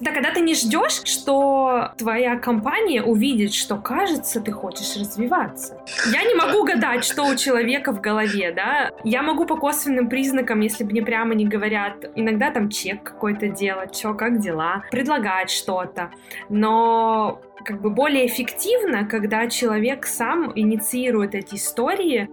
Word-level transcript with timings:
Да, 0.00 0.10
когда 0.10 0.32
ты 0.32 0.40
не 0.40 0.54
ждешь, 0.54 1.02
что 1.04 1.92
твоя 1.96 2.36
компания 2.36 3.02
увидит, 3.02 3.54
что, 3.54 3.76
кажется, 3.76 4.40
ты 4.40 4.50
хочешь 4.50 4.96
развиваться. 4.96 5.80
Я 6.10 6.24
не 6.24 6.34
могу 6.34 6.64
гадать, 6.64 7.04
что 7.04 7.24
у 7.24 7.36
человека 7.36 7.92
в 7.92 8.00
голове, 8.00 8.52
да. 8.52 8.90
Я 9.04 9.22
могу 9.22 9.46
по 9.46 9.56
косвенным 9.56 10.08
признакам, 10.08 10.60
если 10.60 10.82
мне 10.82 11.02
прямо 11.02 11.34
не 11.34 11.46
говорят, 11.46 12.04
иногда 12.16 12.50
там 12.50 12.68
чек 12.68 13.02
какой-то 13.02 13.48
делать, 13.48 13.96
что, 13.96 14.14
как 14.14 14.40
дела, 14.40 14.84
предлагать 14.90 15.50
что-то. 15.50 16.10
Но 16.48 17.40
как 17.64 17.80
бы 17.80 17.90
более 17.90 18.26
эффективно, 18.26 19.04
когда 19.04 19.46
человек 19.48 20.06
сам 20.06 20.52
инициирует 20.54 21.34
эти 21.34 21.54
истории, 21.54 22.28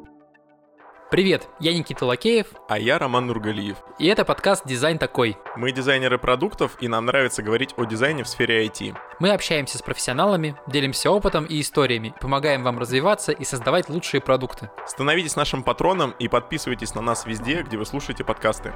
Привет, 1.11 1.47
я 1.59 1.73
Никита 1.73 2.05
Лакеев. 2.05 2.45
А 2.67 2.77
я 2.77 2.99
Роман 2.99 3.25
Нургалиев. 3.25 3.77
И 3.97 4.05
это 4.05 4.23
подкаст 4.25 4.67
«Дизайн 4.67 4.99
такой». 4.99 5.37
Мы 5.55 5.71
дизайнеры 5.71 6.19
продуктов, 6.19 6.77
и 6.81 6.87
нам 6.87 7.07
нравится 7.07 7.41
говорить 7.41 7.73
о 7.77 7.85
дизайне 7.85 8.23
в 8.23 8.27
сфере 8.27 8.63
IT. 8.67 8.95
Мы 9.19 9.31
общаемся 9.31 9.79
с 9.79 9.81
профессионалами, 9.81 10.55
делимся 10.67 11.09
опытом 11.09 11.45
и 11.45 11.61
историями, 11.61 12.13
помогаем 12.21 12.61
вам 12.61 12.77
развиваться 12.77 13.31
и 13.31 13.43
создавать 13.43 13.89
лучшие 13.89 14.21
продукты. 14.21 14.69
Становитесь 14.85 15.35
нашим 15.35 15.63
патроном 15.63 16.11
и 16.19 16.27
подписывайтесь 16.27 16.93
на 16.93 17.01
нас 17.01 17.25
везде, 17.25 17.63
где 17.63 17.77
вы 17.77 17.87
слушаете 17.87 18.23
подкасты. 18.23 18.71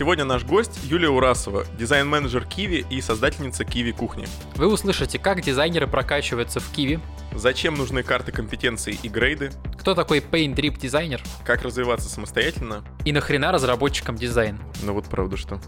Сегодня 0.00 0.24
наш 0.24 0.44
гость 0.44 0.80
Юлия 0.84 1.10
Урасова, 1.10 1.66
дизайн-менеджер 1.78 2.46
Киви 2.46 2.86
и 2.88 3.02
создательница 3.02 3.66
Киви 3.66 3.92
Кухни. 3.92 4.26
Вы 4.56 4.66
услышите, 4.66 5.18
как 5.18 5.42
дизайнеры 5.42 5.86
прокачиваются 5.86 6.58
в 6.58 6.70
Киви, 6.70 7.00
зачем 7.34 7.74
нужны 7.74 8.02
карты 8.02 8.32
компетенций 8.32 8.98
и 9.02 9.08
грейды, 9.10 9.50
кто 9.78 9.94
такой 9.94 10.20
Paint 10.20 10.54
Drip 10.54 10.80
дизайнер, 10.80 11.20
как 11.44 11.64
развиваться 11.64 12.08
самостоятельно 12.08 12.82
и 13.04 13.12
нахрена 13.12 13.52
разработчикам 13.52 14.16
дизайн. 14.16 14.58
Ну 14.82 14.94
вот 14.94 15.04
правда 15.04 15.36
что. 15.36 15.60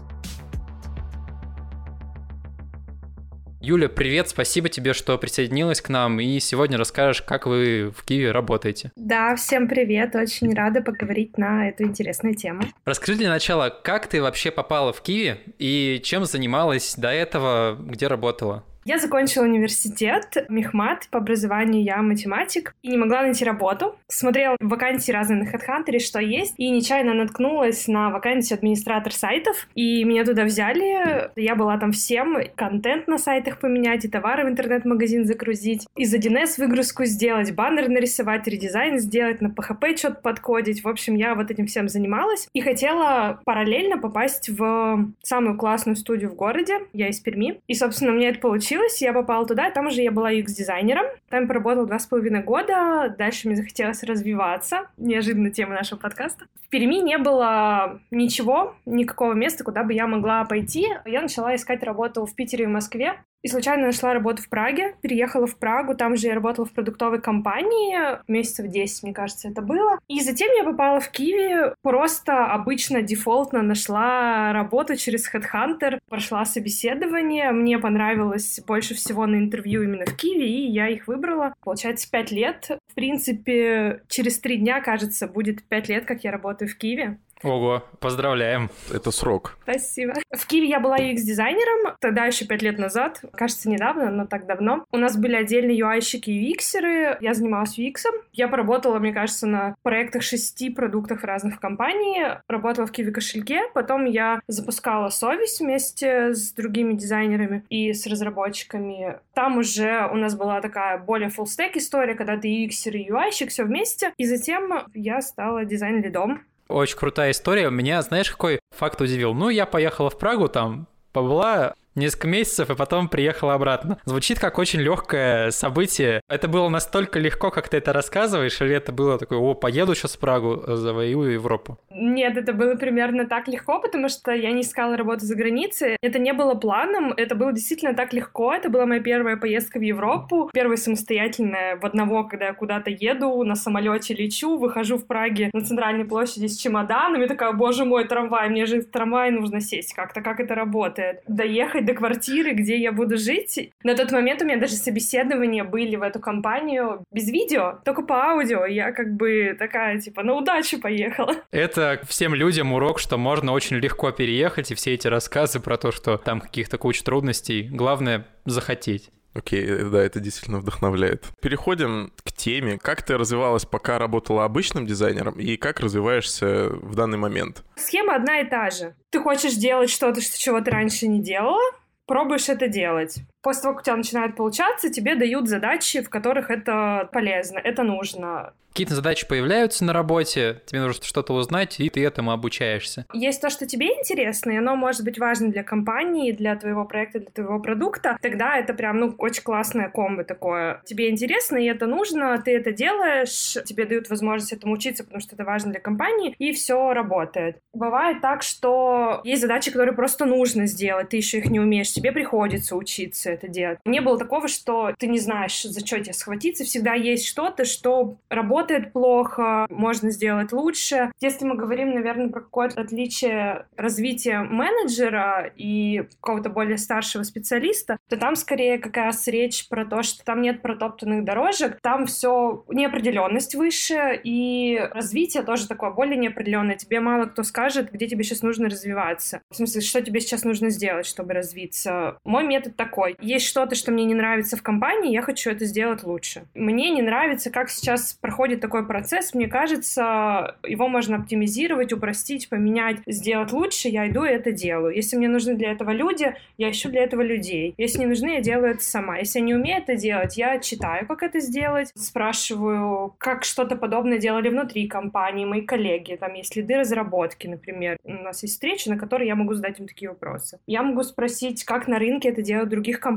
Юля, 3.65 3.87
привет, 3.87 4.27
спасибо 4.27 4.67
тебе, 4.67 4.91
что 4.91 5.17
присоединилась 5.17 5.79
к 5.79 5.87
нам, 5.87 6.19
и 6.19 6.37
сегодня 6.41 6.77
расскажешь, 6.77 7.21
как 7.21 7.45
вы 7.45 7.93
в 7.95 8.03
Киеве 8.03 8.31
работаете. 8.31 8.91
Да, 8.97 9.37
всем 9.37 9.69
привет, 9.69 10.13
очень 10.15 10.53
рада 10.53 10.81
поговорить 10.81 11.37
на 11.37 11.69
эту 11.69 11.83
интересную 11.83 12.35
тему. 12.35 12.63
Расскажи 12.83 13.17
для 13.17 13.29
начала, 13.29 13.69
как 13.69 14.07
ты 14.07 14.21
вообще 14.21 14.51
попала 14.51 14.91
в 14.91 15.01
Киеве 15.01 15.39
и 15.59 16.01
чем 16.03 16.25
занималась 16.25 16.95
до 16.97 17.07
этого, 17.07 17.77
где 17.79 18.07
работала? 18.07 18.65
Я 18.85 18.99
закончила 18.99 19.43
университет, 19.43 20.45
мехмат, 20.49 21.07
по 21.09 21.19
образованию 21.19 21.83
я 21.83 22.01
математик, 22.01 22.75
и 22.81 22.89
не 22.89 22.97
могла 22.97 23.21
найти 23.21 23.45
работу. 23.45 23.95
Смотрела 24.07 24.57
вакансии 24.59 25.11
разные 25.11 25.43
на 25.43 25.47
HeadHunter, 25.47 25.99
что 25.99 26.19
есть, 26.19 26.55
и 26.57 26.69
нечаянно 26.69 27.13
наткнулась 27.13 27.87
на 27.87 28.09
вакансию 28.09 28.57
администратор 28.57 29.13
сайтов, 29.13 29.67
и 29.73 30.03
меня 30.03 30.25
туда 30.25 30.43
взяли. 30.43 31.31
Я 31.37 31.55
была 31.55 31.77
там 31.77 31.93
всем, 31.93 32.37
контент 32.55 33.07
на 33.07 33.17
сайтах 33.17 33.59
поменять, 33.59 34.03
и 34.03 34.09
товары 34.09 34.45
в 34.45 34.49
интернет-магазин 34.49 35.25
загрузить, 35.25 35.87
из 35.95 36.13
1С 36.13 36.55
выгрузку 36.57 37.05
сделать, 37.05 37.55
баннер 37.55 37.87
нарисовать, 37.87 38.47
редизайн 38.47 38.99
сделать, 38.99 39.39
на 39.39 39.47
PHP 39.47 39.95
что-то 39.95 40.15
подкодить. 40.21 40.83
В 40.83 40.89
общем, 40.89 41.15
я 41.15 41.35
вот 41.35 41.51
этим 41.51 41.67
всем 41.67 41.87
занималась 41.87 42.49
и 42.51 42.59
хотела 42.59 43.39
параллельно 43.45 43.97
попасть 43.97 44.49
в 44.49 45.07
самую 45.21 45.57
классную 45.57 45.95
студию 45.95 46.31
в 46.31 46.35
городе. 46.35 46.79
Я 46.91 47.07
из 47.07 47.19
Перми. 47.21 47.61
И, 47.67 47.75
собственно, 47.75 48.11
мне 48.11 48.29
это 48.29 48.39
получилось 48.39 48.72
получилось, 48.73 49.01
я 49.01 49.13
попала 49.13 49.45
туда, 49.45 49.71
там 49.71 49.87
уже 49.87 50.01
я 50.01 50.11
была 50.11 50.31
UX-дизайнером, 50.31 51.05
там 51.29 51.47
поработала 51.47 51.85
два 51.85 51.99
с 51.99 52.05
половиной 52.05 52.43
года, 52.43 53.13
дальше 53.17 53.47
мне 53.47 53.55
захотелось 53.55 54.03
развиваться, 54.03 54.87
неожиданно 54.97 55.51
тема 55.51 55.75
нашего 55.75 55.99
подкаста. 55.99 56.45
В 56.65 56.69
Перми 56.69 56.95
не 56.95 57.17
было 57.17 57.99
ничего, 58.11 58.75
никакого 58.85 59.33
места, 59.33 59.63
куда 59.63 59.83
бы 59.83 59.93
я 59.93 60.07
могла 60.07 60.43
пойти. 60.45 60.87
Я 61.05 61.21
начала 61.21 61.55
искать 61.55 61.83
работу 61.83 62.25
в 62.25 62.35
Питере 62.35 62.63
и 62.63 62.67
Москве, 62.67 63.21
и 63.43 63.49
случайно 63.49 63.87
нашла 63.87 64.13
работу 64.13 64.41
в 64.41 64.49
Праге, 64.49 64.95
переехала 65.01 65.45
в 65.45 65.57
Прагу, 65.57 65.95
там 65.95 66.15
же 66.15 66.27
я 66.27 66.33
работала 66.33 66.65
в 66.65 66.71
продуктовой 66.71 67.21
компании, 67.21 68.19
месяцев 68.27 68.67
10, 68.67 69.03
мне 69.03 69.13
кажется, 69.13 69.49
это 69.49 69.61
было. 69.61 69.99
И 70.07 70.21
затем 70.21 70.49
я 70.57 70.63
попала 70.63 70.99
в 70.99 71.09
Киви, 71.09 71.73
просто 71.81 72.45
обычно 72.45 73.01
дефолтно 73.01 73.61
нашла 73.61 74.53
работу 74.53 74.95
через 74.95 75.31
Headhunter, 75.31 75.99
прошла 76.09 76.45
собеседование, 76.45 77.51
мне 77.51 77.77
понравилось 77.79 78.61
больше 78.65 78.95
всего 78.95 79.25
на 79.25 79.35
интервью 79.35 79.83
именно 79.83 80.05
в 80.05 80.15
Киви, 80.15 80.45
и 80.45 80.71
я 80.71 80.87
их 80.87 81.07
выбрала. 81.07 81.53
Получается, 81.61 82.09
5 82.09 82.31
лет. 82.31 82.71
В 82.87 82.93
принципе, 82.93 84.01
через 84.07 84.39
3 84.39 84.57
дня, 84.57 84.79
кажется, 84.79 85.27
будет 85.27 85.63
5 85.63 85.89
лет, 85.89 86.05
как 86.05 86.23
я 86.23 86.31
работаю 86.31 86.69
в 86.69 86.77
Киеве. 86.77 87.17
Ого, 87.43 87.83
поздравляем. 87.99 88.69
Это 88.91 89.11
срок. 89.11 89.57
Спасибо. 89.63 90.13
В 90.31 90.47
Киеве 90.47 90.69
я 90.69 90.79
была 90.79 90.97
UX-дизайнером, 90.97 91.95
тогда 91.99 92.25
еще 92.25 92.45
пять 92.45 92.61
лет 92.61 92.79
назад, 92.79 93.21
кажется, 93.33 93.69
недавно, 93.69 94.09
но 94.11 94.25
так 94.25 94.45
давно. 94.45 94.85
У 94.91 94.97
нас 94.97 95.17
были 95.17 95.35
отдельные 95.35 95.77
UI-щики 95.77 96.29
и 96.29 96.53
UX-еры, 96.53 97.17
я 97.19 97.33
занималась 97.33 97.77
UX. 97.77 98.05
Я 98.31 98.47
поработала, 98.47 98.97
мне 98.99 99.11
кажется, 99.11 99.45
на 99.45 99.75
проектах 99.83 100.23
шести 100.23 100.69
продуктов 100.69 101.23
разных 101.23 101.59
компаний, 101.59 102.23
работала 102.47 102.87
в 102.87 102.91
Киеве 102.91 103.11
кошельке, 103.11 103.63
потом 103.73 104.05
я 104.05 104.39
запускала 104.47 105.09
совесть 105.09 105.59
вместе 105.59 106.33
с 106.33 106.53
другими 106.53 106.93
дизайнерами 106.93 107.65
и 107.69 107.91
с 107.93 108.07
разработчиками. 108.07 109.19
Там 109.33 109.57
уже 109.57 110.07
у 110.11 110.15
нас 110.15 110.35
была 110.35 110.61
такая 110.61 110.97
более 110.97 111.29
full 111.29 111.45
stack 111.45 111.71
история, 111.75 112.15
когда 112.15 112.37
ты 112.37 112.47
UX 112.47 112.89
и 112.89 113.09
UI-щик 113.09 113.49
все 113.49 113.63
вместе, 113.65 114.13
и 114.17 114.25
затем 114.25 114.71
я 114.93 115.21
стала 115.21 115.65
дизайн-лидом 115.65 116.41
очень 116.73 116.97
крутая 116.97 117.31
история. 117.31 117.69
Меня, 117.69 118.01
знаешь, 118.01 118.31
какой 118.31 118.59
факт 118.75 118.99
удивил? 118.99 119.33
Ну, 119.33 119.49
я 119.49 119.65
поехала 119.65 120.09
в 120.09 120.17
Прагу, 120.17 120.47
там 120.49 120.87
побыла 121.11 121.73
несколько 121.95 122.27
месяцев 122.27 122.69
и 122.69 122.75
потом 122.75 123.07
приехала 123.07 123.53
обратно. 123.53 123.97
Звучит 124.05 124.39
как 124.39 124.57
очень 124.57 124.79
легкое 124.79 125.51
событие. 125.51 126.21
Это 126.29 126.47
было 126.47 126.69
настолько 126.69 127.19
легко, 127.19 127.51
как 127.51 127.69
ты 127.69 127.77
это 127.77 127.93
рассказываешь, 127.93 128.59
или 128.61 128.75
это 128.75 128.91
было 128.91 129.17
такое, 129.17 129.39
о, 129.39 129.53
поеду 129.53 129.95
сейчас 129.95 130.15
в 130.15 130.19
Прагу, 130.19 130.63
завоюю 130.67 131.33
Европу? 131.33 131.77
Нет, 131.91 132.37
это 132.37 132.53
было 132.53 132.75
примерно 132.75 133.27
так 133.27 133.47
легко, 133.47 133.79
потому 133.79 134.09
что 134.09 134.31
я 134.31 134.51
не 134.51 134.61
искала 134.61 134.97
работу 134.97 135.25
за 135.25 135.35
границей. 135.35 135.97
Это 136.01 136.19
не 136.19 136.33
было 136.33 136.55
планом, 136.55 137.13
это 137.13 137.35
было 137.35 137.51
действительно 137.51 137.93
так 137.93 138.13
легко. 138.13 138.53
Это 138.53 138.69
была 138.69 138.85
моя 138.85 139.01
первая 139.01 139.37
поездка 139.37 139.79
в 139.79 139.81
Европу, 139.81 140.49
первая 140.53 140.77
самостоятельная 140.77 141.77
в 141.77 141.85
одного, 141.85 142.23
когда 142.23 142.47
я 142.47 142.53
куда-то 142.53 142.89
еду, 142.89 143.43
на 143.43 143.55
самолете 143.55 144.13
лечу, 144.13 144.57
выхожу 144.57 144.97
в 144.97 145.05
Праге 145.05 145.49
на 145.53 145.61
центральной 145.61 146.05
площади 146.05 146.47
с 146.47 146.57
чемоданами, 146.57 147.27
такая, 147.27 147.51
боже 147.53 147.85
мой, 147.85 148.07
трамвай, 148.07 148.49
мне 148.49 148.65
же 148.65 148.81
в 148.81 148.89
трамвай 148.89 149.31
нужно 149.31 149.61
сесть 149.61 149.93
как-то, 149.93 150.21
как 150.21 150.39
это 150.39 150.55
работает. 150.55 151.21
Доехать 151.27 151.82
до 151.85 151.93
квартиры, 151.93 152.53
где 152.53 152.77
я 152.77 152.91
буду 152.91 153.17
жить. 153.17 153.71
На 153.83 153.95
тот 153.95 154.11
момент 154.11 154.41
у 154.41 154.45
меня 154.45 154.57
даже 154.57 154.73
собеседования 154.73 155.63
были 155.63 155.95
в 155.95 156.01
эту 156.01 156.19
компанию 156.19 157.03
без 157.11 157.29
видео, 157.29 157.79
только 157.85 158.01
по 158.01 158.31
аудио. 158.31 158.65
Я 158.65 158.91
как 158.91 159.15
бы 159.15 159.55
такая, 159.57 159.99
типа, 159.99 160.23
на 160.23 160.33
удачу 160.33 160.79
поехала. 160.79 161.35
Это 161.51 162.01
всем 162.07 162.33
людям 162.33 162.73
урок, 162.73 162.99
что 162.99 163.17
можно 163.17 163.51
очень 163.51 163.77
легко 163.77 164.11
переехать, 164.11 164.71
и 164.71 164.75
все 164.75 164.93
эти 164.93 165.07
рассказы 165.07 165.59
про 165.59 165.77
то, 165.77 165.91
что 165.91 166.17
там 166.17 166.41
каких-то 166.41 166.77
куча 166.77 167.03
трудностей, 167.03 167.69
главное— 167.71 168.27
захотеть. 168.45 169.09
Окей, 169.33 169.65
okay, 169.65 169.89
да, 169.89 170.03
это 170.03 170.19
действительно 170.19 170.59
вдохновляет. 170.59 171.25
Переходим 171.41 172.13
к 172.23 172.31
теме. 172.31 172.77
Как 172.77 173.01
ты 173.01 173.17
развивалась, 173.17 173.65
пока 173.65 173.97
работала 173.97 174.45
обычным 174.45 174.85
дизайнером, 174.85 175.39
и 175.39 175.57
как 175.57 175.79
развиваешься 175.79 176.69
в 176.69 176.95
данный 176.95 177.17
момент? 177.17 177.63
Схема 177.75 178.15
одна 178.15 178.41
и 178.41 178.49
та 178.49 178.69
же. 178.69 178.95
Ты 179.09 179.19
хочешь 179.19 179.55
делать 179.55 179.89
что-то, 179.89 180.21
что 180.21 180.37
чего 180.37 180.61
ты 180.61 180.69
раньше 180.71 181.07
не 181.07 181.21
делала, 181.21 181.61
пробуешь 182.05 182.49
это 182.49 182.67
делать. 182.67 183.17
После 183.43 183.63
того, 183.63 183.73
как 183.73 183.81
у 183.81 183.85
тебя 183.85 183.97
начинает 183.97 184.35
получаться, 184.37 184.89
тебе 184.89 185.15
дают 185.15 185.49
задачи, 185.49 186.01
в 186.01 186.09
которых 186.09 186.49
это 186.49 187.09
полезно, 187.11 187.59
это 187.59 187.83
нужно. 187.83 188.53
Какие-то 188.73 188.95
задачи 188.95 189.27
появляются 189.27 189.85
на 189.85 189.93
работе, 189.93 190.63
тебе 190.65 190.81
нужно 190.81 191.03
что-то 191.05 191.33
узнать, 191.33 191.79
и 191.79 191.91
ты 191.91 192.03
этому 192.03 192.31
обучаешься. 192.31 193.05
Есть 193.13 193.39
то, 193.39 193.51
что 193.51 193.67
тебе 193.67 193.85
интересно, 193.85 194.49
и 194.49 194.57
оно 194.57 194.75
может 194.75 195.03
быть 195.03 195.19
важно 195.19 195.51
для 195.51 195.61
компании, 195.61 196.31
для 196.31 196.55
твоего 196.55 196.83
проекта, 196.83 197.19
для 197.19 197.29
твоего 197.29 197.59
продукта, 197.59 198.17
тогда 198.19 198.57
это 198.57 198.73
прям, 198.73 198.97
ну, 198.97 199.13
очень 199.19 199.43
классное 199.43 199.89
комбо 199.89 200.23
такое. 200.23 200.81
Тебе 200.85 201.11
интересно, 201.11 201.57
и 201.57 201.65
это 201.65 201.85
нужно, 201.85 202.41
ты 202.43 202.57
это 202.57 202.71
делаешь, 202.71 203.57
тебе 203.63 203.85
дают 203.85 204.09
возможность 204.09 204.53
этому 204.53 204.73
учиться, 204.73 205.03
потому 205.03 205.21
что 205.21 205.35
это 205.35 205.43
важно 205.43 205.69
для 205.69 205.79
компании, 205.79 206.35
и 206.39 206.51
все 206.51 206.93
работает. 206.93 207.57
Бывает 207.75 208.21
так, 208.21 208.41
что 208.41 209.21
есть 209.23 209.43
задачи, 209.43 209.69
которые 209.69 209.93
просто 209.93 210.25
нужно 210.25 210.65
сделать, 210.65 211.09
ты 211.09 211.17
еще 211.17 211.37
их 211.37 211.45
не 211.51 211.59
умеешь, 211.59 211.93
тебе 211.93 212.11
приходится 212.11 212.75
учиться 212.75 213.32
это 213.33 213.47
делать. 213.47 213.79
Не 213.85 214.01
было 214.01 214.17
такого, 214.17 214.47
что 214.47 214.93
ты 214.97 215.07
не 215.07 215.19
знаешь, 215.19 215.61
за 215.63 215.85
что 215.85 215.99
тебе 215.99 216.13
схватиться. 216.13 216.63
Всегда 216.63 216.93
есть 216.93 217.27
что-то, 217.27 217.65
что 217.65 218.17
работает 218.29 218.93
плохо, 218.93 219.65
можно 219.69 220.11
сделать 220.11 220.51
лучше. 220.51 221.11
Если 221.19 221.45
мы 221.45 221.55
говорим, 221.55 221.93
наверное, 221.93 222.29
про 222.29 222.41
какое-то 222.41 222.81
отличие 222.81 223.65
развития 223.75 224.39
менеджера 224.39 225.51
и 225.55 226.03
какого-то 226.21 226.49
более 226.49 226.77
старшего 226.77 227.23
специалиста, 227.23 227.97
то 228.09 228.17
там 228.17 228.35
скорее 228.35 228.77
как 228.77 228.95
раз 228.97 229.27
речь 229.27 229.67
про 229.67 229.85
то, 229.85 230.03
что 230.03 230.23
там 230.23 230.41
нет 230.41 230.61
протоптанных 230.61 231.23
дорожек, 231.23 231.79
там 231.81 232.05
все 232.05 232.63
неопределенность 232.69 233.55
выше, 233.55 234.19
и 234.23 234.79
развитие 234.93 235.43
тоже 235.43 235.67
такое 235.67 235.91
более 235.91 236.17
неопределенное. 236.17 236.75
Тебе 236.75 236.99
мало 236.99 237.25
кто 237.25 237.43
скажет, 237.43 237.91
где 237.91 238.07
тебе 238.07 238.23
сейчас 238.23 238.41
нужно 238.41 238.69
развиваться. 238.69 239.41
В 239.49 239.55
смысле, 239.55 239.81
что 239.81 240.01
тебе 240.01 240.19
сейчас 240.19 240.43
нужно 240.43 240.69
сделать, 240.69 241.05
чтобы 241.05 241.33
развиться. 241.33 242.17
Мой 242.23 242.45
метод 242.45 242.75
такой. 242.75 243.15
Есть 243.23 243.47
что-то, 243.47 243.73
что 243.75 243.91
мне 243.91 244.03
не 244.03 244.13
нравится 244.13 244.57
в 244.57 244.61
компании, 244.61 245.13
я 245.13 245.21
хочу 245.21 245.49
это 245.49 245.63
сделать 245.65 246.03
лучше. 246.03 246.43
Мне 246.53 246.89
не 246.89 247.01
нравится, 247.01 247.49
как 247.51 247.69
сейчас 247.69 248.13
проходит 248.19 248.59
такой 248.59 248.85
процесс. 248.85 249.33
Мне 249.33 249.47
кажется, 249.47 250.57
его 250.67 250.89
можно 250.89 251.17
оптимизировать, 251.17 251.93
упростить, 251.93 252.49
поменять, 252.49 252.97
сделать 253.07 253.53
лучше. 253.53 253.87
Я 253.87 254.09
иду 254.09 254.25
и 254.25 254.29
это 254.29 254.51
делаю. 254.51 254.93
Если 254.93 255.15
мне 255.15 255.29
нужны 255.29 255.55
для 255.55 255.71
этого 255.71 255.91
люди, 255.91 256.35
я 256.57 256.69
ищу 256.69 256.89
для 256.89 257.03
этого 257.03 257.21
людей. 257.21 257.73
Если 257.77 257.99
не 257.99 258.07
нужны, 258.07 258.33
я 258.33 258.41
делаю 258.41 258.71
это 258.71 258.83
сама. 258.83 259.17
Если 259.17 259.39
я 259.39 259.45
не 259.45 259.55
умею 259.55 259.77
это 259.77 259.95
делать, 259.95 260.35
я 260.37 260.59
читаю, 260.59 261.07
как 261.07 261.23
это 261.23 261.39
сделать, 261.39 261.91
спрашиваю, 261.95 263.15
как 263.17 263.45
что-то 263.45 263.77
подобное 263.77 264.17
делали 264.17 264.49
внутри 264.49 264.87
компании, 264.87 265.45
мои 265.45 265.61
коллеги, 265.61 266.17
там 266.19 266.33
есть 266.33 266.51
следы 266.51 266.75
разработки, 266.75 267.47
например. 267.47 267.97
У 268.03 268.11
нас 268.11 268.43
есть 268.43 268.55
встреча, 268.55 268.89
на 268.89 268.97
которой 268.97 269.27
я 269.27 269.35
могу 269.35 269.53
задать 269.53 269.79
им 269.79 269.87
такие 269.87 270.09
вопросы. 270.09 270.59
Я 270.67 270.83
могу 270.83 271.03
спросить, 271.03 271.63
как 271.63 271.87
на 271.87 271.99
рынке 271.99 272.29
это 272.29 272.41
делают 272.41 272.67
в 272.67 272.71
других 272.71 272.99
компаниях, 272.99 273.12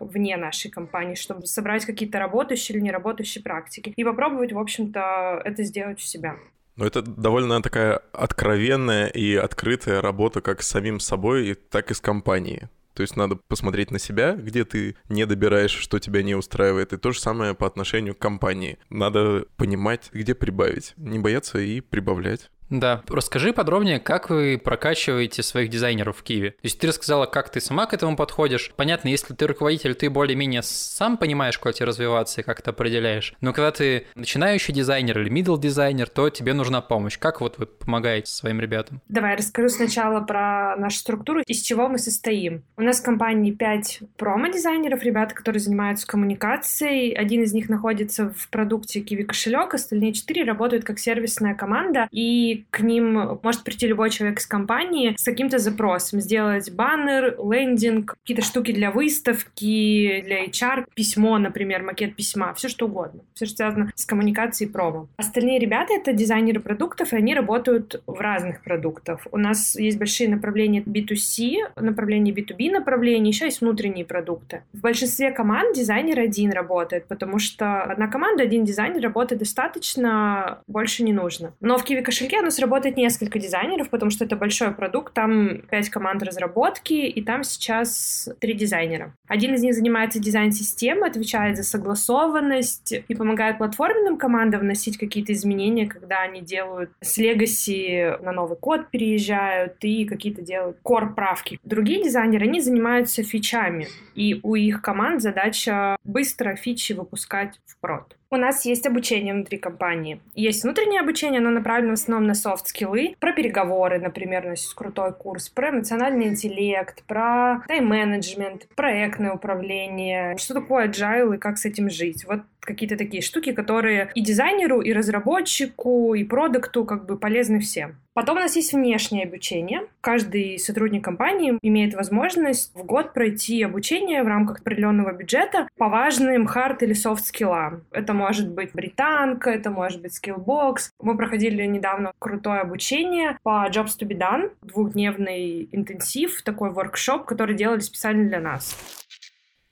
вне 0.00 0.36
нашей 0.36 0.70
компании, 0.70 1.14
чтобы 1.14 1.46
собрать 1.46 1.84
какие-то 1.84 2.18
работающие 2.18 2.76
или 2.76 2.84
неработающие 2.84 3.42
практики 3.42 3.92
и 3.94 4.04
попробовать, 4.04 4.52
в 4.52 4.58
общем-то, 4.58 5.42
это 5.44 5.62
сделать 5.64 5.98
у 5.98 6.02
себя. 6.02 6.36
Но 6.76 6.86
это 6.86 7.02
довольно 7.02 7.60
такая 7.60 8.00
откровенная 8.12 9.08
и 9.08 9.34
открытая 9.34 10.00
работа 10.00 10.40
как 10.40 10.62
с 10.62 10.68
самим 10.68 11.00
собой, 11.00 11.54
так 11.54 11.90
и 11.90 11.94
с 11.94 12.00
компанией. 12.00 12.68
То 12.94 13.02
есть 13.02 13.16
надо 13.16 13.36
посмотреть 13.36 13.92
на 13.92 14.00
себя, 14.00 14.34
где 14.34 14.64
ты 14.64 14.96
не 15.08 15.24
добираешь, 15.24 15.70
что 15.70 16.00
тебя 16.00 16.22
не 16.24 16.34
устраивает. 16.34 16.92
И 16.92 16.96
то 16.96 17.12
же 17.12 17.20
самое 17.20 17.54
по 17.54 17.64
отношению 17.64 18.16
к 18.16 18.18
компании. 18.18 18.78
Надо 18.90 19.44
понимать, 19.56 20.10
где 20.12 20.34
прибавить. 20.34 20.94
Не 20.96 21.20
бояться 21.20 21.60
и 21.60 21.80
прибавлять. 21.80 22.50
Да, 22.70 23.02
расскажи 23.08 23.52
подробнее, 23.52 23.98
как 23.98 24.30
вы 24.30 24.60
прокачиваете 24.62 25.42
своих 25.42 25.70
дизайнеров 25.70 26.18
в 26.18 26.22
Киеве. 26.22 26.50
То 26.50 26.56
есть 26.64 26.78
ты 26.78 26.88
рассказала, 26.88 27.26
как 27.26 27.50
ты 27.50 27.60
сама 27.60 27.86
к 27.86 27.94
этому 27.94 28.16
подходишь. 28.16 28.72
Понятно, 28.76 29.08
если 29.08 29.34
ты 29.34 29.46
руководитель, 29.46 29.94
ты 29.94 30.10
более-менее 30.10 30.62
сам 30.62 31.16
понимаешь, 31.16 31.58
куда 31.58 31.72
тебе 31.72 31.86
развиваться 31.86 32.40
и 32.40 32.44
как 32.44 32.60
это 32.60 32.70
определяешь. 32.70 33.34
Но 33.40 33.52
когда 33.52 33.70
ты 33.70 34.06
начинающий 34.14 34.74
дизайнер 34.74 35.20
или 35.20 35.30
middle 35.30 35.58
дизайнер, 35.58 36.08
то 36.08 36.28
тебе 36.30 36.52
нужна 36.52 36.80
помощь. 36.80 37.18
Как 37.18 37.40
вот 37.40 37.58
вы 37.58 37.66
помогаете 37.66 38.30
своим 38.30 38.60
ребятам? 38.60 39.00
Давай 39.08 39.36
расскажу 39.36 39.68
сначала 39.68 40.20
про 40.20 40.76
нашу 40.76 40.98
структуру, 40.98 41.40
из 41.46 41.62
чего 41.62 41.88
мы 41.88 41.98
состоим. 41.98 42.64
У 42.76 42.82
нас 42.82 43.00
в 43.00 43.04
компании 43.04 43.52
5 43.52 44.00
промо-дизайнеров, 44.16 45.02
ребята, 45.02 45.34
которые 45.34 45.60
занимаются 45.60 46.06
коммуникацией. 46.06 47.12
Один 47.12 47.42
из 47.42 47.52
них 47.52 47.68
находится 47.68 48.30
в 48.30 48.48
продукте 48.48 49.00
Kiwi 49.00 49.24
кошелек, 49.24 49.74
остальные 49.74 50.12
4 50.12 50.44
работают 50.44 50.84
как 50.84 50.98
сервисная 50.98 51.54
команда. 51.54 52.08
И 52.10 52.57
к 52.70 52.80
ним 52.80 53.38
может 53.42 53.64
прийти 53.64 53.86
любой 53.86 54.10
человек 54.10 54.38
из 54.38 54.46
компании 54.46 55.14
с 55.18 55.24
каким-то 55.24 55.58
запросом, 55.58 56.20
сделать 56.20 56.70
баннер, 56.70 57.36
лендинг, 57.42 58.16
какие-то 58.22 58.42
штуки 58.42 58.72
для 58.72 58.90
выставки, 58.90 60.22
для 60.24 60.44
HR, 60.46 60.86
письмо, 60.94 61.38
например, 61.38 61.82
макет 61.82 62.16
письма, 62.16 62.54
все 62.54 62.68
что 62.68 62.86
угодно, 62.86 63.20
все 63.34 63.46
что 63.46 63.56
связано 63.56 63.92
с 63.94 64.04
коммуникацией 64.04 64.70
промо. 64.70 65.08
Остальные 65.16 65.58
ребята— 65.58 65.94
это 65.94 66.12
дизайнеры 66.12 66.60
продуктов, 66.60 67.12
и 67.12 67.16
они 67.16 67.34
работают 67.34 68.02
в 68.06 68.20
разных 68.20 68.62
продуктах. 68.62 69.26
У 69.30 69.38
нас 69.38 69.76
есть 69.76 69.98
большие 69.98 70.28
направления 70.28 70.80
B2C, 70.80 71.72
направления 71.76 72.32
B2B 72.32 72.70
направления, 72.70 73.30
еще 73.30 73.46
есть 73.46 73.60
внутренние 73.60 74.04
продукты. 74.04 74.62
В 74.72 74.80
большинстве 74.80 75.30
команд 75.30 75.74
дизайнер 75.74 76.20
один 76.20 76.52
работает, 76.52 77.06
потому 77.06 77.38
что 77.38 77.82
одна 77.82 78.08
команда, 78.08 78.42
один 78.42 78.64
дизайнер 78.64 79.02
работает 79.02 79.40
достаточно, 79.40 80.62
больше 80.66 81.02
не 81.02 81.12
нужно. 81.12 81.52
Но 81.60 81.78
в 81.78 81.84
Kiwi 81.84 82.02
кошельке 82.02 82.40
нас 82.48 82.58
работает 82.58 82.96
несколько 82.96 83.38
дизайнеров, 83.38 83.90
потому 83.90 84.10
что 84.10 84.24
это 84.24 84.36
большой 84.36 84.72
продукт, 84.72 85.14
там 85.14 85.62
пять 85.70 85.90
команд 85.90 86.22
разработки, 86.22 86.94
и 86.94 87.22
там 87.22 87.44
сейчас 87.44 88.28
три 88.40 88.54
дизайнера. 88.54 89.14
Один 89.28 89.54
из 89.54 89.62
них 89.62 89.74
занимается 89.74 90.18
дизайн-системой, 90.18 91.10
отвечает 91.10 91.56
за 91.56 91.62
согласованность 91.62 92.94
и 93.06 93.14
помогает 93.14 93.58
платформенным 93.58 94.16
командам 94.16 94.60
вносить 94.60 94.98
какие-то 94.98 95.32
изменения, 95.32 95.86
когда 95.86 96.22
они 96.22 96.40
делают 96.40 96.90
с 97.00 97.18
Legacy 97.18 98.22
на 98.22 98.32
новый 98.32 98.56
код 98.56 98.90
переезжают 98.90 99.76
и 99.82 100.04
какие-то 100.04 100.42
делают 100.42 100.78
core-правки. 100.82 101.60
Другие 101.64 102.02
дизайнеры, 102.02 102.46
они 102.46 102.60
занимаются 102.60 103.22
фичами, 103.22 103.88
и 104.14 104.40
у 104.42 104.54
их 104.54 104.82
команд 104.82 105.22
задача 105.22 105.96
быстро 106.04 106.56
фичи 106.56 106.92
выпускать 106.92 107.60
в 107.66 107.78
прод. 107.78 108.17
У 108.30 108.36
нас 108.36 108.66
есть 108.66 108.86
обучение 108.86 109.32
внутри 109.32 109.56
компании. 109.56 110.20
Есть 110.34 110.62
внутреннее 110.62 111.00
обучение, 111.00 111.40
оно 111.40 111.48
направлено 111.48 111.92
в 111.92 111.94
основном 111.94 112.26
на 112.26 112.34
софт-скиллы, 112.34 113.16
про 113.18 113.32
переговоры, 113.32 113.98
например, 113.98 114.44
у 114.44 114.50
нас 114.50 114.60
есть 114.60 114.74
крутой 114.74 115.14
курс, 115.14 115.48
про 115.48 115.70
эмоциональный 115.70 116.26
интеллект, 116.26 117.02
про 117.04 117.62
тайм-менеджмент, 117.68 118.68
проектное 118.76 119.32
управление, 119.32 120.36
что 120.36 120.52
такое 120.52 120.88
agile 120.88 121.36
и 121.36 121.38
как 121.38 121.56
с 121.56 121.64
этим 121.64 121.88
жить. 121.88 122.26
Вот 122.26 122.42
какие-то 122.60 122.96
такие 122.96 123.22
штуки, 123.22 123.52
которые 123.52 124.10
и 124.14 124.20
дизайнеру, 124.20 124.80
и 124.80 124.92
разработчику, 124.92 126.14
и 126.14 126.24
продукту 126.24 126.84
как 126.84 127.06
бы 127.06 127.16
полезны 127.16 127.60
всем. 127.60 127.96
Потом 128.18 128.36
у 128.36 128.40
нас 128.40 128.56
есть 128.56 128.72
внешнее 128.72 129.26
обучение. 129.26 129.82
Каждый 130.00 130.58
сотрудник 130.58 131.04
компании 131.04 131.56
имеет 131.62 131.94
возможность 131.94 132.74
в 132.74 132.84
год 132.84 133.12
пройти 133.12 133.62
обучение 133.62 134.24
в 134.24 134.26
рамках 134.26 134.58
определенного 134.60 135.12
бюджета 135.12 135.68
по 135.76 135.88
важным 135.88 136.46
хард 136.46 136.82
или 136.82 136.94
софт 136.94 137.26
скиллам. 137.26 137.84
Это 137.92 138.14
может 138.14 138.50
быть 138.50 138.72
британка, 138.72 139.50
это 139.50 139.70
может 139.70 140.02
быть 140.02 140.14
Skillbox. 140.14 140.90
Мы 141.00 141.16
проходили 141.16 141.64
недавно 141.64 142.10
крутое 142.18 142.60
обучение 142.60 143.38
по 143.44 143.68
Jobs 143.70 143.96
to 144.00 144.08
be 144.08 144.18
done, 144.18 144.50
двухдневный 144.62 145.68
интенсив, 145.70 146.42
такой 146.42 146.70
воркшоп, 146.70 147.24
который 147.24 147.54
делали 147.54 147.78
специально 147.78 148.28
для 148.28 148.40
нас. 148.40 148.76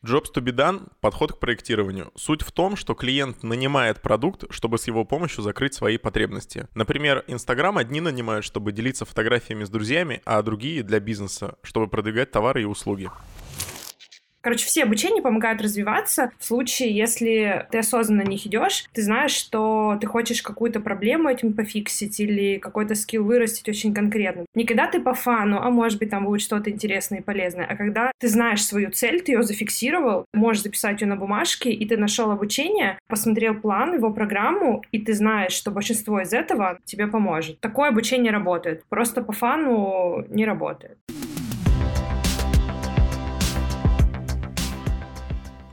Jobs 0.06 0.32
to 0.32 0.40
be 0.40 0.54
done— 0.54 0.88
подход 1.00 1.32
к 1.32 1.38
проектированию. 1.38 2.12
Суть 2.14 2.42
в 2.42 2.52
том, 2.52 2.76
что 2.76 2.94
клиент 2.94 3.42
нанимает 3.42 4.00
продукт, 4.00 4.44
чтобы 4.50 4.78
с 4.78 4.86
его 4.86 5.04
помощью 5.04 5.42
закрыть 5.42 5.74
свои 5.74 5.98
потребности. 5.98 6.68
Например, 6.74 7.24
Instagram 7.26 7.78
одни 7.78 8.00
нанимают, 8.00 8.44
чтобы 8.44 8.70
делиться 8.70 9.04
фотографиями 9.04 9.64
с 9.64 9.68
друзьями, 9.68 10.22
а 10.24 10.40
другие— 10.42 10.82
для 10.84 11.00
бизнеса, 11.00 11.56
чтобы 11.62 11.88
продвигать 11.88 12.30
товары 12.30 12.62
и 12.62 12.66
услуги. 12.66 13.10
Короче, 14.46 14.64
все 14.64 14.84
обучения 14.84 15.20
помогают 15.20 15.60
развиваться. 15.60 16.30
В 16.38 16.44
случае, 16.44 16.96
если 16.96 17.66
ты 17.72 17.78
осознанно 17.78 18.22
на 18.22 18.28
них 18.28 18.46
идешь, 18.46 18.84
ты 18.92 19.02
знаешь, 19.02 19.32
что 19.32 19.98
ты 20.00 20.06
хочешь 20.06 20.40
какую-то 20.40 20.78
проблему 20.78 21.28
этим 21.28 21.52
пофиксить 21.52 22.20
или 22.20 22.58
какой-то 22.58 22.94
скилл 22.94 23.24
вырастить 23.24 23.68
очень 23.68 23.92
конкретно. 23.92 24.44
Не 24.54 24.64
когда 24.64 24.86
ты 24.86 25.00
по 25.00 25.14
фану, 25.14 25.58
а 25.60 25.68
может 25.70 25.98
быть 25.98 26.10
там 26.10 26.26
будет 26.26 26.42
что-то 26.42 26.70
интересное 26.70 27.18
и 27.18 27.22
полезное, 27.22 27.66
а 27.66 27.74
когда 27.74 28.12
ты 28.20 28.28
знаешь 28.28 28.64
свою 28.64 28.92
цель, 28.92 29.20
ты 29.20 29.32
ее 29.32 29.42
зафиксировал, 29.42 30.26
можешь 30.32 30.62
записать 30.62 31.00
ее 31.00 31.08
на 31.08 31.16
бумажке, 31.16 31.72
и 31.72 31.84
ты 31.84 31.96
нашел 31.96 32.30
обучение, 32.30 33.00
посмотрел 33.08 33.56
план, 33.56 33.94
его 33.94 34.12
программу, 34.12 34.84
и 34.92 35.00
ты 35.00 35.12
знаешь, 35.14 35.54
что 35.54 35.72
большинство 35.72 36.20
из 36.20 36.32
этого 36.32 36.78
тебе 36.84 37.08
поможет. 37.08 37.58
Такое 37.58 37.88
обучение 37.88 38.30
работает. 38.30 38.84
Просто 38.88 39.22
по 39.22 39.32
фану 39.32 40.24
не 40.28 40.44
работает. 40.46 40.98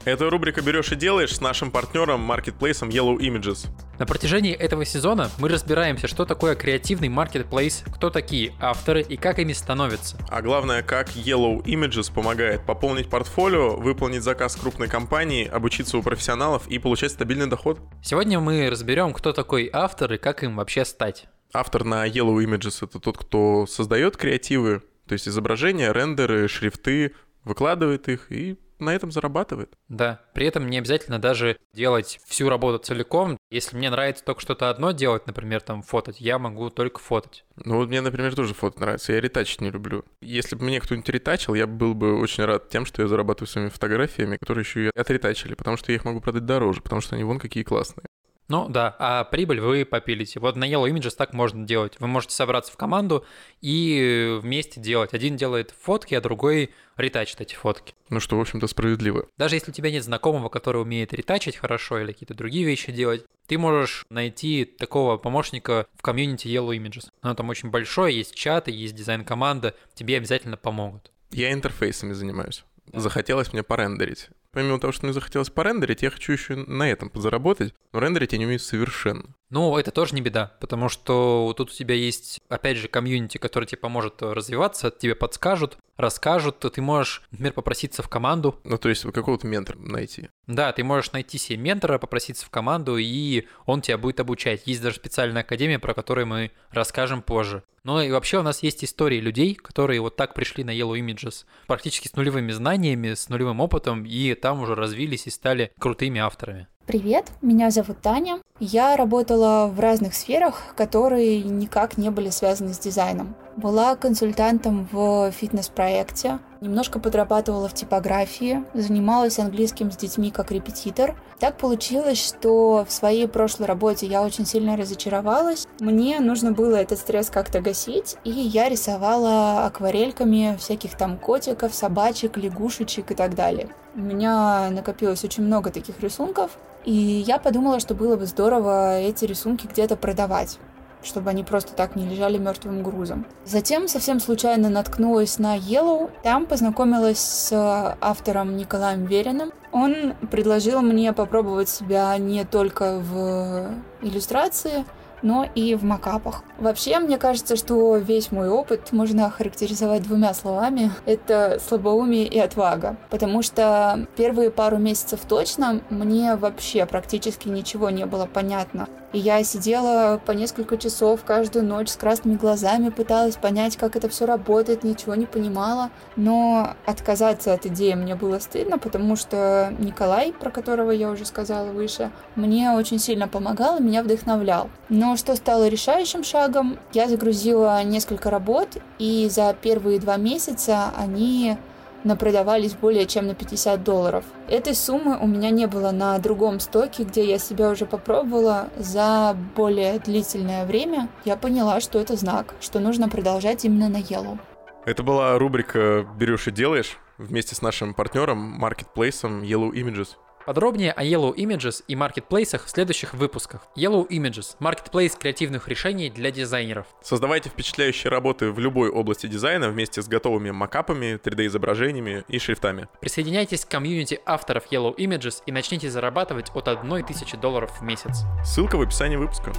Это 0.05 0.29
рубрика 0.29 0.61
«Берешь 0.61 0.91
и 0.91 0.97
делаешь» 0.97 1.33
с 1.33 1.39
нашим 1.39 1.71
партнером, 1.71 2.19
маркетплейсом 2.19 2.89
Yellow 2.89 3.15
Images. 3.19 3.67
На 3.99 4.05
протяжении 4.05 4.51
этого 4.51 4.83
сезона 4.83 5.31
мы 5.39 5.47
разбираемся, 5.47 6.09
что 6.09 6.25
такое 6.25 6.55
креативный 6.55 7.07
маркетплейс, 7.07 7.85
кто 7.87 8.09
такие 8.09 8.51
авторы 8.59 9.01
и 9.01 9.15
как 9.15 9.39
ими 9.39 9.53
становятся. 9.53 10.17
А 10.29 10.41
главное, 10.41 10.83
как 10.83 11.15
Yellow 11.15 11.63
Images 11.63 12.13
помогает 12.13 12.65
пополнить 12.65 13.09
портфолио, 13.09 13.77
выполнить 13.77 14.23
заказ 14.23 14.57
крупной 14.57 14.89
компании, 14.89 15.47
обучиться 15.47 15.97
у 15.97 16.01
профессионалов 16.01 16.67
и 16.67 16.79
получать 16.79 17.11
стабильный 17.11 17.47
доход. 17.47 17.79
Сегодня 18.01 18.41
мы 18.41 18.69
разберем, 18.69 19.13
кто 19.13 19.31
такой 19.31 19.69
автор 19.71 20.11
и 20.11 20.17
как 20.17 20.43
им 20.43 20.57
вообще 20.57 20.83
стать. 20.83 21.27
Автор 21.53 21.85
на 21.85 22.05
Yellow 22.05 22.43
Images— 22.43 22.79
это 22.81 22.99
тот, 22.99 23.17
кто 23.17 23.65
создает 23.67 24.17
креативы, 24.17 24.81
то 25.07 25.13
есть 25.13 25.29
изображения, 25.29 25.93
рендеры, 25.93 26.49
шрифты, 26.49 27.13
выкладывает 27.45 28.09
их 28.09 28.33
и 28.33 28.57
на 28.83 28.95
этом 28.95 29.11
зарабатывает. 29.11 29.77
Да, 29.89 30.21
при 30.33 30.47
этом 30.47 30.67
не 30.67 30.77
обязательно 30.77 31.19
даже 31.19 31.57
делать 31.73 32.19
всю 32.25 32.49
работу 32.49 32.83
целиком. 32.83 33.37
Если 33.49 33.75
мне 33.75 33.89
нравится 33.89 34.23
только 34.23 34.41
что-то 34.41 34.69
одно 34.69 34.91
делать, 34.91 35.27
например, 35.27 35.61
там 35.61 35.81
фототь, 35.81 36.19
я 36.19 36.39
могу 36.39 36.69
только 36.69 36.99
фототь. 36.99 37.45
Ну 37.55 37.77
вот 37.77 37.89
мне, 37.89 38.01
например, 38.01 38.35
тоже 38.35 38.53
фото 38.53 38.79
нравится, 38.79 39.13
я 39.13 39.21
ретачить 39.21 39.61
не 39.61 39.69
люблю. 39.69 40.05
Если 40.21 40.55
бы 40.55 40.65
мне 40.65 40.79
кто-нибудь 40.79 41.09
ретачил, 41.09 41.53
я 41.53 41.67
был 41.67 41.93
бы 41.93 42.19
очень 42.19 42.45
рад 42.45 42.69
тем, 42.69 42.85
что 42.85 43.01
я 43.01 43.07
зарабатываю 43.07 43.47
своими 43.47 43.69
фотографиями, 43.69 44.37
которые 44.37 44.63
еще 44.63 44.85
и 44.85 44.91
отретачили, 44.95 45.55
потому 45.55 45.77
что 45.77 45.91
я 45.91 45.97
их 45.97 46.05
могу 46.05 46.19
продать 46.19 46.45
дороже, 46.45 46.81
потому 46.81 47.01
что 47.01 47.15
они 47.15 47.23
вон 47.23 47.39
какие 47.39 47.63
классные. 47.63 48.05
Ну 48.49 48.67
да, 48.69 48.95
а 48.99 49.23
прибыль 49.23 49.61
вы 49.61 49.85
попилите. 49.85 50.39
Вот 50.39 50.55
на 50.55 50.69
Yellow 50.69 50.89
Images 50.89 51.15
так 51.17 51.33
можно 51.33 51.65
делать. 51.65 51.95
Вы 51.99 52.07
можете 52.07 52.35
собраться 52.35 52.71
в 52.71 52.77
команду 52.77 53.25
и 53.61 54.37
вместе 54.41 54.79
делать. 54.81 55.13
Один 55.13 55.37
делает 55.37 55.73
фотки, 55.81 56.13
а 56.13 56.21
другой 56.21 56.71
ретачит 56.97 57.41
эти 57.41 57.55
фотки. 57.55 57.93
Ну 58.09 58.19
что, 58.19 58.37
в 58.37 58.41
общем-то, 58.41 58.67
справедливо. 58.67 59.27
Даже 59.37 59.55
если 59.55 59.71
у 59.71 59.73
тебя 59.73 59.91
нет 59.91 60.03
знакомого, 60.03 60.49
который 60.49 60.81
умеет 60.81 61.13
ретачить 61.13 61.55
хорошо 61.55 61.99
или 61.99 62.11
какие-то 62.11 62.33
другие 62.33 62.65
вещи 62.65 62.91
делать, 62.91 63.25
ты 63.47 63.57
можешь 63.57 64.05
найти 64.09 64.65
такого 64.65 65.17
помощника 65.17 65.87
в 65.95 66.01
комьюнити 66.01 66.47
Yellow 66.47 66.77
Images. 66.77 67.09
Оно 67.21 67.35
там 67.35 67.49
очень 67.49 67.69
большое, 67.69 68.15
есть 68.15 68.35
чаты, 68.35 68.71
есть 68.71 68.95
дизайн-команда, 68.95 69.75
тебе 69.93 70.17
обязательно 70.17 70.57
помогут. 70.57 71.11
Я 71.31 71.51
интерфейсами 71.51 72.13
занимаюсь. 72.13 72.63
Захотелось 72.91 73.53
мне 73.53 73.63
порендерить. 73.63 74.29
Помимо 74.53 74.79
того, 74.79 74.93
что 74.93 75.05
мне 75.05 75.13
захотелось 75.13 75.49
порендерить, 75.49 76.03
я 76.03 76.11
хочу 76.11 76.31
еще 76.31 76.55
на 76.55 76.89
этом 76.89 77.09
подзаработать, 77.09 77.73
но 77.91 77.99
рендерить 77.99 78.33
я 78.33 78.37
не 78.37 78.45
умею 78.45 78.59
совершенно. 78.59 79.35
Ну, 79.49 79.77
это 79.77 79.91
тоже 79.91 80.15
не 80.15 80.21
беда, 80.21 80.53
потому 80.59 80.89
что 80.89 81.53
тут 81.57 81.71
у 81.71 81.73
тебя 81.73 81.95
есть, 81.95 82.39
опять 82.49 82.77
же, 82.77 82.87
комьюнити, 82.87 83.37
который 83.37 83.65
тебе 83.65 83.79
поможет 83.79 84.21
развиваться, 84.21 84.91
тебе 84.91 85.15
подскажут, 85.15 85.77
расскажут, 85.97 86.59
ты 86.59 86.81
можешь, 86.81 87.23
например, 87.31 87.53
попроситься 87.53 88.01
в 88.01 88.09
команду. 88.09 88.59
Ну, 88.63 88.77
то 88.77 88.89
есть 88.89 89.03
какого-то 89.11 89.45
ментора 89.47 89.77
найти. 89.77 90.29
Да, 90.47 90.71
ты 90.71 90.83
можешь 90.83 91.11
найти 91.11 91.37
себе 91.37 91.57
ментора, 91.57 91.97
попроситься 91.97 92.45
в 92.45 92.49
команду, 92.49 92.97
и 92.97 93.45
он 93.65 93.81
тебя 93.81 93.97
будет 93.97 94.19
обучать. 94.19 94.63
Есть 94.65 94.81
даже 94.81 94.95
специальная 94.95 95.41
академия, 95.41 95.79
про 95.79 95.93
которую 95.93 96.27
мы 96.27 96.51
расскажем 96.71 97.21
позже. 97.21 97.63
Ну 97.83 97.99
и 97.99 98.11
вообще 98.11 98.39
у 98.39 98.43
нас 98.43 98.63
есть 98.63 98.83
истории 98.83 99.19
людей, 99.19 99.55
которые 99.55 99.99
вот 99.99 100.15
так 100.15 100.33
пришли 100.33 100.63
на 100.63 100.75
Yellow 100.75 100.97
Images 100.97 101.43
практически 101.67 102.07
с 102.07 102.15
нулевыми 102.15 102.51
знаниями, 102.53 103.13
с 103.13 103.27
нулевым 103.27 103.59
опытом, 103.59 104.05
и 104.05 104.33
там 104.43 104.59
уже 104.61 104.75
развились 104.75 105.25
и 105.25 105.29
стали 105.29 105.71
крутыми 105.79 106.19
авторами. 106.19 106.67
Привет, 106.85 107.31
меня 107.41 107.71
зовут 107.71 108.01
Таня. 108.01 108.41
Я 108.59 108.97
работала 108.97 109.71
в 109.73 109.79
разных 109.79 110.13
сферах, 110.13 110.73
которые 110.75 111.41
никак 111.43 111.97
не 111.97 112.09
были 112.11 112.29
связаны 112.29 112.73
с 112.73 112.77
дизайном. 112.77 113.35
Была 113.55 113.95
консультантом 113.95 114.89
в 114.91 115.31
фитнес-проекте, 115.31 116.39
немножко 116.59 116.99
подрабатывала 116.99 117.69
в 117.69 117.73
типографии, 117.73 118.65
занималась 118.73 119.39
английским 119.39 119.91
с 119.91 119.95
детьми 119.95 120.29
как 120.29 120.51
репетитор. 120.51 121.15
Так 121.39 121.57
получилось, 121.57 122.21
что 122.21 122.85
в 122.85 122.91
своей 122.91 123.29
прошлой 123.29 123.67
работе 123.67 124.07
я 124.07 124.23
очень 124.23 124.45
сильно 124.45 124.75
разочаровалась. 124.75 125.67
Мне 125.79 126.19
нужно 126.19 126.51
было 126.51 126.75
этот 126.75 126.99
стресс 126.99 127.29
как-то 127.29 127.61
гасить, 127.61 128.17
и 128.25 128.31
я 128.31 128.67
рисовала 128.67 129.65
акварельками 129.65 130.57
всяких 130.59 130.97
там 130.97 131.17
котиков, 131.17 131.73
собачек, 131.73 132.35
лягушечек 132.35 133.11
и 133.11 133.15
так 133.15 133.35
далее. 133.35 133.69
У 133.95 133.99
меня 133.99 134.69
накопилось 134.71 135.23
очень 135.23 135.43
много 135.43 135.69
таких 135.69 135.99
рисунков, 135.99 136.57
и 136.83 136.91
я 136.91 137.37
подумала, 137.37 137.79
что 137.79 137.93
было 137.93 138.15
бы 138.15 138.25
здорово 138.25 138.99
эти 138.99 139.25
рисунки 139.25 139.67
где-то 139.67 139.95
продавать 139.95 140.59
чтобы 141.05 141.29
они 141.29 141.43
просто 141.43 141.73
так 141.73 141.95
не 141.95 142.05
лежали 142.05 142.37
мертвым 142.37 142.81
грузом. 142.81 143.25
Затем 143.45 143.87
совсем 143.87 144.19
случайно 144.19 144.69
наткнулась 144.69 145.37
на 145.37 145.57
Yellow. 145.57 146.09
Там 146.23 146.45
познакомилась 146.45 147.19
с 147.19 147.51
автором 147.99 148.55
Николаем 148.55 149.05
Вериным. 149.05 149.51
Он 149.71 150.15
предложил 150.31 150.81
мне 150.81 151.13
попробовать 151.13 151.69
себя 151.69 152.17
не 152.17 152.45
только 152.45 152.99
в 152.99 153.69
иллюстрации, 154.01 154.85
но 155.23 155.47
и 155.55 155.73
в 155.73 155.83
макапах. 155.83 156.43
Вообще, 156.59 156.99
мне 156.99 157.17
кажется, 157.17 157.55
что 157.55 157.95
весь 157.97 158.31
мой 158.31 158.49
опыт 158.49 158.91
можно 158.91 159.25
охарактеризовать 159.25 160.03
двумя 160.03 160.33
словами. 160.33 160.91
Это 161.05 161.59
слабоумие 161.65 162.27
и 162.27 162.37
отвага. 162.37 162.97
Потому 163.09 163.41
что 163.41 164.05
первые 164.15 164.51
пару 164.51 164.77
месяцев 164.77 165.21
точно 165.27 165.81
мне 165.89 166.35
вообще 166.35 166.85
практически 166.85 167.47
ничего 167.47 167.89
не 167.89 168.05
было 168.05 168.25
понятно. 168.25 168.87
И 169.13 169.19
я 169.19 169.43
сидела 169.43 170.19
по 170.25 170.31
несколько 170.31 170.75
часов 170.77 171.23
каждую 171.23 171.65
ночь 171.65 171.89
с 171.89 171.95
красными 171.95 172.35
глазами, 172.35 172.89
пыталась 172.89 173.35
понять, 173.35 173.77
как 173.77 173.95
это 173.95 174.09
все 174.09 174.25
работает, 174.25 174.83
ничего 174.83 175.13
не 175.13 175.27
понимала. 175.27 175.91
Но 176.15 176.73
отказаться 176.85 177.53
от 177.53 177.67
идеи 177.67 177.93
мне 177.93 178.15
было 178.15 178.39
стыдно, 178.39 178.79
потому 178.79 179.15
что 179.15 179.71
Николай, 179.77 180.33
про 180.33 180.49
которого 180.49 180.89
я 180.89 181.11
уже 181.11 181.25
сказала 181.25 181.71
выше, 181.71 182.11
мне 182.35 182.71
очень 182.71 182.97
сильно 182.97 183.27
помогал 183.27 183.77
и 183.77 183.83
меня 183.83 184.01
вдохновлял. 184.01 184.69
Но 184.89 185.15
что 185.15 185.35
стало 185.35 185.67
решающим 185.67 186.23
шагом, 186.23 186.79
я 186.91 187.07
загрузила 187.07 187.83
несколько 187.83 188.31
работ, 188.31 188.69
и 188.97 189.29
за 189.29 189.55
первые 189.61 189.99
два 189.99 190.17
месяца 190.17 190.91
они 190.97 191.57
напродавались 192.03 192.73
более 192.73 193.05
чем 193.05 193.27
на 193.27 193.35
50 193.35 193.83
долларов. 193.83 194.25
Этой 194.47 194.75
суммы 194.75 195.17
у 195.19 195.27
меня 195.27 195.49
не 195.49 195.67
было 195.67 195.91
на 195.91 196.17
другом 196.19 196.59
стоке, 196.59 197.03
где 197.03 197.25
я 197.25 197.37
себя 197.37 197.69
уже 197.69 197.85
попробовала 197.85 198.69
за 198.77 199.35
более 199.55 199.99
длительное 199.99 200.65
время. 200.65 201.09
Я 201.25 201.35
поняла, 201.35 201.79
что 201.79 201.99
это 201.99 202.15
знак, 202.15 202.55
что 202.61 202.79
нужно 202.79 203.09
продолжать 203.09 203.65
именно 203.65 203.89
на 203.89 203.97
Yellow. 203.97 204.37
Это 204.85 205.01
была 205.01 205.37
рубрика 205.37 206.05
«Берешь 206.17 206.47
и 206.47 206.51
делаешь» 206.51 206.97
вместе 207.17 207.55
с 207.55 207.61
нашим 207.61 207.93
партнером, 207.93 208.37
маркетплейсом 208.37 209.41
Yellow 209.41 209.71
Images. 209.71 210.09
Подробнее 210.45 210.91
о 210.91 211.03
Yellow 211.03 211.33
Images 211.33 211.83
и 211.87 211.95
маркетплейсах 211.95 212.65
в 212.65 212.69
следующих 212.69 213.13
выпусках. 213.13 213.61
Yellow 213.77 214.05
Images– 214.09 214.55
маркетплейс 214.59 215.15
креативных 215.15 215.69
решений 215.69 216.09
для 216.09 216.31
дизайнеров. 216.31 216.85
Создавайте 217.01 217.49
впечатляющие 217.49 218.11
работы 218.11 218.51
в 218.51 218.59
любой 218.59 218.89
области 218.89 219.27
дизайна 219.27 219.69
вместе 219.69 220.01
с 220.01 220.07
готовыми 220.07 220.51
макапами, 220.51 221.17
3D-изображениями 221.23 222.25
и 222.27 222.39
шрифтами. 222.39 222.89
Присоединяйтесь 222.99 223.63
к 223.63 223.69
комьюнити 223.69 224.19
авторов 224.25 224.65
Yellow 224.69 224.93
Images 224.97 225.41
и 225.45 225.53
начните 225.53 225.89
зарабатывать 225.89 226.51
от 226.53 226.67
1000 226.67 227.37
долларов 227.37 227.79
в 227.79 227.83
месяц. 227.83 228.23
Ссылка 228.43 228.77
в 228.77 228.81
описании 228.81 229.15
выпуска. 229.15 229.53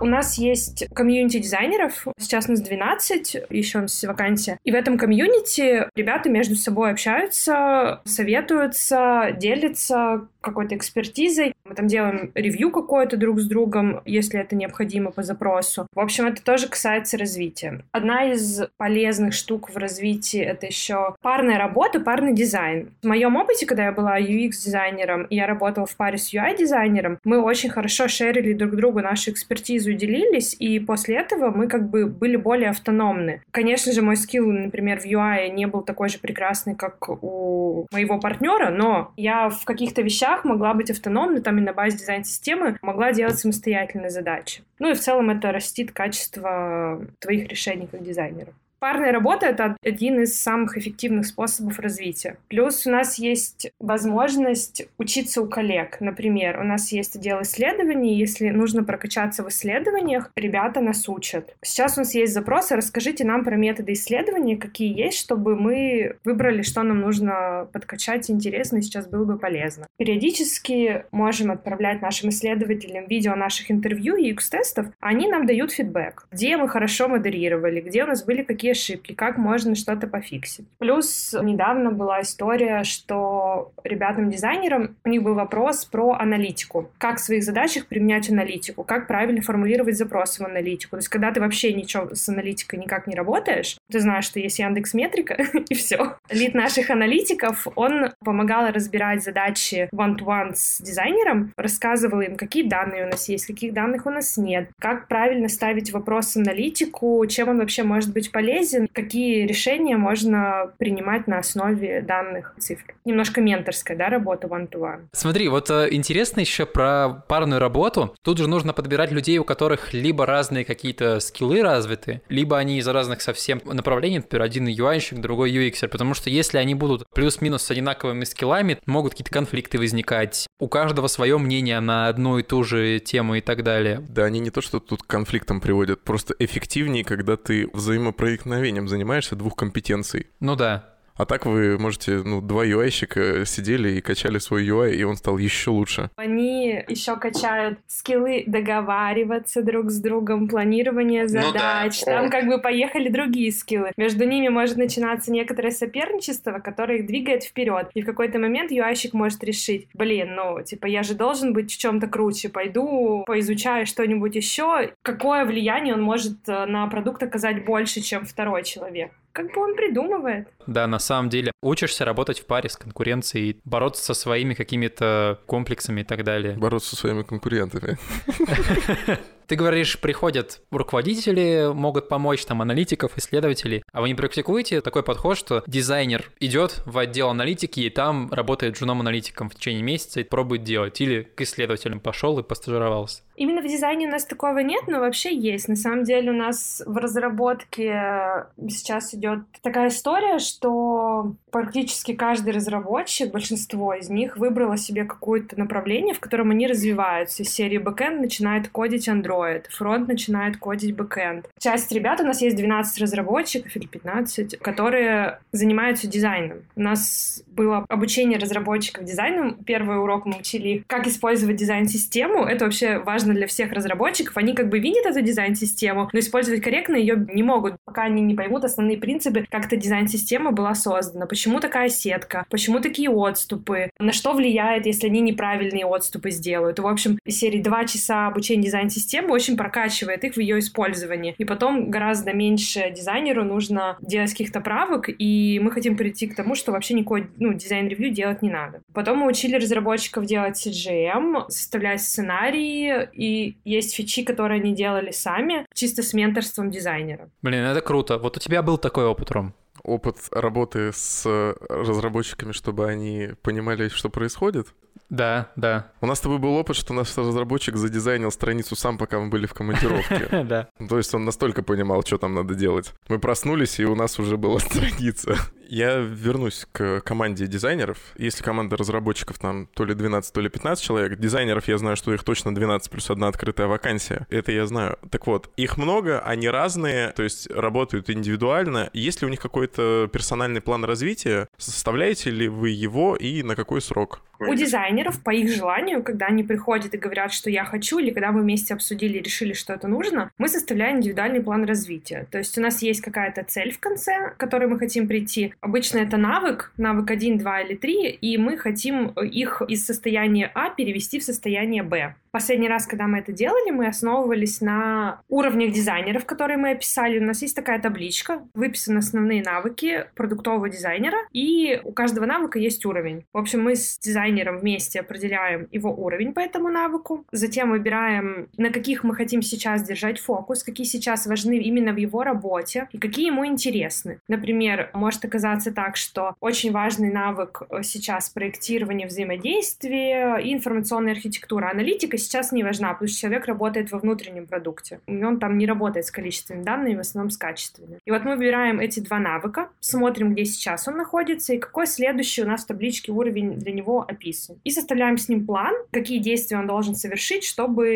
У 0.00 0.06
нас 0.06 0.38
есть 0.38 0.86
комьюнити 0.94 1.38
дизайнеров, 1.38 2.06
сейчас 2.18 2.48
нас 2.48 2.60
12, 2.60 3.36
еще 3.50 3.78
у 3.78 3.82
нас 3.82 4.02
вакансия. 4.04 4.58
И 4.64 4.70
в 4.70 4.74
этом 4.74 4.96
комьюнити 4.96 5.88
ребята 5.96 6.28
между 6.28 6.54
собой 6.54 6.90
общаются, 6.90 8.00
советуются, 8.04 9.36
делятся 9.36 10.28
какой-то 10.40 10.76
экспертизой. 10.76 11.54
Мы 11.68 11.74
там 11.74 11.86
делаем 11.86 12.30
ревью 12.34 12.70
какое-то 12.70 13.16
друг 13.16 13.40
с 13.40 13.46
другом, 13.46 14.00
если 14.06 14.40
это 14.40 14.56
необходимо 14.56 15.10
по 15.10 15.22
запросу. 15.22 15.86
В 15.94 16.00
общем, 16.00 16.26
это 16.26 16.42
тоже 16.42 16.68
касается 16.68 17.18
развития. 17.18 17.84
Одна 17.92 18.32
из 18.32 18.62
полезных 18.78 19.34
штук 19.34 19.70
в 19.70 19.76
развитии— 19.76 20.40
это 20.40 20.66
еще 20.66 21.14
парная 21.20 21.58
работа, 21.58 22.00
парный 22.00 22.34
дизайн. 22.34 22.90
В 23.02 23.06
моем 23.06 23.36
опыте, 23.36 23.66
когда 23.66 23.84
я 23.84 23.92
была 23.92 24.18
UX-дизайнером, 24.18 25.26
я 25.28 25.46
работала 25.46 25.86
в 25.86 25.94
паре 25.96 26.16
с 26.16 26.32
UI-дизайнером, 26.32 27.18
мы 27.24 27.42
очень 27.42 27.68
хорошо 27.68 28.08
шерили 28.08 28.54
друг 28.54 28.74
другу 28.76 29.00
нашу 29.00 29.30
экспертизу 29.32 29.90
и 29.90 29.94
делились, 29.94 30.56
и 30.58 30.78
после 30.78 31.16
этого 31.16 31.50
мы 31.50 31.68
как 31.68 31.90
бы 31.90 32.06
были 32.06 32.36
более 32.36 32.70
автономны. 32.70 33.42
Конечно 33.50 33.92
же, 33.92 34.00
мой 34.00 34.16
скилл, 34.16 34.50
например, 34.50 35.00
в 35.00 35.04
UI 35.04 35.50
не 35.50 35.66
был 35.66 35.82
такой 35.82 36.08
же 36.08 36.18
прекрасный, 36.18 36.74
как 36.74 37.08
у 37.08 37.86
моего 37.92 38.18
партнера, 38.18 38.70
но 38.70 39.12
я 39.16 39.50
в 39.50 39.64
каких-то 39.64 40.00
вещах 40.02 40.44
могла 40.44 40.72
быть 40.72 40.90
автономной, 40.90 41.40
там 41.40 41.57
и 41.58 41.62
на 41.62 41.72
базе 41.72 41.98
дизайн-системы 41.98 42.78
могла 42.82 43.12
делать 43.12 43.38
самостоятельные 43.38 44.10
задачи. 44.10 44.62
Ну 44.78 44.90
и 44.90 44.94
в 44.94 45.00
целом 45.00 45.30
это 45.30 45.52
растит 45.52 45.92
качество 45.92 47.06
твоих 47.18 47.48
решений 47.48 47.86
как 47.90 48.02
дизайнера. 48.02 48.52
Парная 48.78 49.10
работа— 49.10 49.46
это 49.48 49.76
один 49.82 50.20
из 50.20 50.40
самых 50.40 50.78
эффективных 50.78 51.26
способов 51.26 51.80
развития. 51.80 52.36
Плюс 52.48 52.86
у 52.86 52.90
нас 52.90 53.18
есть 53.18 53.72
возможность 53.80 54.86
учиться 54.98 55.42
у 55.42 55.48
коллег. 55.48 56.00
Например, 56.00 56.60
у 56.60 56.64
нас 56.64 56.92
есть 56.92 57.16
отдел 57.16 57.42
исследований. 57.42 58.16
Если 58.16 58.50
нужно 58.50 58.84
прокачаться 58.84 59.42
в 59.42 59.48
исследованиях, 59.48 60.30
ребята 60.36 60.80
нас 60.80 61.08
учат. 61.08 61.56
Сейчас 61.60 61.96
у 61.96 62.00
нас 62.00 62.14
есть 62.14 62.32
запросы. 62.32 62.76
Расскажите 62.76 63.24
нам 63.24 63.42
про 63.42 63.56
методы 63.56 63.94
исследования, 63.94 64.56
какие 64.56 64.96
есть, 64.96 65.18
чтобы 65.18 65.56
мы 65.56 66.16
выбрали, 66.24 66.62
что 66.62 66.84
нам 66.84 67.00
нужно 67.00 67.68
подкачать 67.72 68.30
интересно 68.30 68.78
и 68.78 68.82
сейчас 68.82 69.08
было 69.08 69.24
бы 69.24 69.38
полезно. 69.38 69.88
Периодически 69.96 71.04
можем 71.10 71.50
отправлять 71.50 72.00
нашим 72.00 72.28
исследователям 72.28 73.06
видео 73.08 73.34
наших 73.34 73.72
интервью 73.72 74.14
и 74.14 74.32
UX-тестов. 74.32 74.86
Они 75.00 75.26
нам 75.26 75.46
дают 75.46 75.72
фидбэк, 75.72 76.28
где 76.30 76.56
мы 76.56 76.68
хорошо 76.68 77.08
модерировали, 77.08 77.80
где 77.80 78.04
у 78.04 78.06
нас 78.06 78.24
были 78.24 78.42
какие 78.42 78.67
какие 78.68 78.72
ошибки, 78.72 79.14
как 79.14 79.38
можно 79.38 79.74
что-то 79.74 80.06
пофиксить. 80.06 80.66
Плюс 80.78 81.34
недавно 81.40 81.90
была 81.90 82.20
история, 82.22 82.84
что 82.84 83.72
ребятам-дизайнерам 83.84 84.96
у 85.04 85.08
них 85.08 85.22
был 85.22 85.34
вопрос 85.34 85.84
про 85.84 86.12
аналитику. 86.12 86.90
Как 86.98 87.18
в 87.18 87.20
своих 87.20 87.44
задачах 87.44 87.86
применять 87.86 88.30
аналитику, 88.30 88.84
как 88.84 89.06
правильно 89.06 89.42
формулировать 89.42 89.96
запросы 89.96 90.42
в 90.42 90.46
аналитику. 90.46 90.90
То 90.90 90.98
есть, 90.98 91.08
когда 91.08 91.30
ты 91.30 91.40
вообще 91.40 91.72
ничего 91.72 92.14
с 92.14 92.28
аналитикой 92.28 92.78
никак 92.78 93.06
не 93.06 93.14
работаешь, 93.14 93.76
ты 93.90 94.00
знаешь, 94.00 94.24
что 94.24 94.40
есть 94.40 94.58
Яндекс 94.58 94.94
Метрика, 94.94 95.34
и 95.68 95.74
все. 95.74 96.16
Лид 96.30 96.54
наших 96.54 96.90
аналитиков, 96.90 97.66
он 97.74 98.10
помогал 98.24 98.70
разбирать 98.72 99.22
задачи 99.22 99.88
one-to-one 99.94 100.52
с 100.54 100.80
дизайнером, 100.80 101.52
рассказывал 101.56 102.20
им, 102.20 102.36
какие 102.36 102.68
данные 102.68 103.06
у 103.06 103.10
нас 103.10 103.28
есть, 103.28 103.46
каких 103.46 103.72
данных 103.72 104.06
у 104.06 104.10
нас 104.10 104.36
нет, 104.36 104.70
как 104.80 105.08
правильно 105.08 105.48
ставить 105.48 105.92
вопрос 105.92 106.36
аналитику, 106.36 107.24
чем 107.26 107.48
он 107.48 107.58
вообще 107.58 107.82
может 107.82 108.12
быть 108.12 108.30
полезен, 108.32 108.57
какие 108.92 109.46
решения 109.46 109.96
можно 109.96 110.72
принимать 110.78 111.26
на 111.26 111.38
основе 111.38 112.02
данных 112.02 112.54
цифр. 112.58 112.94
Немножко 113.04 113.40
менторская, 113.40 113.96
да, 113.96 114.08
работа 114.08 114.46
one-to-one. 114.48 115.08
Смотри, 115.12 115.48
вот 115.48 115.70
э, 115.70 115.88
интересно 115.90 116.40
еще 116.40 116.66
про 116.66 117.24
парную 117.28 117.60
работу. 117.60 118.14
Тут 118.22 118.38
же 118.38 118.48
нужно 118.48 118.72
подбирать 118.72 119.12
людей, 119.12 119.38
у 119.38 119.44
которых 119.44 119.92
либо 119.92 120.26
разные 120.26 120.64
какие-то 120.64 121.20
скиллы 121.20 121.62
развиты, 121.62 122.22
либо 122.28 122.58
они 122.58 122.78
из 122.78 122.88
разных 122.88 123.22
совсем 123.22 123.60
направлений, 123.64 124.18
например, 124.18 124.42
один 124.42 124.68
UI-щик, 124.68 125.20
другой 125.20 125.52
UX, 125.52 125.86
потому 125.88 126.14
что 126.14 126.30
если 126.30 126.58
они 126.58 126.74
будут 126.74 127.04
плюс-минус 127.14 127.62
с 127.62 127.70
одинаковыми 127.70 128.24
скиллами, 128.24 128.78
могут 128.86 129.12
какие-то 129.12 129.30
конфликты 129.30 129.78
возникать. 129.78 130.47
У 130.60 130.66
каждого 130.68 131.06
свое 131.06 131.38
мнение 131.38 131.78
на 131.78 132.08
одну 132.08 132.38
и 132.38 132.42
ту 132.42 132.64
же 132.64 132.98
тему 132.98 133.36
и 133.36 133.40
так 133.40 133.62
далее. 133.62 134.04
Да, 134.08 134.24
они 134.24 134.40
не 134.40 134.50
то, 134.50 134.60
что 134.60 134.80
тут 134.80 135.04
к 135.04 135.06
конфликтам 135.06 135.60
приводят, 135.60 136.02
просто 136.02 136.34
эффективнее, 136.40 137.04
когда 137.04 137.36
ты 137.36 137.68
взаимопроникновением 137.72 138.88
занимаешься 138.88 139.36
двух 139.36 139.54
компетенций. 139.54 140.26
Ну 140.40 140.56
да. 140.56 140.97
А 141.18 141.26
так 141.26 141.46
вы 141.46 141.78
можете, 141.78 142.22
ну, 142.24 142.40
два 142.40 142.64
UI-щика 142.64 143.44
сидели 143.44 143.90
и 143.90 144.00
качали 144.00 144.38
свой 144.38 144.64
UI, 144.64 144.94
и 144.94 145.02
он 145.02 145.16
стал 145.16 145.36
еще 145.36 145.70
лучше. 145.70 146.10
Они 146.14 146.84
еще 146.88 147.16
качают 147.16 147.80
скиллы 147.88 148.44
договариваться 148.46 149.62
друг 149.62 149.90
с 149.90 150.00
другом, 150.00 150.46
планирование 150.48 151.26
задач. 151.26 152.00
Ну, 152.02 152.06
да. 152.06 152.20
Там 152.20 152.30
как 152.30 152.46
бы 152.46 152.60
поехали 152.60 153.08
другие 153.08 153.50
скиллы. 153.50 153.90
Между 153.96 154.26
ними 154.26 154.46
может 154.46 154.76
начинаться 154.76 155.32
некоторое 155.32 155.72
соперничество, 155.72 156.60
которое 156.60 156.98
их 156.98 157.06
двигает 157.06 157.42
вперед. 157.42 157.90
И 157.94 158.02
в 158.02 158.06
какой-то 158.06 158.38
момент 158.38 158.70
UI-щик 158.70 159.12
может 159.12 159.42
решить, 159.42 159.88
блин, 159.94 160.36
ну, 160.36 160.62
типа, 160.62 160.86
я 160.86 161.02
же 161.02 161.14
должен 161.14 161.52
быть 161.52 161.72
в 161.72 161.78
чем-то 161.78 162.06
круче, 162.06 162.48
пойду 162.48 163.24
поизучаю 163.26 163.86
что-нибудь 163.86 164.36
еще. 164.36 164.92
Какое 165.02 165.44
влияние 165.44 165.94
он 165.94 166.02
может 166.02 166.48
э, 166.48 166.66
на 166.66 166.86
продукт 166.86 167.20
оказать 167.24 167.64
больше, 167.64 168.02
чем 168.02 168.24
второй 168.24 168.62
человек? 168.62 169.10
Как 169.32 169.52
бы 169.54 169.60
он 169.60 169.76
придумывает. 169.76 170.48
Да, 170.66 170.86
на 170.86 170.98
самом 170.98 171.28
деле. 171.28 171.52
Учишься 171.62 172.04
работать 172.04 172.40
в 172.40 172.46
паре 172.46 172.68
с 172.68 172.76
конкуренцией, 172.76 173.60
бороться 173.64 174.04
со 174.04 174.14
своими 174.14 174.54
какими-то 174.54 175.40
комплексами 175.46 176.00
и 176.00 176.04
так 176.04 176.24
далее. 176.24 176.56
Бороться 176.56 176.90
со 176.90 176.96
своими 176.96 177.22
конкурентами. 177.22 177.98
Ты 179.48 179.56
говоришь, 179.56 179.98
приходят 179.98 180.60
руководители, 180.70 181.72
могут 181.72 182.10
помочь, 182.10 182.44
там, 182.44 182.60
аналитиков, 182.60 183.16
исследователей. 183.16 183.82
А 183.92 184.02
вы 184.02 184.08
не 184.08 184.14
практикуете 184.14 184.82
такой 184.82 185.02
подход, 185.02 185.38
что 185.38 185.62
дизайнер 185.66 186.30
идет 186.38 186.82
в 186.84 186.98
отдел 186.98 187.30
аналитики 187.30 187.80
и 187.80 187.88
там 187.88 188.30
работает 188.30 188.78
джуном-аналитиком 188.78 189.48
в 189.48 189.54
течение 189.54 189.82
месяца 189.82 190.20
и 190.20 190.24
пробует 190.24 190.64
делать? 190.64 191.00
Или 191.00 191.22
к 191.22 191.40
исследователям 191.40 191.98
пошел 191.98 192.38
и 192.38 192.42
постажировался? 192.42 193.22
Именно 193.36 193.62
в 193.62 193.66
дизайне 193.66 194.06
у 194.06 194.10
нас 194.10 194.26
такого 194.26 194.58
нет, 194.58 194.82
но 194.86 195.00
вообще 195.00 195.34
есть. 195.34 195.68
На 195.68 195.76
самом 195.76 196.04
деле 196.04 196.30
у 196.30 196.34
нас 196.34 196.82
в 196.84 196.98
разработке 196.98 198.44
сейчас 198.68 199.14
идет 199.14 199.44
такая 199.62 199.88
история, 199.88 200.40
что 200.40 201.36
практически 201.50 202.12
каждый 202.12 202.52
разработчик, 202.52 203.32
большинство 203.32 203.94
из 203.94 204.10
них, 204.10 204.36
выбрало 204.36 204.76
себе 204.76 205.04
какое-то 205.04 205.58
направление, 205.58 206.14
в 206.14 206.20
котором 206.20 206.50
они 206.50 206.66
развиваются. 206.66 207.44
Из 207.44 207.48
серии 207.48 207.78
бэкэнд 207.78 208.20
начинает 208.20 208.68
кодить 208.68 209.08
Android, 209.08 209.37
фронт 209.70 210.08
начинает 210.08 210.56
кодить 210.56 210.94
бэкэнд. 210.96 211.48
Часть 211.58 211.92
ребят, 211.92 212.20
у 212.20 212.24
нас 212.24 212.40
есть 212.40 212.56
12 212.56 213.00
разработчиков 213.02 213.74
или 213.76 213.86
15, 213.86 214.58
которые 214.58 215.40
занимаются 215.52 216.06
дизайном. 216.06 216.58
У 216.76 216.80
нас 216.80 217.42
было 217.58 217.84
обучение 217.88 218.38
разработчиков 218.38 219.04
дизайну. 219.04 219.56
Первый 219.66 220.00
урок 220.00 220.26
мы 220.26 220.38
учили, 220.38 220.84
как 220.86 221.08
использовать 221.08 221.56
дизайн-систему. 221.56 222.44
Это 222.44 222.64
вообще 222.64 222.98
важно 223.00 223.34
для 223.34 223.48
всех 223.48 223.72
разработчиков. 223.72 224.36
Они 224.36 224.54
как 224.54 224.68
бы 224.68 224.78
видят 224.78 225.06
эту 225.06 225.20
дизайн-систему, 225.22 226.08
но 226.12 226.18
использовать 226.20 226.62
корректно 226.62 226.94
ее 226.94 227.26
не 227.32 227.42
могут, 227.42 227.74
пока 227.84 228.02
они 228.02 228.22
не 228.22 228.34
поймут 228.34 228.64
основные 228.64 228.96
принципы, 228.96 229.44
как 229.50 229.66
эта 229.66 229.76
дизайн-система 229.76 230.52
была 230.52 230.74
создана, 230.74 231.26
почему 231.26 231.58
такая 231.58 231.88
сетка, 231.88 232.46
почему 232.48 232.78
такие 232.78 233.10
отступы, 233.10 233.90
на 233.98 234.12
что 234.12 234.34
влияет, 234.34 234.86
если 234.86 235.08
они 235.08 235.20
неправильные 235.20 235.84
отступы 235.84 236.30
сделают. 236.30 236.78
И, 236.78 236.82
в 236.82 236.86
общем, 236.86 237.18
серии 237.26 237.60
два 237.60 237.84
часа 237.86 238.28
обучения 238.28 238.62
дизайн-системы 238.62 239.30
очень 239.32 239.56
прокачивает 239.56 240.22
их 240.22 240.34
в 240.34 240.40
ее 240.40 240.60
использовании. 240.60 241.34
И 241.38 241.44
потом 241.44 241.90
гораздо 241.90 242.32
меньше 242.32 242.92
дизайнеру 242.94 243.42
нужно 243.42 243.98
делать 244.00 244.30
каких-то 244.30 244.60
правок, 244.60 245.08
и 245.08 245.58
мы 245.60 245.72
хотим 245.72 245.96
прийти 245.96 246.28
к 246.28 246.36
тому, 246.36 246.54
что 246.54 246.70
вообще 246.70 246.94
никакой 246.94 247.26
ну, 247.36 247.47
ну, 247.48 247.54
дизайн-ревью 247.54 248.10
делать 248.10 248.42
не 248.42 248.50
надо. 248.50 248.82
Потом 248.92 249.18
мы 249.18 249.28
учили 249.28 249.56
разработчиков 249.56 250.26
делать 250.26 250.66
CGM, 250.66 251.48
составлять 251.48 252.02
сценарии, 252.02 253.08
и 253.12 253.56
есть 253.64 253.94
фичи, 253.94 254.22
которые 254.22 254.60
они 254.60 254.74
делали 254.74 255.10
сами, 255.10 255.66
чисто 255.74 256.02
с 256.02 256.12
менторством 256.12 256.70
дизайнера. 256.70 257.30
Блин, 257.42 257.64
это 257.64 257.80
круто. 257.80 258.18
Вот 258.18 258.36
у 258.36 258.40
тебя 258.40 258.62
был 258.62 258.78
такой 258.78 259.04
опыт, 259.04 259.30
Ром? 259.30 259.54
Опыт 259.82 260.16
работы 260.32 260.92
с 260.92 261.24
разработчиками, 261.68 262.52
чтобы 262.52 262.86
они 262.88 263.30
понимали, 263.42 263.88
что 263.88 264.10
происходит? 264.10 264.68
Да, 265.08 265.50
да. 265.56 265.90
У 266.00 266.06
нас 266.06 266.18
с 266.18 266.20
тобой 266.20 266.38
был 266.38 266.54
опыт, 266.56 266.76
что 266.76 266.92
наш 266.92 267.16
разработчик 267.16 267.76
задизайнил 267.76 268.30
страницу 268.30 268.76
сам, 268.76 268.98
пока 268.98 269.18
мы 269.18 269.28
были 269.28 269.46
в 269.46 269.54
командировке. 269.54 270.28
Да. 270.48 270.68
То 270.88 270.98
есть 270.98 271.14
он 271.14 271.24
настолько 271.24 271.62
понимал, 271.62 272.02
что 272.04 272.18
там 272.18 272.34
надо 272.34 272.54
делать. 272.54 272.94
Мы 273.08 273.18
проснулись, 273.18 273.80
и 273.80 273.84
у 273.84 273.94
нас 273.94 274.18
уже 274.18 274.36
была 274.36 274.58
страница. 274.60 275.36
Я 275.68 275.98
вернусь 275.98 276.66
к 276.72 277.02
команде 277.02 277.46
дизайнеров. 277.46 277.98
Если 278.16 278.42
команда 278.42 278.76
разработчиков 278.76 279.38
там 279.38 279.68
то 279.74 279.84
ли 279.84 279.94
12, 279.94 280.32
то 280.32 280.40
ли 280.40 280.48
15 280.48 280.82
человек, 280.82 281.18
дизайнеров 281.18 281.68
я 281.68 281.76
знаю, 281.76 281.96
что 281.96 282.12
их 282.14 282.24
точно 282.24 282.54
12 282.54 282.90
плюс 282.90 283.10
одна 283.10 283.28
открытая 283.28 283.66
вакансия. 283.66 284.26
Это 284.30 284.50
я 284.50 284.66
знаю. 284.66 284.98
Так 285.10 285.26
вот, 285.26 285.50
их 285.56 285.76
много, 285.76 286.20
они 286.20 286.48
разные, 286.48 287.12
то 287.12 287.22
есть 287.22 287.50
работают 287.50 288.08
индивидуально. 288.08 288.88
Есть 288.94 289.20
ли 289.20 289.26
у 289.26 289.30
них 289.30 289.40
какой-то 289.40 290.08
персональный 290.10 290.62
план 290.62 290.86
развития? 290.86 291.48
Составляете 291.58 292.30
ли 292.30 292.48
вы 292.48 292.70
его 292.70 293.14
и 293.14 293.42
на 293.42 293.54
какой 293.54 293.82
срок? 293.82 294.22
У 294.40 294.54
дизайнеров, 294.54 295.22
по 295.22 295.30
их 295.30 295.50
желанию, 295.50 296.02
когда 296.02 296.26
они 296.26 296.42
приходят 296.42 296.94
и 296.94 296.98
говорят, 296.98 297.32
что 297.32 297.50
я 297.50 297.64
хочу, 297.64 297.98
или 297.98 298.10
когда 298.10 298.32
мы 298.32 298.42
вместе 298.42 298.74
обсудили 298.74 299.18
и 299.18 299.22
решили, 299.22 299.52
что 299.52 299.72
это 299.72 299.88
нужно, 299.88 300.30
мы 300.38 300.48
составляем 300.48 300.98
индивидуальный 300.98 301.40
план 301.40 301.64
развития. 301.64 302.26
То 302.30 302.38
есть 302.38 302.56
у 302.58 302.60
нас 302.60 302.82
есть 302.82 303.00
какая-то 303.00 303.44
цель 303.44 303.72
в 303.72 303.80
конце, 303.80 304.30
к 304.30 304.36
которой 304.36 304.68
мы 304.68 304.78
хотим 304.78 305.08
прийти. 305.08 305.54
Обычно 305.60 305.98
это 305.98 306.16
навык, 306.16 306.72
навык 306.76 307.10
1, 307.10 307.38
2 307.38 307.60
или 307.62 307.74
3, 307.74 308.10
и 308.10 308.38
мы 308.38 308.56
хотим 308.56 309.08
их 309.08 309.62
из 309.68 309.84
состояния 309.84 310.50
А 310.54 310.70
перевести 310.70 311.18
в 311.18 311.24
состояние 311.24 311.82
Б. 311.82 312.14
Последний 312.38 312.68
раз, 312.68 312.86
когда 312.86 313.08
мы 313.08 313.18
это 313.18 313.32
делали, 313.32 313.72
мы 313.72 313.88
основывались 313.88 314.60
на 314.60 315.22
уровнях 315.28 315.72
дизайнеров, 315.72 316.24
которые 316.24 316.56
мы 316.56 316.70
описали. 316.70 317.18
У 317.18 317.24
нас 317.24 317.42
есть 317.42 317.56
такая 317.56 317.80
табличка, 317.80 318.46
выписаны 318.54 318.98
основные 318.98 319.42
навыки 319.42 320.06
продуктового 320.14 320.68
дизайнера, 320.68 321.18
и 321.32 321.80
у 321.82 321.90
каждого 321.90 322.26
навыка 322.26 322.60
есть 322.60 322.86
уровень. 322.86 323.24
В 323.32 323.38
общем, 323.38 323.64
мы 323.64 323.74
с 323.74 323.98
дизайнером 323.98 324.58
вместе 324.58 325.00
определяем 325.00 325.66
его 325.72 325.92
уровень 325.92 326.32
по 326.32 326.38
этому 326.38 326.68
навыку, 326.68 327.26
затем 327.32 327.70
выбираем, 327.70 328.48
на 328.56 328.70
каких 328.70 329.02
мы 329.02 329.16
хотим 329.16 329.42
сейчас 329.42 329.82
держать 329.82 330.20
фокус, 330.20 330.62
какие 330.62 330.86
сейчас 330.86 331.26
важны 331.26 331.58
именно 331.58 331.92
в 331.92 331.96
его 331.96 332.22
работе 332.22 332.86
и 332.92 332.98
какие 332.98 333.26
ему 333.26 333.46
интересны. 333.46 334.20
Например, 334.28 334.90
может 334.94 335.24
оказаться 335.24 335.72
так, 335.72 335.96
что 335.96 336.36
очень 336.38 336.70
важный 336.70 337.12
навык 337.12 337.62
сейчас 337.82 338.30
проектирование 338.30 339.08
взаимодействия 339.08 340.36
и 340.36 340.54
информационная 340.54 341.14
архитектура, 341.14 341.70
аналитика 341.72 342.16
сейчас 342.28 342.52
не 342.52 342.62
важна, 342.62 342.92
потому 342.92 343.08
что 343.08 343.18
человек 343.18 343.46
работает 343.46 343.90
во 343.90 343.98
внутреннем 343.98 344.46
продукте. 344.46 345.00
Он 345.06 345.38
там 345.40 345.58
не 345.58 345.66
работает 345.66 346.06
с 346.06 346.10
количественными 346.10 346.64
данными, 346.64 346.96
в 346.96 347.00
основном 347.00 347.30
с 347.30 347.36
качественными. 347.36 347.98
И 348.04 348.10
вот 348.10 348.24
мы 348.24 348.36
выбираем 348.36 348.80
эти 348.80 349.00
два 349.00 349.18
навыка, 349.18 349.70
смотрим, 349.80 350.32
где 350.32 350.44
сейчас 350.44 350.86
он 350.88 350.96
находится 350.96 351.54
и 351.54 351.58
какой 351.58 351.86
следующий 351.86 352.42
у 352.42 352.46
нас 352.46 352.64
в 352.64 352.66
табличке 352.66 353.12
уровень 353.12 353.58
для 353.58 353.72
него 353.72 354.04
описан. 354.06 354.56
И 354.64 354.70
составляем 354.70 355.18
с 355.18 355.28
ним 355.28 355.46
план, 355.46 355.74
какие 355.90 356.18
действия 356.18 356.58
он 356.58 356.66
должен 356.66 356.94
совершить, 356.94 357.44
чтобы 357.44 357.86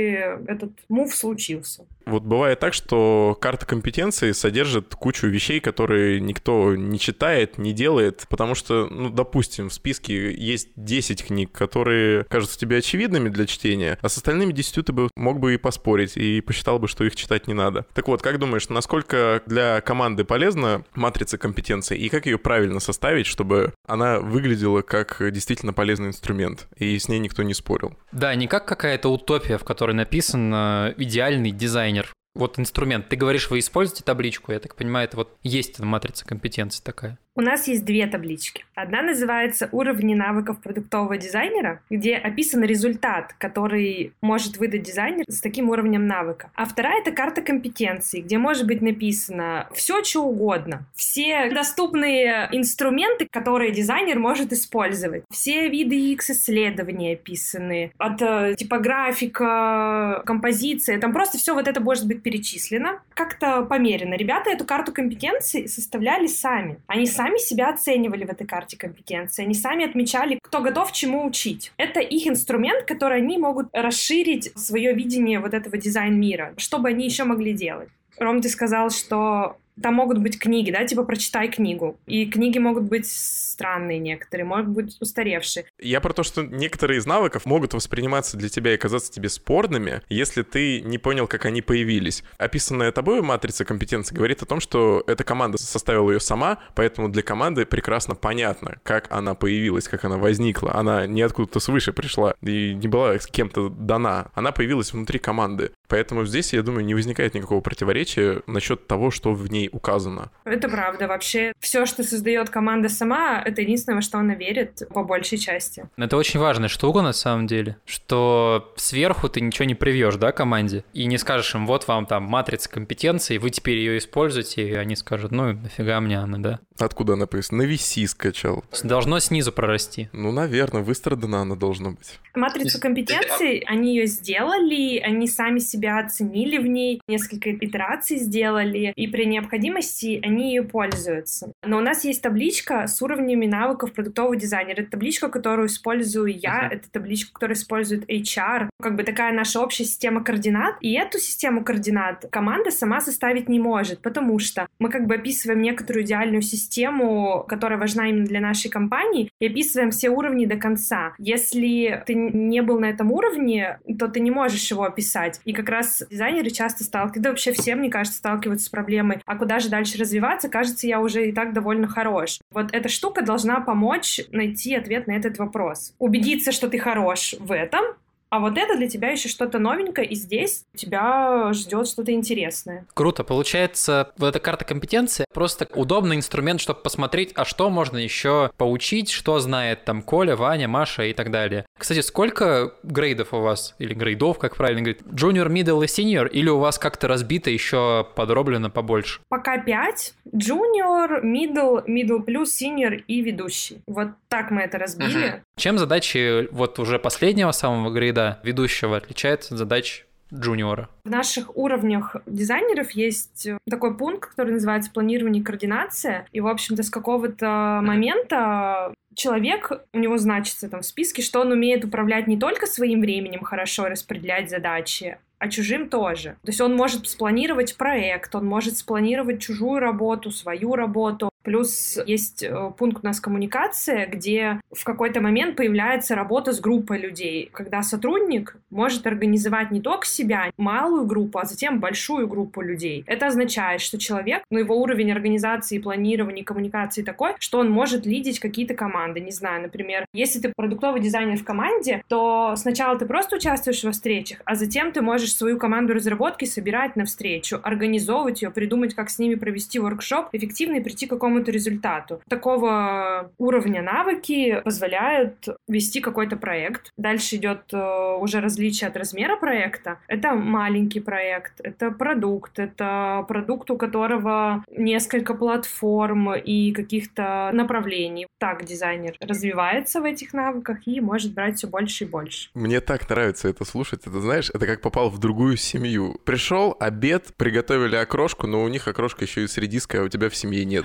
этот 0.47 0.71
мув 0.88 1.14
случился. 1.14 1.85
Вот 2.07 2.23
бывает 2.23 2.61
так, 2.61 2.75
что 2.75 3.37
карта 3.41 3.67
компетенции 3.67 4.33
содержит 4.33 4.95
кучу 4.95 5.27
вещей, 5.27 5.61
которые 5.61 6.21
никто 6.21 6.75
не 6.75 6.99
читает, 6.99 7.59
не 7.59 7.73
делает, 7.73 8.27
потому 8.29 8.55
что, 8.55 8.88
ну, 8.91 9.11
допустим, 9.11 9.69
в 9.69 9.73
списке 9.73 10.33
есть 10.35 10.69
10 10.77 11.25
книг, 11.25 11.53
которые 11.53 12.25
кажутся 12.25 12.59
тебе 12.59 12.79
очевидными 12.79 13.29
для 13.29 13.47
чтения, 13.47 13.99
а 14.01 14.09
с 14.09 14.17
остальными 14.17 14.53
10 14.53 14.87
ты 14.87 14.93
бы 14.93 15.09
мог 15.17 15.38
бы 15.38 15.55
и 15.55 15.57
поспорить, 15.57 16.17
и 16.17 16.41
посчитал 16.41 16.79
бы, 16.79 16.88
что 16.88 17.05
их 17.05 17.15
читать 17.15 17.47
не 17.47 17.55
надо. 17.55 17.87
Так 17.95 18.09
вот, 18.09 18.23
как 18.23 18.38
думаешь, 18.38 18.69
насколько 18.69 19.43
для 19.47 19.81
команды 19.81 20.25
полезна 20.25 20.85
матрица 20.95 21.38
компетенций, 21.38 21.99
и 21.99 22.09
как 22.09 22.27
ее 22.27 22.38
правильно 22.38 22.81
составить, 22.81 23.27
чтобы 23.27 23.75
она 23.87 24.21
выглядела 24.21 24.83
как 24.83 25.23
действительно 25.33 25.73
полезный 25.73 26.09
инструмент, 26.09 26.69
и 26.77 26.99
с 26.99 27.09
ней 27.09 27.19
никто 27.19 27.43
не 27.43 27.55
спорил? 27.55 27.95
Да, 28.12 28.35
не 28.35 28.47
как 28.47 28.67
какая-то 28.67 29.09
утопия, 29.09 29.59
в 29.59 29.65
которой 29.65 29.93
написан 29.93 30.53
идеальный 30.53 31.51
дизайнер. 31.51 31.91
Вот 32.35 32.59
инструмент. 32.59 33.09
Ты 33.09 33.16
говоришь, 33.16 33.51
вы 33.51 33.59
используете 33.59 34.05
табличку, 34.05 34.53
я 34.53 34.61
так 34.61 34.75
понимаю, 34.75 35.07
это 35.07 35.16
вот 35.18 35.37
есть 35.42 35.79
матрица 35.81 36.25
компетенций 36.25 36.83
такая. 36.83 37.18
У 37.35 37.40
нас 37.40 37.66
есть 37.66 37.87
две 37.87 38.07
таблички. 38.07 38.66
Одна 38.75 39.01
называется 39.01 39.71
«Уровни 39.73 40.14
навыков 40.14 40.61
продуктового 40.62 41.16
дизайнера», 41.16 41.81
где 41.88 42.16
описан 42.16 42.62
результат, 42.62 43.35
который 43.38 44.12
может 44.21 44.59
выдать 44.59 44.83
дизайнер 44.83 45.25
с 45.29 45.40
таким 45.40 45.71
уровнем 45.71 46.07
навыка. 46.07 46.51
А 46.55 46.66
вторая— 46.66 47.01
это 47.03 47.11
карта 47.11 47.40
компетенций, 47.40 48.21
где 48.21 48.37
может 48.37 48.66
быть 48.66 48.83
написано 48.83 49.66
все, 49.73 50.05
что 50.05 50.25
угодно. 50.25 50.85
Все 50.95 51.49
доступные 51.49 52.51
инструменты, 52.53 53.27
которые 53.31 53.73
дизайнер 53.73 54.18
может 54.18 54.53
использовать. 54.53 55.25
Все 55.31 55.71
виды 55.71 55.97
X-исследований 56.12 57.14
описаны. 57.14 57.92
От 57.97 58.21
э, 58.21 58.57
типографика, 58.59 60.23
композиции. 60.27 60.99
Там 60.99 61.14
просто 61.14 61.38
все 61.38 61.55
вот 61.55 61.66
это 61.66 61.81
может 61.81 62.07
быть 62.07 62.23
перечислено. 62.23 63.01
Как-то 63.14 63.62
померено. 63.62 64.14
Ребята 64.14 64.51
эту 64.51 64.66
карту 64.66 64.92
компетенций 64.92 65.66
составляли 65.66 66.27
сами. 66.27 66.79
Они 66.87 67.07
сами 67.07 67.21
сами 67.22 67.38
себя 67.38 67.70
оценивали 67.70 68.24
в 68.24 68.30
этой 68.30 68.46
карте 68.46 68.76
компетенции, 68.76 69.44
они 69.44 69.54
сами 69.54 69.85
отмечали, 69.85 70.38
кто 70.42 70.61
готов 70.61 70.90
чему 70.92 71.24
учить. 71.24 71.72
Это 71.76 72.00
их 72.00 72.26
инструмент, 72.26 72.85
который 72.85 73.18
они 73.18 73.38
могут 73.38 73.68
расширить 73.72 74.50
свое 74.58 74.92
видение 74.92 75.38
вот 75.38 75.54
этого 75.54 75.76
дизайн-мира, 75.76 76.54
что 76.56 76.78
бы 76.78 76.88
они 76.88 77.04
еще 77.04 77.24
могли 77.24 77.52
делать. 77.52 77.88
Ром, 78.18 78.40
ты 78.40 78.48
сказал, 78.48 78.90
что 78.90 79.56
там 79.80 79.94
могут 79.94 80.18
быть 80.18 80.38
книги, 80.38 80.70
да, 80.70 80.85
типа 80.85 81.04
прочитай 81.04 81.48
книгу. 81.48 81.96
И 82.06 82.26
книги 82.26 82.58
могут 82.58 82.85
быть 82.85 83.06
странные 83.53 83.99
некоторые, 83.99 84.45
могут 84.45 84.69
быть 84.69 84.97
устаревшие. 85.01 85.67
Я 85.79 86.01
про 86.01 86.12
то, 86.12 86.23
что 86.23 86.43
некоторые 86.43 86.99
из 86.99 87.07
навыков 87.07 87.47
могут 87.47 87.75
восприниматься 87.75 88.37
для 88.37 88.49
тебя 88.49 88.75
и 88.75 88.77
казаться 88.77 89.12
тебе 89.12 89.29
спорными, 89.29 90.03
если 90.09 90.43
ты 90.43 90.81
не 90.81 90.99
понял, 90.99 91.27
как 91.27 91.45
они 91.45 91.62
появились. 91.62 92.25
Описанная 92.38 92.93
тобой 92.93 93.23
матрица 93.23 93.65
компетенции 93.65 94.15
говорит 94.15 94.43
о 94.43 94.47
том, 94.47 94.61
что 94.61 95.05
эта 95.07 95.25
команда 95.25 95.59
составила 95.59 96.11
ее 96.11 96.21
сама, 96.21 96.59
поэтому 96.75 97.09
для 97.09 97.23
команды 97.23 97.67
прекрасно 97.67 98.15
понятно, 98.15 98.79
как 98.83 99.07
она 99.11 99.35
появилась, 99.35 99.88
как 99.88 100.05
она 100.05 100.19
возникла. 100.19 100.75
Она 100.75 101.07
не 101.07 101.23
откуда-то 101.23 101.61
свыше 101.61 101.93
пришла 101.93 102.35
и 102.43 102.75
не 102.75 102.88
была 102.88 103.15
с 103.19 103.27
кем-то 103.27 103.69
дана. 103.69 104.31
Она 104.35 104.53
появилась 104.53 104.93
внутри 104.93 105.19
команды. 105.19 105.73
Поэтому 105.88 106.25
здесь, 106.25 106.55
я 106.55 106.62
думаю, 106.62 106.85
не 106.87 106.95
возникает 106.95 107.35
никакого 107.35 107.61
противоречия 107.61 108.43
насчет 108.47 108.87
того, 108.87 109.11
что 109.11 109.35
в 109.35 109.51
ней 109.51 109.69
указано. 109.73 110.31
Это 110.45 110.69
правда. 110.69 111.07
Вообще, 111.07 111.53
все, 111.61 111.85
что 111.85 112.03
создает 112.03 112.49
команда 112.49 112.88
сама, 112.88 113.41
это 113.44 113.62
единственное, 113.62 113.96
во 113.96 114.02
что 114.02 114.18
она 114.18 114.35
верит 114.35 114.83
по 114.90 115.05
большей 115.05 115.38
части. 115.38 115.85
Это 115.96 116.16
очень 116.16 116.40
важная 116.40 116.68
штука 116.68 117.02
на 117.02 117.12
самом 117.12 117.46
деле, 117.46 117.76
что 117.85 118.72
сверху 118.76 119.28
ты 119.28 119.40
ничего 119.40 119.64
не 119.64 119.74
привьешь, 119.74 120.16
да, 120.16 120.33
команде, 120.33 120.85
и 120.92 121.07
не 121.07 121.18
скажешь 121.18 121.55
им, 121.55 121.66
вот 121.66 121.88
вам 121.88 122.07
там 122.07 122.24
матрица 122.24 122.68
компетенций, 122.68 123.38
вы 123.38 123.50
теперь 123.50 123.78
ее 123.78 123.98
используете, 123.98 124.68
и 124.68 124.74
они 124.74 124.96
скажут, 124.96 125.33
ну, 125.33 125.52
нафига 125.52 126.00
мне 126.00 126.18
она, 126.18 126.38
да? 126.38 126.61
Откуда 126.78 127.14
она 127.14 127.26
появилась? 127.26 127.52
На 127.52 127.62
VC 127.62 128.07
скачал. 128.07 128.64
Должно 128.83 129.20
снизу 129.20 129.52
прорасти. 129.52 130.09
Ну, 130.12 130.33
наверное, 130.33 130.83
выстрадана 130.83 131.42
она 131.42 131.55
должна 131.55 131.90
быть. 131.90 132.18
Матрицу 132.35 132.81
компетенций, 132.81 133.59
они 133.66 133.94
ее 133.94 134.07
сделали, 134.07 134.98
они 134.98 135.28
сами 135.28 135.59
себя 135.59 135.98
оценили 135.98 136.59
в 136.59 136.66
ней, 136.66 137.00
несколько 137.07 137.52
итераций 137.52 138.16
сделали, 138.18 138.92
и 138.96 139.07
при 139.07 139.26
необходимости 139.26 140.20
они 140.22 140.48
ее 140.48 140.62
пользуются. 140.62 141.52
Но 141.62 141.78
у 141.78 141.81
нас 141.81 142.05
есть 142.05 142.22
табличка 142.22 142.87
с 142.87 143.02
уровнями 143.33 143.47
навыков 143.47 143.92
продуктового 143.92 144.37
дизайнера. 144.37 144.83
Это 144.83 144.90
табличка, 144.92 145.29
которую 145.29 145.68
использую 145.68 146.38
я, 146.38 146.68
uh-huh. 146.68 146.75
это 146.75 146.90
табличка, 146.90 147.33
которую 147.33 147.57
использует 147.57 148.09
HR. 148.09 148.68
Как 148.81 148.97
бы 148.97 149.03
такая 149.03 149.33
наша 149.33 149.61
общая 149.61 149.85
система 149.85 150.23
координат. 150.23 150.77
И 150.81 150.92
эту 150.92 151.18
систему 151.18 151.64
координат 151.64 152.27
команда 152.31 152.71
сама 152.71 153.01
составить 153.01 153.49
не 153.49 153.59
может, 153.59 154.01
потому 154.01 154.38
что 154.38 154.66
мы 154.79 154.88
как 154.90 155.07
бы 155.07 155.16
описываем 155.16 155.62
некоторую 155.62 156.05
идеальную 156.05 156.42
систему, 156.42 157.45
которая 157.49 157.79
важна 157.79 158.09
именно 158.09 158.27
для 158.27 158.40
нашей 158.40 158.71
компании, 158.71 159.31
и 159.40 159.47
описываем 159.47 159.90
все 159.90 160.11
уровни 160.11 160.47
до 160.47 160.57
конца. 160.57 161.14
Если 161.18 162.03
ты 162.07 162.14
не 162.14 162.62
был 162.62 162.81
на 162.81 162.87
этом 162.87 163.11
уровне, 163.12 163.79
то 163.99 164.09
ты 164.09 164.21
не 164.21 164.31
можешь 164.31 164.71
его 164.71 164.85
описать. 164.85 165.40
И 165.45 165.53
как 165.53 165.68
раз 165.68 166.03
дизайнеры 166.11 166.51
часто 166.51 166.85
сталкиваются, 166.85 167.23
да 167.23 167.31
вообще 167.31 167.53
все, 167.53 167.75
мне 167.75 167.90
кажется, 167.90 168.18
сталкиваются 168.18 168.66
с 168.66 168.68
проблемой, 168.68 169.21
а 169.27 169.37
куда 169.37 169.59
же 169.59 169.68
дальше 169.68 169.99
развиваться, 169.99 170.49
кажется, 170.49 170.87
я 170.87 171.01
уже 171.01 171.29
и 171.29 171.33
так 171.33 171.53
довольно 171.53 171.88
хорош. 171.88 172.40
Вот 172.51 172.73
эта 172.73 172.88
штука 172.88 173.21
должна 173.22 173.61
помочь 173.61 174.20
найти 174.30 174.74
ответ 174.74 175.06
на 175.06 175.12
этот 175.12 175.38
вопрос. 175.38 175.94
Убедиться, 175.98 176.52
что 176.52 176.68
ты 176.68 176.78
хорош 176.78 177.35
в 177.38 177.52
этом, 177.52 177.85
а 178.33 178.38
вот 178.38 178.57
это 178.57 178.79
для 178.79 178.88
тебя 178.88 179.11
еще 179.11 179.29
что-то 179.29 179.59
новенькое, 179.59 180.09
и 180.09 180.14
здесь 180.14 180.64
тебя 180.75 181.53
ждет 181.53 181.87
что-то 181.87 182.12
интересное. 182.12 182.87
Круто. 182.95 183.25
Получается, 183.25 184.11
вот 184.16 184.29
эта 184.29 184.40
карта 184.40 184.64
компетенции 184.64 185.27
просто 185.35 185.68
удобный 185.75 186.16
инструмент, 186.16 186.59
чтобы 186.59 186.81
посмотреть, 186.81 187.33
а 187.35 187.45
что 187.45 187.68
можно 187.68 187.99
еще 187.99 188.51
поучить, 188.57 189.11
что 189.11 189.38
знает 189.38 189.85
там 189.85 190.01
Коля, 190.01 190.35
Ваня, 190.35 190.66
Маша 190.66 191.03
и 191.03 191.12
так 191.12 191.31
далее. 191.31 191.66
Кстати, 191.77 192.01
сколько 192.01 192.73
грейдов 192.83 193.35
у 193.35 193.40
вас, 193.40 193.75
или 193.79 193.92
грейдов, 193.92 194.38
как 194.38 194.57
правильно 194.57 194.81
говорить, 194.81 195.03
junior, 195.03 195.49
middle 195.49 195.85
и 195.85 195.87
senior, 195.87 196.27
или 196.27 196.49
у 196.49 196.59
вас 196.59 196.79
как-то 196.79 197.09
разбито 197.09 197.51
еще 197.51 198.07
подроблено 198.16 198.71
побольше? 198.71 199.21
Пока 199.29 199.59
5. 199.59 200.14
Junior, 200.33 201.23
middle, 201.23 201.85
middle 201.87 202.23
плюс, 202.23 202.59
senior 202.62 202.95
и 203.07 203.21
ведущий. 203.21 203.83
Вот 203.87 204.09
так 204.29 204.51
мы 204.51 204.62
это 204.62 204.79
разбили. 204.79 205.29
Угу. 205.29 205.40
Чем 205.57 205.77
задачи 205.77 206.49
вот 206.51 206.79
уже 206.79 206.99
последнего 206.99 207.51
самого 207.53 207.90
грейда 207.90 208.21
ведущего 208.42 208.96
отличаются 208.96 209.54
от 209.54 209.58
задач 209.58 210.06
джуниора? 210.32 210.88
В 211.04 211.11
наших 211.11 211.56
уровнях 211.56 212.16
дизайнеров 212.26 212.92
есть 212.92 213.48
такой 213.68 213.96
пункт, 213.96 214.30
который 214.30 214.52
называется 214.52 214.90
планирование 214.90 215.42
и 215.42 215.44
координация. 215.44 216.26
И, 216.32 216.40
в 216.40 216.46
общем-то, 216.46 216.82
с 216.82 216.90
какого-то 216.90 217.80
момента 217.82 218.94
человек, 219.14 219.72
у 219.92 219.98
него 219.98 220.16
значится 220.18 220.68
там 220.68 220.80
в 220.80 220.87
списке, 220.87 221.22
что 221.22 221.40
он 221.40 221.52
умеет 221.52 221.85
управлять 221.85 222.26
не 222.26 222.38
только 222.38 222.66
своим 222.66 223.00
временем 223.00 223.42
хорошо, 223.42 223.88
распределять 223.88 224.48
задачи, 224.48 225.18
а 225.38 225.48
чужим 225.48 225.88
тоже. 225.88 226.37
То 226.42 226.48
есть 226.48 226.61
он 226.61 226.76
может 226.76 227.08
спланировать 227.08 227.76
проект, 227.76 228.35
он 228.35 228.46
может 228.46 228.76
спланировать 228.76 229.40
чужую 229.40 229.80
работу, 229.80 230.30
свою 230.30 230.76
работу, 230.76 231.30
Плюс 231.42 231.98
есть 232.07 232.42
э, 232.42 232.72
пункт 232.76 233.02
у 233.02 233.07
нас 233.07 233.20
коммуникация, 233.20 234.07
где 234.07 234.61
в 234.72 234.85
какой-то 234.85 235.20
момент 235.20 235.57
появляется 235.57 236.14
работа 236.14 236.52
с 236.52 236.61
группой 236.61 236.98
людей, 236.98 237.50
когда 237.52 237.83
сотрудник 237.83 238.57
может 238.70 239.07
организовать 239.07 239.70
не 239.70 239.81
только 239.81 240.07
себя, 240.07 240.50
малую 240.57 241.07
группу, 241.07 241.38
а 241.38 241.44
затем 241.44 241.81
большую 241.81 242.28
группу 242.28 242.61
людей. 242.61 243.05
Это 243.07 243.26
означает, 243.26 243.81
что 243.81 243.98
человек, 243.98 244.44
ну, 244.50 244.59
его 244.59 244.81
уровень 244.81 245.12
организации, 245.12 245.78
планирования, 245.78 246.44
коммуникации 246.44 247.02
такой, 247.02 247.35
что 247.38 247.59
он 247.59 247.70
может 247.70 248.07
лидить 248.07 248.38
какие-то 248.38 248.74
команды. 248.74 249.20
Не 249.20 249.33
знаю, 249.33 249.62
например, 249.62 250.07
если 250.12 250.40
ты 250.40 250.52
продуктовый 250.55 251.00
дизайнер 251.00 251.38
в 251.38 251.44
команде, 251.44 252.05
то 252.09 252.55
сначала 252.57 252.98
ты 252.98 253.07
просто 253.07 253.37
участвуешь 253.37 253.85
во 253.85 253.92
встречах, 253.92 254.40
а 254.44 254.55
затем 254.55 254.92
ты 254.92 255.00
можешь 255.00 255.35
свою 255.35 255.59
команду 255.59 255.94
разработки 255.94 256.44
собирать 256.44 256.96
на 256.96 257.05
встречу, 257.05 257.59
организовывать 257.62 258.42
ее, 258.42 258.50
придумать, 258.50 258.94
как 258.94 259.11
с 259.11 259.18
ними 259.18 259.35
провести 259.35 259.78
воркшоп, 259.78 260.28
эффективно 260.33 260.76
и 260.76 260.81
прийти 260.81 261.07
к 261.07 261.11
какому 261.11 261.32
какому-то 261.33 261.51
результату. 261.51 262.21
Такого 262.29 263.31
уровня 263.38 263.83
навыки 263.83 264.61
позволяют 264.64 265.49
вести 265.68 266.01
какой-то 266.01 266.37
проект. 266.37 266.90
Дальше 266.99 267.37
идет 267.37 267.73
э, 267.73 268.16
уже 268.21 268.40
различие 268.40 268.88
от 268.88 268.97
размера 268.97 269.37
проекта. 269.37 269.99
Это 270.09 270.35
маленький 270.35 271.01
проект, 271.01 271.61
это 271.62 271.90
продукт, 271.90 272.59
это 272.59 273.25
продукт, 273.29 273.71
у 273.71 273.77
которого 273.77 274.64
несколько 274.71 275.35
платформ 275.35 276.35
и 276.35 276.73
каких-то 276.73 277.51
направлений. 277.53 278.27
Так 278.38 278.64
дизайнер 278.64 279.16
развивается 279.21 280.01
в 280.01 280.05
этих 280.05 280.35
навыках 280.35 280.87
и 280.87 281.01
может 281.01 281.33
брать 281.33 281.57
все 281.57 281.66
больше 281.66 282.05
и 282.05 282.07
больше. 282.07 282.51
Мне 282.55 282.81
так 282.81 283.09
нравится 283.09 283.49
это 283.49 283.64
слушать. 283.64 284.01
Это, 284.07 284.21
знаешь, 284.21 284.51
это 284.53 284.66
как 284.66 284.81
попал 284.81 285.09
в 285.09 285.18
другую 285.18 285.57
семью. 285.57 286.21
Пришел, 286.25 286.77
обед, 286.79 287.29
приготовили 287.37 287.97
окрошку, 287.97 288.47
но 288.47 288.62
у 288.62 288.68
них 288.68 288.87
окрошка 288.88 289.25
еще 289.25 289.45
и 289.45 289.47
с 289.47 289.57
редиской, 289.57 290.01
а 290.01 290.05
у 290.05 290.09
тебя 290.09 290.29
в 290.29 290.37
семье 290.37 290.64
нет. 290.64 290.85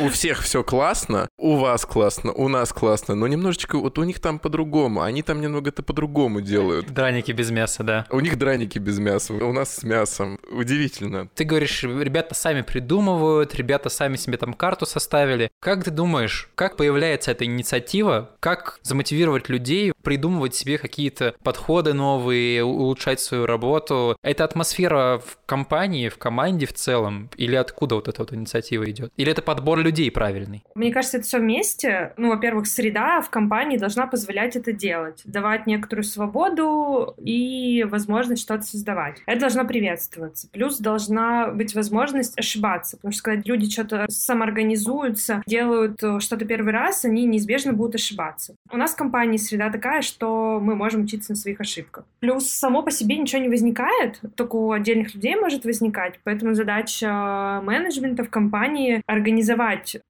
У 0.00 0.08
всех 0.08 0.42
все 0.42 0.62
классно, 0.62 1.28
у 1.38 1.56
вас 1.56 1.84
классно, 1.84 2.32
у 2.32 2.48
нас 2.48 2.72
классно, 2.72 3.14
но 3.14 3.26
немножечко 3.26 3.78
вот 3.78 3.98
у 3.98 4.04
них 4.04 4.20
там 4.20 4.38
по-другому, 4.38 5.02
они 5.02 5.22
там 5.22 5.40
немного 5.40 5.70
это 5.70 5.82
по-другому 5.82 6.40
делают. 6.40 6.90
Драники 6.92 7.32
без 7.32 7.50
мяса, 7.50 7.82
да. 7.82 8.06
У 8.10 8.20
них 8.20 8.38
драники 8.38 8.78
без 8.78 8.98
мяса, 8.98 9.34
у 9.34 9.52
нас 9.52 9.76
с 9.76 9.82
мясом. 9.82 10.38
Удивительно. 10.50 11.28
Ты 11.34 11.44
говоришь, 11.44 11.82
ребята 11.82 12.34
сами 12.34 12.62
придумывают, 12.62 13.54
ребята 13.54 13.88
сами 13.88 14.16
себе 14.16 14.36
там 14.36 14.54
карту 14.54 14.86
составили. 14.86 15.50
Как 15.60 15.84
ты 15.84 15.90
думаешь, 15.90 16.50
как 16.54 16.76
появляется 16.76 17.30
эта 17.30 17.44
инициатива? 17.44 18.30
Как 18.40 18.78
замотивировать 18.82 19.48
людей 19.48 19.92
придумывать 20.02 20.54
себе 20.54 20.78
какие-то 20.78 21.34
подходы 21.42 21.94
новые, 21.94 22.64
улучшать 22.64 23.20
свою 23.20 23.46
работу? 23.46 24.16
Это 24.22 24.44
атмосфера 24.44 25.22
в 25.24 25.38
компании, 25.46 26.08
в 26.08 26.18
команде 26.18 26.66
в 26.66 26.74
целом? 26.74 27.30
Или 27.36 27.56
откуда 27.56 27.94
вот 27.96 28.08
эта 28.08 28.22
вот 28.22 28.32
инициатива 28.32 28.88
идет? 28.90 29.12
Или 29.16 29.32
это 29.32 29.42
подбор 29.54 29.78
людей 29.78 30.10
правильный? 30.10 30.64
Мне 30.74 30.92
кажется, 30.92 31.18
это 31.18 31.26
все 31.26 31.38
вместе. 31.38 32.12
Ну, 32.16 32.30
во-первых, 32.30 32.66
среда 32.66 33.20
в 33.20 33.30
компании 33.30 33.78
должна 33.78 34.06
позволять 34.06 34.56
это 34.56 34.72
делать, 34.72 35.22
давать 35.24 35.66
некоторую 35.66 36.04
свободу 36.04 37.14
и 37.18 37.84
возможность 37.84 38.42
что-то 38.42 38.62
создавать. 38.62 39.22
Это 39.26 39.40
должно 39.40 39.64
приветствоваться. 39.64 40.48
Плюс 40.52 40.78
должна 40.78 41.48
быть 41.48 41.74
возможность 41.74 42.38
ошибаться, 42.38 42.96
потому 42.96 43.12
что 43.12 43.22
когда 43.22 43.42
люди 43.44 43.70
что-то 43.70 44.06
самоорганизуются, 44.08 45.42
делают 45.46 46.02
э, 46.02 46.18
что-то 46.20 46.44
первый 46.44 46.72
раз, 46.72 47.04
они 47.04 47.24
неизбежно 47.24 47.72
будут 47.72 47.94
ошибаться. 47.94 48.56
У 48.72 48.76
нас 48.76 48.92
в 48.92 48.96
компании 48.96 49.36
среда 49.36 49.70
такая, 49.70 50.02
что 50.02 50.58
мы 50.60 50.74
можем 50.74 51.04
учиться 51.04 51.32
на 51.32 51.36
своих 51.36 51.60
ошибках. 51.60 52.04
Плюс 52.20 52.48
само 52.48 52.82
по 52.82 52.90
себе 52.90 53.16
ничего 53.16 53.40
не 53.40 53.48
возникает, 53.48 54.20
только 54.34 54.56
у 54.56 54.72
отдельных 54.72 55.14
людей 55.14 55.36
может 55.36 55.64
возникать, 55.64 56.18
поэтому 56.24 56.54
задача 56.54 57.60
менеджмента 57.62 58.24
в 58.24 58.30
компании 58.30 59.02
организовать 59.06 59.43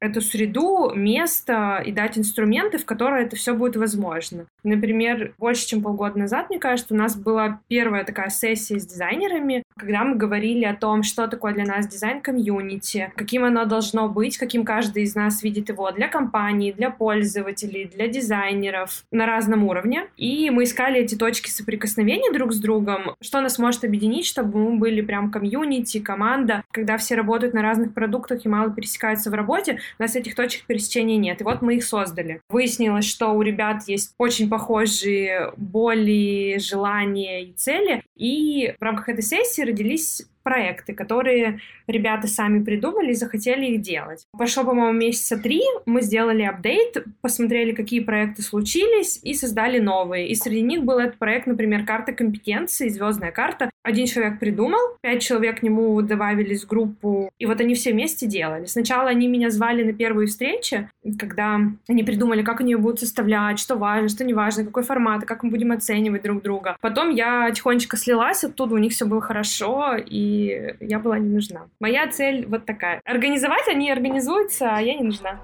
эту 0.01 0.20
среду, 0.20 0.92
место 0.94 1.83
и 1.85 1.92
дать 1.92 2.16
инструменты, 2.16 2.79
в 2.79 2.85
которые 2.85 3.27
это 3.27 3.37
все 3.37 3.55
будет 3.55 3.77
возможно. 3.77 4.47
Например, 4.62 5.35
больше 5.38 5.66
чем 5.66 5.83
полгода 5.83 6.18
назад, 6.18 6.51
мне 6.51 6.59
кажется, 6.59 6.94
у 6.94 6.97
нас 6.97 7.16
была 7.16 7.61
первая 7.68 8.05
такая 8.05 8.31
сессия 8.31 8.79
с 8.79 8.87
дизайнерами, 8.87 9.63
когда 9.76 10.04
мы 10.04 10.16
говорили 10.16 10.64
о 10.64 10.74
том, 10.74 11.02
что 11.02 11.26
такое 11.26 11.52
для 11.52 11.64
нас 11.64 11.88
дизайн-комьюнити, 11.88 13.12
каким 13.16 13.44
оно 13.44 13.64
должно 13.64 14.08
быть, 14.08 14.38
каким 14.38 14.64
каждый 14.64 15.02
из 15.02 15.14
нас 15.14 15.42
видит 15.42 15.68
его 15.68 15.90
для 15.90 16.08
компании, 16.08 16.72
для 16.72 16.90
пользователей, 16.90 17.90
для 17.92 18.06
дизайнеров 18.08 19.04
на 19.10 19.26
разном 19.26 19.64
уровне. 19.64 20.06
И 20.16 20.50
мы 20.50 20.64
искали 20.64 21.00
эти 21.00 21.16
точки 21.16 21.50
соприкосновения 21.50 22.32
друг 22.32 22.52
с 22.52 22.58
другом, 22.58 23.16
что 23.20 23.40
нас 23.40 23.58
может 23.58 23.84
объединить, 23.84 24.26
чтобы 24.26 24.58
мы 24.58 24.78
были 24.78 25.00
прям 25.00 25.30
комьюнити, 25.30 25.98
команда. 25.98 26.62
Когда 26.70 26.96
все 26.96 27.16
работают 27.16 27.54
на 27.54 27.62
разных 27.62 27.94
продуктах 27.94 28.44
и 28.44 28.48
мало 28.48 28.70
пересекаются 28.70 29.30
в 29.30 29.34
работе, 29.34 29.80
у 29.98 30.02
нас 30.02 30.14
этих 30.14 30.37
точек 30.37 30.66
пересечения 30.66 31.16
нет. 31.16 31.40
И 31.40 31.44
вот 31.44 31.62
мы 31.62 31.76
их 31.76 31.84
создали. 31.84 32.40
Выяснилось, 32.48 33.06
что 33.06 33.30
у 33.30 33.42
ребят 33.42 33.82
есть 33.88 34.14
очень 34.18 34.48
похожие 34.48 35.52
боли, 35.56 36.58
желания 36.58 37.44
и 37.44 37.52
цели. 37.52 38.04
И 38.16 38.74
в 38.78 38.82
рамках 38.82 39.08
этой 39.08 39.22
сессии 39.22 39.63
родились 39.64 40.27
проекты, 40.44 40.94
которые 40.94 41.59
ребята 41.88 42.28
сами 42.28 42.62
придумали 42.62 43.11
и 43.11 43.14
захотели 43.14 43.66
их 43.66 43.80
делать. 43.80 44.26
Прошло, 44.37 44.62
по-моему, 44.64 44.96
месяца 44.96 45.37
три, 45.37 45.62
мы 45.87 46.02
сделали 46.02 46.42
апдейт, 46.42 47.04
посмотрели, 47.20 47.72
какие 47.72 48.00
проекты 48.00 48.42
случились, 48.42 49.18
и 49.22 49.35
создали 49.35 49.78
новые. 49.78 50.28
И 50.28 50.35
среди 50.35 50.61
них 50.61 50.85
был 50.85 50.98
этот 50.98 51.18
проект, 51.18 51.46
например, 51.46 51.85
карта 51.85 52.12
компетенции, 52.12 52.88
звездная 52.88 53.33
карта. 53.33 53.70
Один 53.83 54.07
человек 54.07 54.38
придумал, 54.38 54.80
пять 55.02 55.22
человек 55.22 55.61
к 55.61 55.62
нему 55.62 56.00
добавились 56.00 56.64
в 56.64 56.68
группу, 56.68 57.30
и 57.38 57.46
вот 57.46 57.61
они 57.61 57.74
все 57.74 57.92
вместе 57.92 58.26
делали. 58.26 58.66
Сначала 58.66 59.11
они 59.11 59.28
меня 59.28 59.50
звали 59.50 59.83
на 59.83 59.92
первые 59.92 60.26
встречи, 60.26 60.88
когда 61.18 61.61
они 61.88 62.02
придумали, 62.02 62.42
как 62.42 62.61
они 62.61 62.72
ее 62.72 62.78
будут 62.78 63.00
составлять, 63.00 63.59
что 63.59 63.76
важно, 63.76 64.09
что 64.09 64.24
не 64.24 64.35
важно, 64.35 64.64
какой 64.64 64.83
формат, 64.83 65.24
как 65.24 65.42
мы 65.42 65.50
будем 65.50 65.72
оценивать 65.72 66.22
друг 66.22 66.42
друга. 66.42 66.76
Потом 66.80 67.11
я 67.11 67.50
тихонечко 67.50 67.96
слилась 67.96 68.44
оттуда, 68.44 68.74
у 68.74 68.78
них 68.78 68.92
все 68.92 69.07
было 69.07 69.20
хорошо, 69.20 69.96
и 69.96 70.34
я 70.81 70.99
была 70.99 71.18
не 71.18 71.29
нужна. 71.29 71.68
Моя 71.81 72.09
цель 72.09 72.47
вот 72.47 72.66
такая. 72.66 73.01
Организовать 73.05 73.68
они 73.68 73.90
организуются, 73.90 74.77
а 74.77 74.81
я 74.81 74.94
не 74.94 75.03
нужна. 75.03 75.40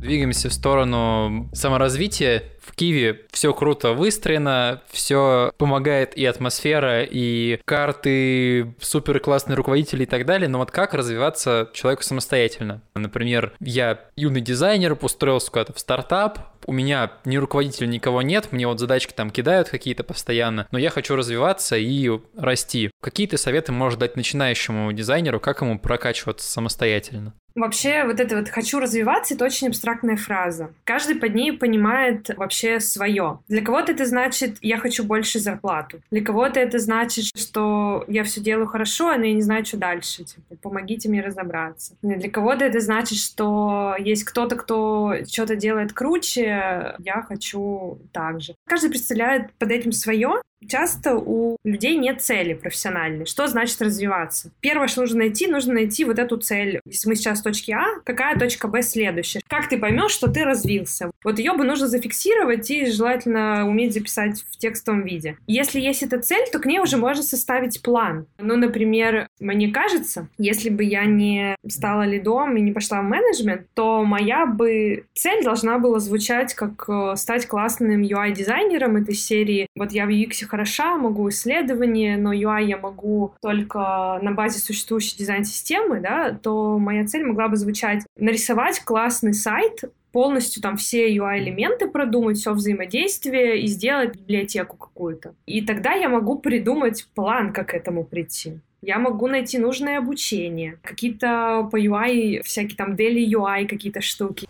Двигаемся 0.00 0.48
в 0.50 0.52
сторону 0.52 1.50
саморазвития. 1.52 2.44
Киеве 2.76 3.22
все 3.30 3.52
круто 3.54 3.92
выстроено, 3.92 4.82
все 4.88 5.50
помогает 5.56 6.16
и 6.16 6.24
атмосфера, 6.24 7.02
и 7.02 7.58
карты, 7.64 8.74
супер 8.80 9.18
классные 9.20 9.56
руководители 9.56 10.04
и 10.04 10.06
так 10.06 10.26
далее. 10.26 10.48
Но 10.48 10.58
вот 10.58 10.70
как 10.70 10.94
развиваться 10.94 11.70
человеку 11.72 12.02
самостоятельно? 12.02 12.82
Например, 12.94 13.54
я 13.60 14.00
юный 14.14 14.42
дизайнер, 14.42 14.96
устроился 15.00 15.50
куда-то 15.50 15.72
в 15.72 15.78
стартап, 15.78 16.38
у 16.66 16.72
меня 16.72 17.12
ни 17.24 17.36
руководителя, 17.36 17.86
никого 17.86 18.22
нет, 18.22 18.48
мне 18.50 18.66
вот 18.66 18.80
задачки 18.80 19.12
там 19.12 19.30
кидают 19.30 19.68
какие-то 19.68 20.04
постоянно, 20.04 20.66
но 20.70 20.78
я 20.78 20.90
хочу 20.90 21.16
развиваться 21.16 21.76
и 21.76 22.10
расти. 22.36 22.90
Какие 23.00 23.26
ты 23.26 23.38
советы 23.38 23.72
можешь 23.72 23.98
дать 23.98 24.16
начинающему 24.16 24.92
дизайнеру, 24.92 25.40
как 25.40 25.62
ему 25.62 25.78
прокачиваться 25.78 26.50
самостоятельно? 26.50 27.34
Вообще, 27.56 28.04
вот 28.04 28.20
это 28.20 28.36
вот 28.36 28.50
«хочу 28.50 28.78
развиваться»— 28.78 29.34
это 29.34 29.46
очень 29.46 29.68
абстрактная 29.68 30.16
фраза. 30.16 30.70
Каждый 30.84 31.16
под 31.16 31.34
ней 31.34 31.52
понимает 31.52 32.28
вообще 32.36 32.80
свое. 32.80 33.38
Для 33.48 33.62
кого-то 33.62 33.92
это 33.92 34.04
значит 34.04 34.58
«я 34.60 34.76
хочу 34.76 35.04
больше 35.04 35.40
зарплату». 35.40 36.00
Для 36.10 36.22
кого-то 36.22 36.60
это 36.60 36.78
значит, 36.78 37.24
что 37.34 38.04
я 38.08 38.24
все 38.24 38.42
делаю 38.42 38.66
хорошо, 38.66 39.16
но 39.16 39.24
я 39.24 39.32
не 39.32 39.40
знаю, 39.40 39.64
что 39.64 39.78
дальше. 39.78 40.24
Типа, 40.24 40.54
помогите 40.60 41.08
мне 41.08 41.22
разобраться. 41.22 41.94
Для 42.02 42.30
кого-то 42.30 42.62
это 42.66 42.80
значит, 42.80 43.18
что 43.18 43.94
есть 43.98 44.24
кто-то, 44.24 44.56
кто 44.56 45.14
что-то 45.26 45.56
делает 45.56 45.94
круче, 45.94 46.94
я 46.98 47.24
хочу 47.26 47.98
так 48.12 48.42
же. 48.42 48.54
Каждый 48.66 48.90
представляет 48.90 49.50
под 49.54 49.70
этим 49.70 49.92
свое, 49.92 50.42
Часто 50.66 51.16
у 51.16 51.56
людей 51.64 51.96
нет 51.96 52.22
цели 52.22 52.54
профессиональной. 52.54 53.26
Что 53.26 53.46
значит 53.46 53.80
развиваться? 53.80 54.50
Первое, 54.60 54.88
что 54.88 55.02
нужно 55.02 55.18
найти, 55.18 55.46
нужно 55.46 55.74
найти 55.74 56.04
вот 56.04 56.18
эту 56.18 56.36
цель. 56.38 56.80
Если 56.84 57.08
мы 57.08 57.14
сейчас 57.14 57.40
в 57.40 57.42
точке 57.42 57.74
А, 57.74 58.00
какая 58.04 58.38
точка 58.38 58.68
Б 58.68 58.82
следующая? 58.82 59.40
Как 59.48 59.68
ты 59.68 59.78
поймешь, 59.78 60.12
что 60.12 60.28
ты 60.28 60.44
развился? 60.44 61.10
Вот 61.22 61.38
ее 61.38 61.52
бы 61.52 61.64
нужно 61.64 61.88
зафиксировать 61.88 62.70
и 62.70 62.90
желательно 62.90 63.68
уметь 63.68 63.94
записать 63.94 64.42
в 64.50 64.56
текстовом 64.56 65.04
виде. 65.04 65.36
Если 65.46 65.80
есть 65.80 66.02
эта 66.02 66.18
цель, 66.20 66.46
то 66.50 66.58
к 66.58 66.66
ней 66.66 66.80
уже 66.80 66.96
можно 66.96 67.22
составить 67.22 67.82
план. 67.82 68.26
Ну, 68.38 68.56
например, 68.56 69.28
мне 69.40 69.70
кажется, 69.70 70.28
если 70.38 70.70
бы 70.70 70.84
я 70.84 71.04
не 71.04 71.56
стала 71.68 72.02
лидом 72.02 72.56
и 72.56 72.60
не 72.60 72.72
пошла 72.72 73.02
в 73.02 73.04
менеджмент, 73.04 73.66
то 73.74 74.04
моя 74.04 74.46
бы 74.46 75.04
цель 75.14 75.44
должна 75.44 75.78
была 75.78 75.98
звучать 75.98 76.54
как 76.54 76.88
э, 76.88 77.16
стать 77.16 77.46
классным 77.46 78.02
UI-дизайнером 78.02 78.96
этой 78.96 79.14
серии. 79.14 79.66
Вот 79.76 79.92
я 79.92 80.06
в 80.06 80.10
UX 80.10 80.45
хороша, 80.46 80.96
могу 80.96 81.28
исследования, 81.28 82.16
но 82.16 82.32
UI 82.32 82.64
я 82.64 82.76
могу 82.76 83.34
только 83.42 84.18
на 84.22 84.32
базе 84.32 84.58
существующей 84.58 85.16
дизайн-системы, 85.16 86.00
да, 86.00 86.32
то 86.32 86.78
моя 86.78 87.06
цель 87.06 87.24
могла 87.24 87.48
бы 87.48 87.56
звучать 87.56 88.04
нарисовать 88.16 88.80
классный 88.80 89.34
сайт, 89.34 89.84
полностью 90.12 90.62
там 90.62 90.78
все 90.78 91.14
UI-элементы 91.14 91.88
продумать, 91.88 92.38
все 92.38 92.52
взаимодействие 92.52 93.60
и 93.60 93.66
сделать 93.66 94.16
библиотеку 94.16 94.76
какую-то. 94.76 95.34
И 95.44 95.60
тогда 95.60 95.92
я 95.92 96.08
могу 96.08 96.38
придумать 96.38 97.06
план, 97.14 97.52
как 97.52 97.68
к 97.68 97.74
этому 97.74 98.02
прийти. 98.04 98.60
Я 98.80 98.98
могу 98.98 99.26
найти 99.26 99.58
нужное 99.58 99.98
обучение, 99.98 100.78
какие-то 100.82 101.68
по 101.70 101.76
UI, 101.78 102.42
всякие 102.44 102.76
там 102.76 102.94
daily 102.94 103.26
UI, 103.26 103.66
какие-то 103.66 104.00
штуки. 104.00 104.48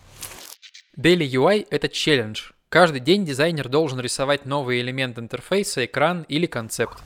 Daily 0.96 1.26
UI— 1.26 1.66
это 1.70 1.88
челлендж, 1.88 2.50
Каждый 2.68 3.00
день 3.00 3.24
дизайнер 3.24 3.68
должен 3.68 4.00
рисовать 4.00 4.44
новый 4.44 4.80
элемент 4.80 5.18
интерфейса, 5.18 5.84
экран 5.84 6.24
или 6.28 6.46
концепт. 6.46 6.98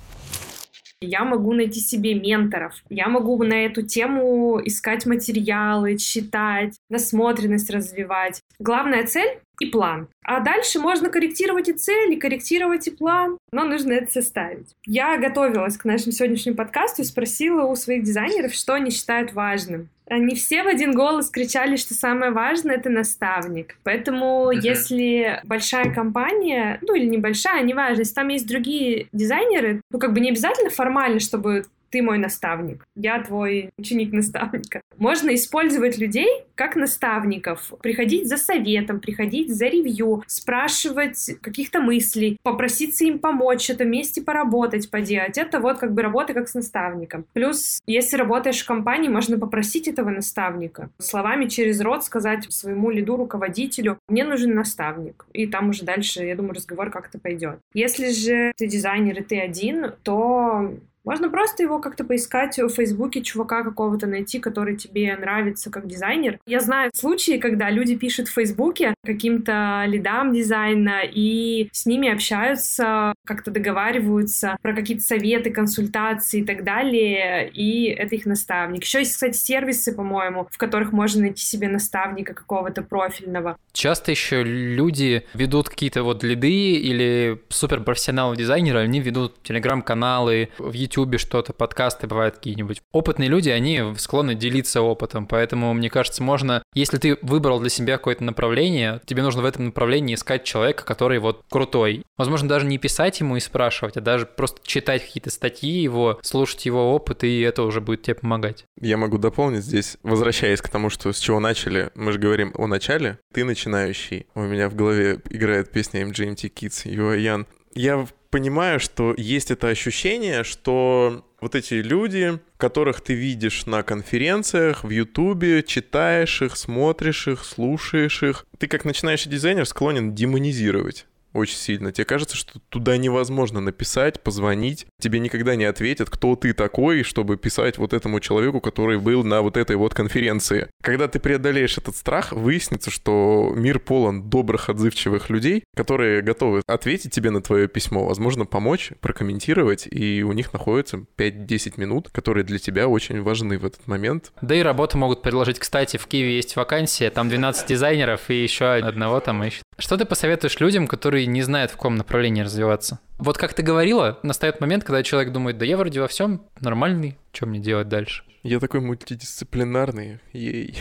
Я 1.03 1.25
могу 1.25 1.53
найти 1.53 1.81
себе 1.81 2.14
менторов. 2.14 2.75
Я 2.88 3.09
могу 3.09 3.42
на 3.42 3.64
эту 3.64 3.83
тему 3.83 4.61
искать 4.62 5.07
материалы, 5.07 5.96
читать, 5.96 6.77
насмотренность 6.90 7.70
развивать. 7.70 8.40
Главная 8.59 9.07
цель 9.07 9.40
и 9.61 9.66
план. 9.66 10.09
А 10.25 10.40
дальше 10.40 10.81
можно 10.81 11.11
корректировать 11.11 11.68
и 11.68 11.73
цель, 11.73 12.14
и 12.14 12.16
корректировать 12.16 12.88
и 12.88 12.90
план, 12.90 13.38
но 13.53 13.64
нужно 13.64 13.92
это 13.92 14.11
составить. 14.11 14.75
Я 14.87 15.16
готовилась 15.18 15.77
к 15.77 15.85
нашему 15.85 16.12
сегодняшнему 16.12 16.57
подкасту 16.57 17.03
и 17.03 17.05
спросила 17.05 17.64
у 17.64 17.77
своих 17.77 18.03
дизайнеров, 18.03 18.53
что 18.55 18.75
они 18.75 18.90
считают 18.90 19.33
важным. 19.33 19.88
Они 20.09 20.35
все 20.35 20.64
в 20.64 20.66
один 20.66 20.92
голос 20.92 21.31
кричали, 21.31 21.77
что 21.77 21.94
самое 21.94 22.33
важное— 22.33 22.75
это 22.77 22.90
наставник. 22.90 23.77
Поэтому, 23.85 24.51
mm-hmm. 24.51 24.61
если 24.61 25.40
большая 25.44 25.94
компания, 25.94 26.81
ну 26.83 26.96
или 26.96 27.07
небольшая, 27.07 27.62
неважно, 27.62 28.01
если 28.01 28.14
там 28.14 28.29
есть 28.29 28.49
другие 28.49 29.07
дизайнеры, 29.12 29.83
ну 29.92 30.01
как 30.01 30.12
бы 30.12 30.18
не 30.18 30.31
обязательно 30.31 30.70
формально, 30.70 31.20
чтобы 31.20 31.64
ты 31.90 32.03
мой 32.03 32.18
наставник, 32.18 32.85
я 32.94 33.22
твой 33.22 33.70
ученик 33.76 34.12
наставника. 34.12 34.81
Можно 34.96 35.35
использовать 35.35 35.98
людей 35.98 36.29
как 36.55 36.76
наставников, 36.76 37.72
приходить 37.83 38.29
за 38.29 38.37
советом, 38.37 39.00
приходить 39.00 39.55
за 39.55 39.66
ревью, 39.66 40.22
спрашивать 40.26 41.31
каких-то 41.40 41.81
мыслей, 41.81 42.38
попроситься 42.42 43.05
им 43.05 43.18
помочь, 43.18 43.64
что-то 43.64 43.85
вместе 43.85 44.20
поработать, 44.20 44.90
поделать. 44.90 45.38
Это 45.38 45.59
вот 45.59 45.79
как 45.79 45.94
бы 45.94 46.03
работа 46.03 46.35
как 46.35 46.48
с 46.48 46.55
наставником. 46.55 47.24
Плюс, 47.33 47.81
если 47.87 48.16
работаешь 48.16 48.62
в 48.62 48.66
компании, 48.66 49.09
можно 49.09 49.38
попросить 49.38 49.88
этого 49.88 50.11
наставника. 50.11 50.90
Словами 50.98 51.46
через 51.46 51.81
рот 51.81 52.05
сказать 52.05 52.44
своему 52.53 52.90
лиду, 52.90 53.16
руководителю, 53.16 53.98
мне 54.09 54.24
нужен 54.24 54.55
наставник. 54.55 55.24
И 55.33 55.46
там 55.46 55.70
уже 55.70 55.85
дальше, 55.85 56.24
я 56.24 56.37
думаю, 56.37 56.55
разговор 56.55 56.90
как-то 56.90 57.18
пойдет. 57.18 57.59
Если 57.72 58.11
же 58.12 58.53
ты 58.57 58.66
дизайнер 58.66 59.18
и 59.18 59.24
ты 59.24 59.40
один, 59.40 59.94
то 60.03 60.74
можно 61.11 61.29
просто 61.29 61.64
его 61.64 61.81
как-то 61.81 62.05
поискать 62.05 62.57
в 62.57 62.68
Фейсбуке, 62.68 63.20
чувака 63.20 63.64
какого-то 63.64 64.07
найти, 64.07 64.38
который 64.38 64.77
тебе 64.77 65.16
нравится 65.16 65.68
как 65.68 65.88
дизайнер. 65.88 66.38
Я 66.46 66.61
знаю 66.61 66.92
случаи, 66.94 67.38
когда 67.38 67.68
люди 67.68 67.96
пишут 67.96 68.29
в 68.29 68.35
Фейсбуке 68.35 68.94
каким-то 69.05 69.87
лидам 69.88 70.33
дизайна 70.33 71.01
и 71.03 71.68
с 71.73 71.85
ними 71.85 72.09
общаются, 72.09 73.12
как-то 73.27 73.51
договариваются 73.51 74.57
про 74.62 74.73
какие-то 74.73 75.03
советы, 75.03 75.51
консультации 75.51 76.42
и 76.42 76.44
так 76.44 76.62
далее, 76.62 77.51
и 77.53 77.87
это 77.87 78.14
их 78.14 78.25
наставник. 78.25 78.85
Еще 78.85 79.01
есть, 79.01 79.14
кстати, 79.14 79.37
сервисы, 79.37 79.92
по-моему, 79.92 80.46
в 80.49 80.59
которых 80.59 80.92
можно 80.92 81.23
найти 81.23 81.42
себе 81.42 81.66
наставника 81.66 82.35
какого-то 82.35 82.83
профильного. 82.83 83.57
Часто 83.73 84.12
еще 84.12 84.44
люди 84.44 85.25
ведут 85.35 85.70
какие-то 85.70 86.05
вот 86.05 86.23
лиды 86.23 86.75
или 86.75 87.42
суперпрофессионалы 87.49 88.37
дизайнеры, 88.37 88.79
они 88.79 89.01
ведут 89.01 89.42
телеграм-каналы, 89.42 90.51
в 90.59 90.73
YouTube 90.73 91.00
Ютубе 91.01 91.19
что-то, 91.19 91.53
подкасты 91.53 92.07
бывают 92.07 92.37
какие-нибудь. 92.37 92.83
Опытные 92.93 93.29
люди, 93.29 93.49
они 93.49 93.83
склонны 93.97 94.35
делиться 94.35 94.83
опытом, 94.83 95.27
поэтому, 95.27 95.73
мне 95.73 95.89
кажется, 95.89 96.23
можно, 96.23 96.63
если 96.75 96.99
ты 96.99 97.19
выбрал 97.23 97.61
для 97.61 97.71
себя 97.71 97.97
какое-то 97.97 98.23
направление, 98.25 99.01
тебе 99.07 99.23
нужно 99.23 99.43
в 99.43 99.47
этом 99.47 99.67
направлении 99.67 100.15
искать 100.15 100.45
человека, 100.45 100.85
который 100.85 101.19
вот 101.19 101.45
крутой. 101.49 102.05
Возможно, 102.19 102.49
даже 102.49 102.67
не 102.67 102.79
писать 102.79 103.21
ему 103.21 103.37
и 103.37 103.41
спрашивать, 103.41 103.97
а 103.97 104.01
даже 104.01 104.27
просто 104.27 104.61
читать 104.63 105.05
какие-то 105.05 105.31
статьи 105.31 105.71
его, 105.71 106.19
слушать 106.23 106.67
его 106.67 106.95
опыт, 106.95 107.25
и 107.25 107.41
это 107.41 107.63
уже 107.63 107.81
будет 107.81 108.03
тебе 108.03 108.17
помогать. 108.17 108.65
Я 108.81 108.97
могу 108.97 109.19
дополнить 109.19 109.65
здесь, 109.65 109.97
возвращаясь 110.03 110.61
к 110.61 110.69
тому, 110.69 110.91
что 110.91 111.13
с 111.13 111.19
чего 111.19 111.41
начали, 111.41 111.91
мы 111.95 112.13
же 112.13 112.19
говорим 112.19 112.53
о 112.57 112.67
начале, 112.67 113.19
ты 113.33 113.45
начинающий. 113.45 114.27
У 114.35 114.43
меня 114.43 114.69
в 114.69 114.75
голове 114.75 115.21
играет 115.31 115.71
песня 115.71 116.03
MGMT 116.03 116.53
Kids, 116.53 116.85
young. 116.87 117.47
Я 117.73 118.07
понимаю, 118.31 118.81
что 118.81 119.14
есть 119.16 119.51
это 119.51 119.69
ощущение, 119.69 120.45
что 120.45 121.25
вот 121.40 121.55
эти 121.55 121.75
люди, 121.75 122.38
которых 122.57 123.01
ты 123.01 123.14
видишь 123.14 123.66
на 123.66 123.83
конференциях, 123.83 124.85
в 124.85 124.90
Ютубе, 124.90 125.62
читаешь 125.62 126.43
их, 126.43 126.57
смотришь 126.57 127.29
их, 127.29 127.45
слушаешь 127.45 128.23
их, 128.23 128.47
ты 128.59 128.66
как 128.66 128.85
начинающий 128.85 129.31
дизайнер 129.31 129.66
склонен 129.66 130.14
демонизировать 130.14 131.07
очень 131.33 131.57
сильно. 131.57 131.93
Тебе 131.93 132.05
кажется, 132.05 132.37
что 132.37 132.59
туда 132.69 132.97
невозможно 132.97 133.61
написать, 133.61 134.21
позвонить. 134.21 134.87
Тебе 135.01 135.19
никогда 135.19 135.57
не 135.57 135.64
ответят, 135.64 136.11
кто 136.11 136.37
ты 136.37 136.53
такой, 136.53 137.03
чтобы 137.03 137.37
писать 137.37 137.79
вот 137.79 137.93
этому 137.93 138.21
человеку, 138.21 138.61
который 138.61 138.99
был 138.99 139.25
на 139.25 139.43
вот 139.43 139.57
этой 139.57 139.77
вот 139.77 139.95
конференции. 139.95 140.69
Когда 140.83 141.09
ты 141.09 141.21
преодолеешь 141.21 141.79
этот 141.79 141.97
страх, 141.97 142.33
выяснится, 142.33 142.90
что 142.90 143.53
мир 143.55 143.79
полон 143.79 144.29
добрых, 144.29 144.69
отзывчивых 144.69 145.31
людей, 145.31 145.64
которые 145.77 146.23
готовы 146.23 146.62
ответить 146.66 147.12
тебе 147.12 147.31
на 147.31 147.43
твое 147.43 147.69
письмо, 147.69 148.07
возможно, 148.07 148.47
помочь, 148.47 148.93
прокомментировать, 149.01 149.87
и 149.90 150.23
у 150.23 150.33
них 150.33 150.53
находится 150.53 151.05
5-10 151.16 151.75
минут, 151.81 152.11
которые 152.11 152.45
для 152.45 152.59
тебя 152.59 152.88
очень 152.88 153.23
важны 153.23 153.59
в 153.59 153.64
этот 153.64 153.87
момент. 153.87 154.33
Да 154.40 154.55
и 154.55 154.62
работу 154.62 154.99
могут 154.99 155.23
предложить. 155.23 155.59
Кстати, 155.59 155.97
в 155.97 156.07
Киеве 156.07 156.37
есть 156.37 156.57
вакансия, 156.57 157.11
там 157.11 157.29
12 157.29 157.66
дизайнеров 157.69 158.31
и 158.31 158.43
еще 158.43 158.66
одного 158.66 159.21
там 159.21 159.43
ищут. 159.45 159.62
Что 159.81 159.97
ты 159.97 160.05
посоветуешь 160.05 160.61
людям, 160.61 160.87
которые 160.87 161.27
не 161.27 161.40
знают, 161.43 161.71
в 161.71 161.77
каком 161.77 161.97
направлении 161.97 162.43
развиваться. 162.43 163.01
Вот 163.21 163.37
как 163.37 163.53
ты 163.53 163.63
говорила, 163.63 164.19
настает 164.23 164.61
момент, 164.63 164.83
когда 164.83 165.03
человек 165.03 165.33
думает, 165.33 165.59
да 165.59 165.67
я 165.67 165.77
вроде 165.77 166.01
во 166.01 166.09
всем 166.09 166.43
нормальный, 166.59 167.19
что 167.33 167.47
мне 167.47 167.59
делать 167.59 167.89
дальше? 167.89 168.25
Я 168.43 168.59
такой 168.59 168.81
мультидисциплинарный, 168.81 170.19
ей. 170.33 170.75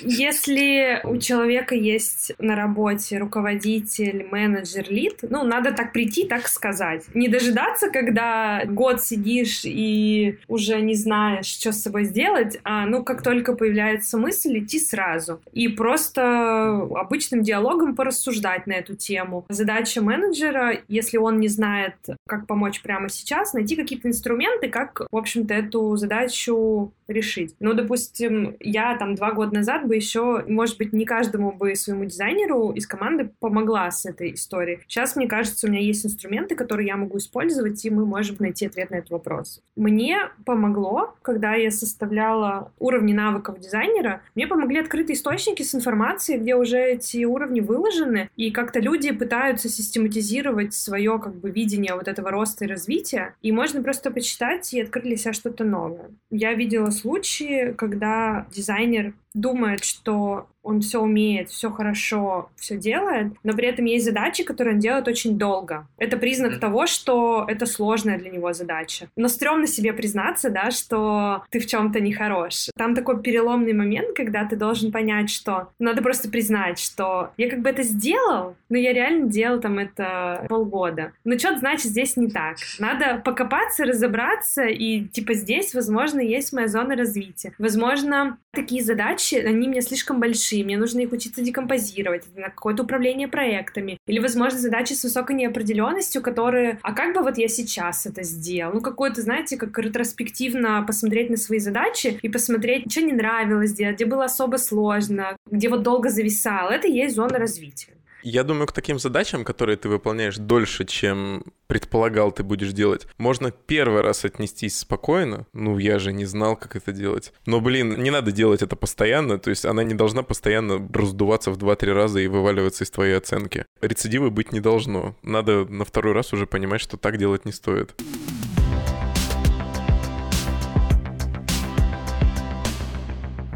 Если 0.00 1.00
у 1.02 1.16
человека 1.18 1.74
есть 1.74 2.32
на 2.38 2.54
работе 2.54 3.18
руководитель, 3.18 4.28
менеджер, 4.30 4.86
лид, 4.88 5.18
ну, 5.22 5.42
надо 5.42 5.72
так 5.72 5.92
прийти, 5.92 6.24
так 6.24 6.46
сказать. 6.46 7.04
Не 7.12 7.26
дожидаться, 7.26 7.90
когда 7.90 8.62
год 8.64 9.02
сидишь 9.02 9.62
и 9.64 10.38
уже 10.46 10.80
не 10.80 10.94
знаешь, 10.94 11.46
что 11.46 11.72
с 11.72 11.82
собой 11.82 12.04
сделать, 12.04 12.60
а, 12.62 12.86
ну, 12.86 13.02
как 13.02 13.22
только 13.22 13.54
появляется 13.54 14.16
мысль, 14.16 14.60
идти 14.60 14.78
сразу. 14.78 15.40
И 15.52 15.66
просто 15.66 16.86
обычным 16.94 17.42
диалогом 17.42 17.96
порассуждать 17.96 18.68
на 18.68 18.74
эту 18.74 18.94
тему. 18.94 19.44
Задача 19.48 20.00
менеджера, 20.00 20.78
если 20.86 21.16
он 21.16 21.40
не 21.40 21.48
знает, 21.48 21.79
как 22.26 22.46
помочь 22.46 22.82
прямо 22.82 23.08
сейчас, 23.08 23.52
найти 23.52 23.76
какие-то 23.76 24.08
инструменты, 24.08 24.68
как, 24.68 25.02
в 25.10 25.16
общем-то, 25.16 25.54
эту 25.54 25.96
задачу 25.96 26.92
решить. 27.10 27.54
Ну, 27.60 27.74
допустим, 27.74 28.56
я 28.60 28.96
там 28.96 29.14
два 29.14 29.32
года 29.32 29.54
назад 29.54 29.86
бы 29.86 29.96
еще, 29.96 30.44
может 30.46 30.78
быть, 30.78 30.92
не 30.92 31.04
каждому 31.04 31.52
бы 31.52 31.74
своему 31.74 32.04
дизайнеру 32.04 32.70
из 32.70 32.86
команды 32.86 33.30
помогла 33.40 33.90
с 33.90 34.06
этой 34.06 34.34
историей. 34.34 34.80
Сейчас, 34.86 35.16
мне 35.16 35.26
кажется, 35.26 35.66
у 35.66 35.70
меня 35.70 35.80
есть 35.80 36.06
инструменты, 36.06 36.54
которые 36.54 36.86
я 36.86 36.96
могу 36.96 37.18
использовать, 37.18 37.84
и 37.84 37.90
мы 37.90 38.06
можем 38.06 38.36
найти 38.38 38.66
ответ 38.66 38.90
на 38.90 38.96
этот 38.96 39.10
вопрос. 39.10 39.60
Мне 39.76 40.18
помогло, 40.44 41.14
когда 41.22 41.54
я 41.54 41.70
составляла 41.70 42.72
уровни 42.78 43.12
навыков 43.12 43.58
дизайнера, 43.58 44.22
мне 44.34 44.46
помогли 44.46 44.78
открытые 44.80 45.16
источники 45.16 45.62
с 45.62 45.74
информацией, 45.74 46.38
где 46.38 46.54
уже 46.54 46.78
эти 46.78 47.24
уровни 47.24 47.60
выложены, 47.60 48.30
и 48.36 48.50
как-то 48.50 48.80
люди 48.80 49.10
пытаются 49.12 49.68
систематизировать 49.68 50.74
свое 50.74 51.18
как 51.18 51.34
бы 51.34 51.50
видение 51.50 51.69
вот 51.96 52.08
этого 52.08 52.30
роста 52.30 52.64
и 52.64 52.68
развития, 52.68 53.34
и 53.42 53.52
можно 53.52 53.82
просто 53.82 54.10
почитать 54.10 54.72
и 54.72 54.80
открыть 54.80 55.04
для 55.04 55.16
себя 55.16 55.32
что-то 55.32 55.64
новое. 55.64 56.10
Я 56.30 56.54
видела 56.54 56.90
случаи, 56.90 57.72
когда 57.76 58.46
дизайнер 58.50 59.14
думает, 59.34 59.84
что 59.84 60.48
он 60.62 60.80
все 60.80 61.00
умеет, 61.00 61.50
все 61.50 61.70
хорошо, 61.70 62.50
все 62.56 62.76
делает, 62.76 63.32
но 63.42 63.54
при 63.54 63.68
этом 63.68 63.84
есть 63.86 64.04
задачи, 64.04 64.44
которые 64.44 64.74
он 64.74 64.80
делает 64.80 65.08
очень 65.08 65.38
долго. 65.38 65.86
Это 65.98 66.16
признак 66.16 66.54
mm-hmm. 66.54 66.58
того, 66.58 66.86
что 66.86 67.46
это 67.48 67.66
сложная 67.66 68.18
для 68.18 68.30
него 68.30 68.52
задача. 68.52 69.08
Но 69.16 69.28
стрёмно 69.28 69.66
себе 69.66 69.92
признаться, 69.92 70.50
да, 70.50 70.70
что 70.70 71.44
ты 71.50 71.60
в 71.60 71.66
чем-то 71.66 72.00
не 72.00 72.12
хорош. 72.12 72.68
Там 72.76 72.94
такой 72.94 73.22
переломный 73.22 73.72
момент, 73.72 74.14
когда 74.16 74.44
ты 74.44 74.56
должен 74.56 74.92
понять, 74.92 75.30
что 75.30 75.68
надо 75.78 76.02
просто 76.02 76.28
признать, 76.28 76.78
что 76.78 77.30
я 77.36 77.48
как 77.48 77.60
бы 77.60 77.70
это 77.70 77.82
сделал, 77.82 78.56
но 78.68 78.76
я 78.76 78.92
реально 78.92 79.28
делал 79.28 79.60
там 79.60 79.78
это 79.78 80.44
полгода. 80.48 81.12
Но 81.24 81.38
что-то 81.38 81.58
значит 81.60 81.86
здесь 81.86 82.16
не 82.16 82.28
так. 82.28 82.56
Надо 82.78 83.20
покопаться, 83.24 83.84
разобраться, 83.84 84.64
и 84.64 85.04
типа 85.04 85.34
здесь, 85.34 85.74
возможно, 85.74 86.20
есть 86.20 86.52
моя 86.52 86.68
зона 86.68 86.96
развития. 86.96 87.54
Возможно, 87.58 88.38
такие 88.52 88.82
задачи, 88.82 89.19
они 89.32 89.68
мне 89.68 89.80
слишком 89.82 90.20
большие, 90.20 90.64
мне 90.64 90.78
нужно 90.78 91.00
их 91.00 91.12
учиться 91.12 91.42
декомпозировать, 91.42 92.24
на 92.36 92.48
какое-то 92.48 92.82
управление 92.82 93.28
проектами, 93.28 93.98
или, 94.06 94.18
возможно, 94.18 94.58
задачи 94.58 94.92
с 94.92 95.04
высокой 95.04 95.36
неопределенностью, 95.36 96.22
которые, 96.22 96.78
а 96.82 96.92
как 96.92 97.14
бы 97.14 97.22
вот 97.22 97.38
я 97.38 97.48
сейчас 97.48 98.06
это 98.06 98.22
сделал? 98.22 98.72
Ну, 98.74 98.80
какое-то, 98.80 99.22
знаете, 99.22 99.56
как 99.56 99.78
ретроспективно 99.78 100.82
посмотреть 100.86 101.30
на 101.30 101.36
свои 101.36 101.58
задачи 101.58 102.18
и 102.22 102.28
посмотреть, 102.28 102.90
что 102.90 103.02
не 103.02 103.12
нравилось 103.12 103.72
делать, 103.72 103.96
где 103.96 104.06
было 104.06 104.24
особо 104.24 104.56
сложно, 104.56 105.36
где 105.50 105.68
вот 105.68 105.82
долго 105.82 106.10
зависал. 106.10 106.70
Это 106.70 106.88
и 106.88 106.92
есть 106.92 107.16
зона 107.16 107.38
развития. 107.38 107.92
Я 108.22 108.44
думаю, 108.44 108.66
к 108.66 108.72
таким 108.72 108.98
задачам, 108.98 109.44
которые 109.44 109.76
ты 109.76 109.88
выполняешь 109.88 110.36
дольше, 110.36 110.84
чем 110.84 111.44
предполагал 111.66 112.32
ты 112.32 112.42
будешь 112.42 112.72
делать, 112.72 113.06
можно 113.16 113.50
первый 113.50 114.02
раз 114.02 114.24
отнестись 114.24 114.78
спокойно. 114.78 115.46
Ну, 115.52 115.78
я 115.78 115.98
же 115.98 116.12
не 116.12 116.24
знал, 116.24 116.56
как 116.56 116.76
это 116.76 116.92
делать. 116.92 117.32
Но, 117.46 117.60
блин, 117.60 118.02
не 118.02 118.10
надо 118.10 118.32
делать 118.32 118.62
это 118.62 118.76
постоянно. 118.76 119.38
То 119.38 119.50
есть 119.50 119.64
она 119.64 119.84
не 119.84 119.94
должна 119.94 120.22
постоянно 120.22 120.88
раздуваться 120.92 121.50
в 121.50 121.58
2-3 121.58 121.92
раза 121.92 122.20
и 122.20 122.26
вываливаться 122.26 122.84
из 122.84 122.90
твоей 122.90 123.16
оценки. 123.16 123.64
Рецидивы 123.80 124.30
быть 124.30 124.52
не 124.52 124.60
должно. 124.60 125.16
Надо 125.22 125.64
на 125.64 125.84
второй 125.84 126.12
раз 126.12 126.32
уже 126.32 126.46
понимать, 126.46 126.80
что 126.80 126.96
так 126.96 127.18
делать 127.18 127.44
не 127.44 127.52
стоит. 127.52 127.94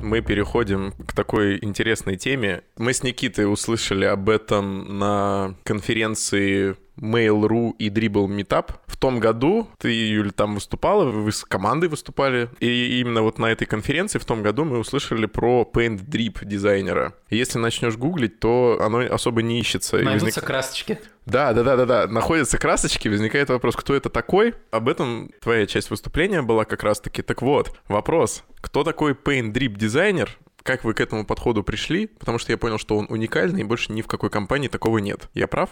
Мы 0.05 0.21
переходим 0.21 0.93
к 1.07 1.13
такой 1.13 1.59
интересной 1.63 2.17
теме. 2.17 2.63
Мы 2.77 2.93
с 2.93 3.03
Никитой 3.03 3.51
услышали 3.51 4.05
об 4.05 4.29
этом 4.29 4.99
на 4.99 5.55
конференции 5.65 6.77
Mail.ru 6.97 7.75
и 7.79 7.89
Dribble 7.89 8.29
Meetup. 8.29 8.75
В 8.87 8.97
том 8.97 9.19
году 9.19 9.69
ты, 9.79 9.91
Юль, 9.91 10.31
там 10.31 10.55
выступала, 10.55 11.11
вы 11.11 11.33
с 11.33 11.45
командой 11.45 11.89
выступали, 11.89 12.49
и 12.61 13.01
именно 13.01 13.23
вот 13.23 13.39
на 13.39 13.47
этой 13.47 13.67
конференции 13.67 14.19
в 14.19 14.25
том 14.25 14.43
году 14.43 14.65
мы 14.65 14.79
услышали 14.79 15.27
про 15.27 15.69
Paint 15.73 16.07
Drip 16.07 16.45
дизайнера. 16.45 17.15
Если 17.31 17.59
начнешь 17.59 17.97
гуглить, 17.97 18.39
то 18.39 18.79
оно 18.81 18.99
особо 18.99 19.43
не 19.43 19.59
ищется. 19.61 19.97
Найдутся 19.97 20.27
возник... 20.27 20.45
красочки. 20.45 20.99
Да, 21.27 21.53
да, 21.53 21.63
да, 21.63 21.77
да, 21.77 21.87
да. 21.87 22.07
Находятся 22.07 22.59
красочки, 22.59 23.09
возникает 23.09 23.49
вопрос, 23.49 23.77
кто 23.77 23.95
это 23.95 24.11
такой? 24.11 24.55
Об 24.71 24.89
этом 24.89 25.31
твоя 25.41 25.67
часть 25.67 25.91
выступления 25.91 26.43
была 26.43 26.65
как 26.65 26.83
раз-таки. 26.83 27.23
Так 27.23 27.43
вот, 27.43 27.75
вопрос. 27.89 28.45
Кто 28.61 28.85
такой 28.85 29.13
Paint 29.13 29.53
Drip 29.53 29.77
дизайнер? 29.77 30.37
Как 30.63 30.85
вы 30.85 30.95
к 30.95 31.01
этому 31.01 31.27
подходу 31.27 31.63
пришли? 31.63 32.07
Потому 32.07 32.39
что 32.39 32.53
я 32.53 32.59
понял, 32.59 32.79
что 32.79 32.97
он 32.97 33.07
уникальный, 33.11 33.61
и 33.61 33.65
больше 33.65 33.93
ни 33.93 34.03
в 34.03 34.07
какой 34.07 34.31
компании 34.31 34.69
такого 34.69 34.99
нет. 34.99 35.29
Я 35.35 35.47
прав? 35.47 35.71